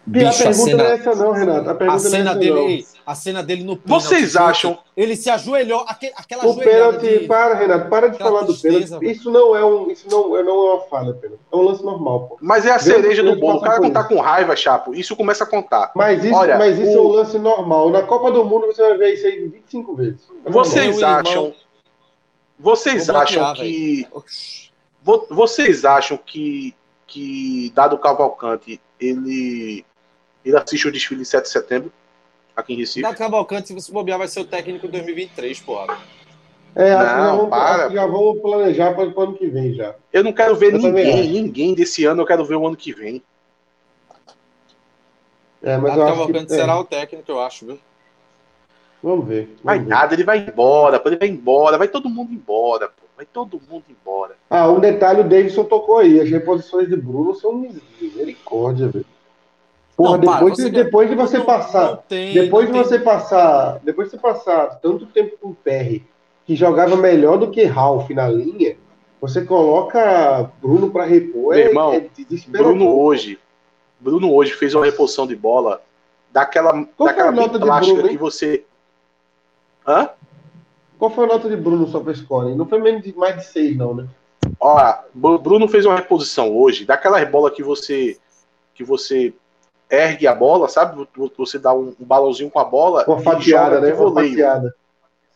[0.07, 1.69] E a Bicho, a pergunta não é cena, essa não, Renato.
[1.69, 3.02] A a pergunta cena não é essa dele, não.
[3.06, 4.80] a cena dele no pênalti, Vocês acham?
[4.98, 7.28] Ele se ajoelhou, aque- aquela O pênalti, de...
[7.28, 9.18] para, Renato, para de Aquela falar do tristeza, pênalti.
[9.19, 11.40] Isso não é um, isso não, é- não é uma falha, pênalti.
[11.52, 12.38] É um lance normal, pô.
[12.41, 13.60] Mas é a Deus cereja do bolo.
[13.60, 14.95] O cara não tá com raiva, Chapo.
[14.95, 15.91] Isso começa a contar.
[15.95, 17.90] Mas isso, Olha, mas isso o- é um lance normal.
[17.91, 20.22] Na Copa do Mundo você vai ver isso aí 25 vezes.
[20.30, 20.65] É normal.
[20.65, 21.53] Vocês irmão- acham.
[22.60, 24.07] Vocês Vou bloquear, acham que.
[25.30, 26.73] Vocês acham que.
[27.07, 29.86] Que Dado Cavalcante, ele.
[30.44, 31.92] Ele assiste o desfile de 7 de setembro?
[32.56, 33.02] Aqui em Recife?
[33.02, 35.98] Dado Cavalcante, se você bobear, vai ser o técnico em 2023, porra.
[36.76, 39.34] É, acho que já Não, vamos, para, acho que já vamos planejar para o ano
[39.34, 39.96] que vem já.
[40.12, 42.94] Eu não quero ver Eu ninguém, ninguém desse ano, eu quero ver o ano que
[42.94, 43.22] vem.
[45.62, 47.80] É, mas Dado eu acho é, será o técnico, eu acho, viu?
[49.04, 49.46] Vamos ver.
[49.46, 49.88] Vamos Vai ver.
[49.88, 53.02] nada, ele vai embora, pô, ele vai embora, vai todo mundo embora, pô.
[53.16, 54.36] Vai todo mundo embora.
[54.50, 56.20] Ah, um detalhe o Davidson tocou aí.
[56.20, 59.06] As reposições de Bruno são misericórdia, velho.
[60.02, 61.90] Porra, Não, para, depois, você- de, depois de você Não- passar.
[61.91, 63.80] não tem- Depois de não tem- você passar.
[63.84, 66.03] Depois de você passar tanto tempo com o Perry,
[66.45, 68.76] que jogava melhor do que Ralph na linha,
[69.19, 71.53] você coloca Bruno para repor.
[71.56, 72.73] Meu irmão, desesperador.
[72.73, 73.38] Bruno hoje,
[73.99, 75.82] Bruno hoje fez uma reposição de bola
[76.32, 78.64] daquela, foi daquela nota de plástica Bruno, que você.
[79.88, 80.10] Hã?
[80.98, 82.56] Qual foi a nota de Bruno só pra score?
[82.56, 84.07] Não foi menos de mais de seis, não, né?
[84.60, 88.18] Ó, Bru- Bruno fez uma reposição hoje, daquela bola que você
[88.73, 89.34] que você
[89.92, 91.06] ergue a bola, sabe?
[91.38, 93.94] Você dá um, um balãozinho com a bola Uma e fatiada, joga né?
[93.94, 94.76] Uma fatiada.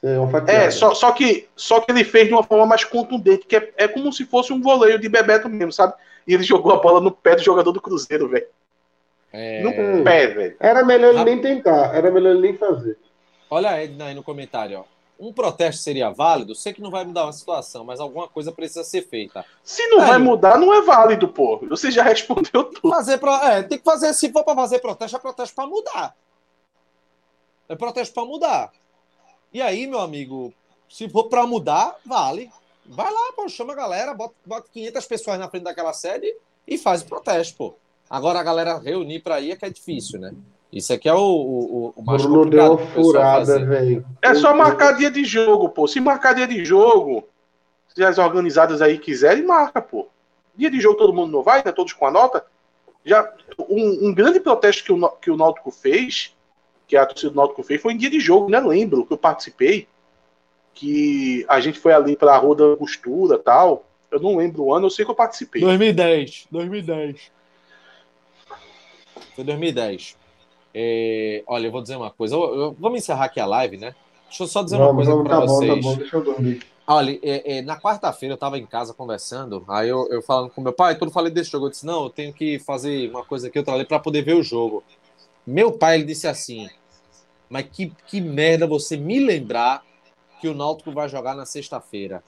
[0.01, 0.63] É, uma fatiada.
[0.65, 3.73] É, só, só, que, só que ele fez de uma forma mais contundente, que é,
[3.77, 5.93] é como se fosse um voleio de Bebeto mesmo, sabe?
[6.25, 8.47] E ele jogou a bola no pé do jogador do Cruzeiro, velho.
[9.33, 10.55] É, No pé, velho.
[10.59, 12.97] Era melhor ele nem tentar, era melhor ele nem fazer.
[13.49, 14.94] Olha aí, aí no comentário, ó.
[15.17, 16.53] Um protesto seria válido?
[16.53, 19.45] Sei que não vai mudar uma situação, mas alguma coisa precisa ser feita.
[19.63, 21.57] Se não vai mudar, não é válido, pô.
[21.69, 22.89] Você já respondeu tudo.
[22.89, 23.33] Fazer pro...
[23.33, 26.15] é, tem que fazer, se for para fazer protesto, é protesto para mudar.
[27.69, 28.71] É protesto para mudar.
[29.53, 30.53] E aí, meu amigo,
[30.89, 32.51] se for para mudar, vale.
[32.85, 36.35] Vai lá, pô, chama a galera, bota, bota 500 pessoas na frente daquela sede
[36.67, 37.75] e faz o protesto, pô.
[38.09, 40.33] Agora a galera reunir para ir é que é difícil, né?
[40.75, 44.05] Isso aqui é o, o, o mais Bruno deu uma furada, velho.
[44.21, 45.87] É só marcar dia de jogo, pô.
[45.87, 47.25] Se marcar dia de jogo,
[47.95, 50.09] se as organizadas aí quiserem, marca, pô.
[50.53, 51.71] Dia de jogo todo mundo não vai, né?
[51.71, 52.45] Todos com a nota.
[53.05, 53.33] Já,
[53.69, 56.35] um, um grande protesto que o, que o Náutico fez,
[56.85, 58.59] que a torcida do Náutico fez, foi em dia de jogo, né?
[58.59, 59.87] Lembro que eu participei,
[60.73, 63.85] que a gente foi ali pra Rua da Costura tal.
[64.11, 65.61] Eu não lembro o ano, eu sei que eu participei.
[65.61, 67.31] 2010, 2010.
[69.33, 70.24] Foi 2010.
[70.77, 72.35] É, olha, eu vou dizer uma coisa.
[72.35, 73.95] Eu- eu- vamos encerrar aqui a live, né?
[74.27, 75.73] Deixa eu só dizer uma coisa para tá bom, vocês.
[75.73, 76.61] tá bom, deixa eu dormir.
[76.85, 80.61] Olha, é, é, na quarta-feira eu tava em casa conversando, aí eu, eu falando com
[80.61, 83.47] meu pai, quando falei desse jogo, eu disse, não, eu tenho que fazer uma coisa
[83.47, 84.83] aqui, outra ali, pra poder ver o jogo.
[85.47, 86.69] Meu pai, ele disse assim,
[87.49, 89.83] mas que, que merda você me lembrar
[90.41, 92.21] que o Náutico vai jogar na sexta-feira.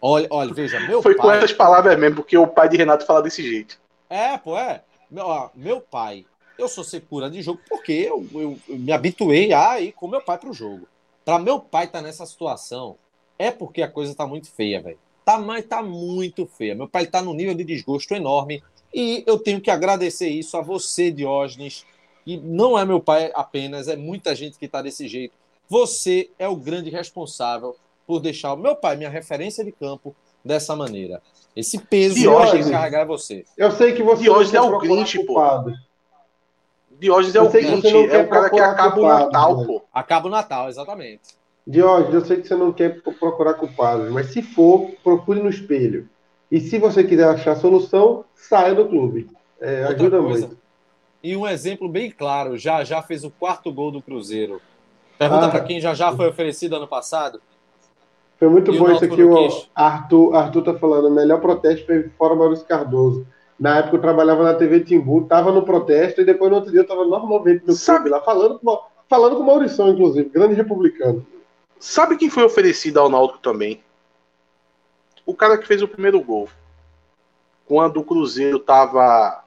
[0.00, 1.38] Olha, olha, veja, meu Foi com pai...
[1.38, 3.80] essas palavras mesmo, porque o pai de Renato fala desse jeito.
[4.08, 4.82] É, pô, é.
[5.10, 6.26] Meu, ó, meu pai,
[6.58, 10.20] eu sou secura de jogo porque eu, eu- eu me habituei a ir com meu
[10.22, 10.86] pai pro jogo.
[11.24, 12.96] Pra meu pai estar nessa situação,
[13.38, 14.98] é porque a coisa tá muito feia, velho.
[15.24, 16.74] Tá, mas tá muito feia.
[16.74, 18.62] Meu pai tá num nível de desgosto enorme
[18.94, 21.84] e eu tenho que agradecer isso a você, Diógenes.
[22.24, 25.34] E não é meu pai apenas, é muita gente que tá desse jeito.
[25.68, 27.74] Você é o grande responsável
[28.06, 30.14] por deixar o meu pai, minha referência de campo,
[30.44, 31.20] dessa maneira.
[31.56, 32.66] Esse peso que Diógenes.
[32.66, 33.44] que carregar é você.
[33.56, 35.34] Eu sei que você Diógenes é o Grinch, pô.
[36.98, 39.00] Diógenes é Eu o sei que Grinch, você não é quer o cara que acaba
[39.00, 39.66] o Natal, né?
[39.66, 39.82] pô.
[39.92, 41.36] Acaba o Natal, exatamente.
[41.66, 46.08] Diógenes, eu sei que você não quer procurar culpados, mas se for, procure no espelho.
[46.50, 49.28] E se você quiser achar solução, saia do clube.
[49.60, 50.58] É, ajuda coisa, muito.
[51.22, 54.60] E um exemplo bem claro, já já fez o quarto gol do Cruzeiro.
[55.18, 57.40] Pergunta ah, para quem já já foi oferecido ano passado.
[58.38, 62.34] Foi muito e bom isso aqui, o Arthur, Arthur tá falando, melhor protesto foi fora
[62.34, 63.26] Maurício Cardoso.
[63.58, 66.80] Na época eu trabalhava na TV Timbu, tava no protesto e depois no outro dia
[66.80, 68.00] eu tava normalmente no Sabe...
[68.00, 68.78] clube lá, falando com,
[69.08, 71.26] falando com o Maurição, inclusive, grande republicano.
[71.78, 73.80] Sabe quem foi oferecido ao Náutico também?
[75.24, 76.48] O cara que fez o primeiro gol.
[77.66, 79.42] Quando o Cruzeiro tava.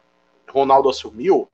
[0.50, 1.48] Ronaldo assumiu,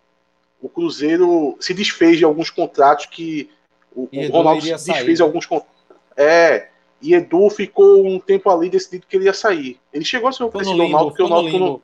[0.61, 3.49] o Cruzeiro se desfez de alguns contratos que.
[3.93, 5.75] O, o Ronaldo se desfez de alguns contratos.
[6.17, 6.69] É,
[7.01, 9.79] e Edu ficou um tempo ali decidido que ele ia sair.
[9.93, 11.81] Ele chegou a ser oferecido ao Náutico, porque o Náutico, não,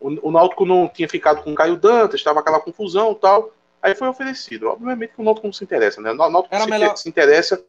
[0.00, 3.50] o, o Náutico não tinha ficado com o Caio Dantas, estava aquela confusão e tal.
[3.82, 4.68] Aí foi oferecido.
[4.68, 6.10] Obviamente que o Náutico não se interessa, né?
[6.10, 6.96] O Náutico se, melhor...
[6.96, 7.62] se interessa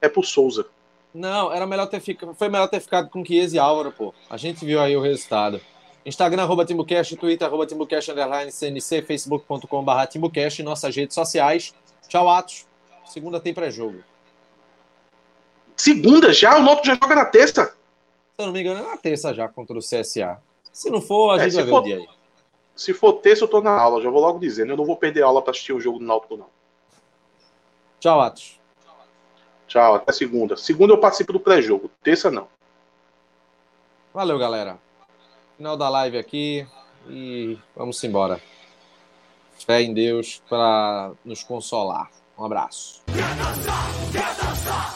[0.00, 0.66] é por Souza.
[1.14, 4.12] Não, era melhor ter ficado, foi melhor ter ficado com Chiesa e Álvaro, pô.
[4.28, 5.60] A gente viu aí o resultado.
[6.04, 11.74] Instagram, arroba TimbuCast, Twitter, arroba TimbuCast, underline, CNC, facebook.com.br TimbuCast, nossas redes sociais.
[12.06, 12.66] Tchau, Atos.
[13.06, 14.04] Segunda tem pré-jogo.
[15.74, 16.58] Segunda já?
[16.58, 17.64] O Náutico já joga na terça?
[17.64, 17.72] Se
[18.38, 20.38] eu não me engano, é na terça já contra o CSA.
[20.76, 22.08] Se não for, a é, gente vai for, ver o dia aí.
[22.74, 24.72] Se for terça, eu tô na aula, já vou logo dizendo.
[24.72, 26.48] Eu não vou perder aula para assistir o jogo do Náutico, não.
[27.98, 28.60] Tchau, Atos.
[29.66, 30.54] Tchau, até segunda.
[30.54, 32.46] Segunda eu participo do pré-jogo, terça não.
[34.12, 34.78] Valeu, galera.
[35.56, 36.66] Final da live aqui
[37.08, 38.38] e vamos embora.
[39.54, 42.10] Fé em Deus para nos consolar.
[42.36, 43.02] Um abraço.
[43.06, 44.95] Quer dançar, quer dançar,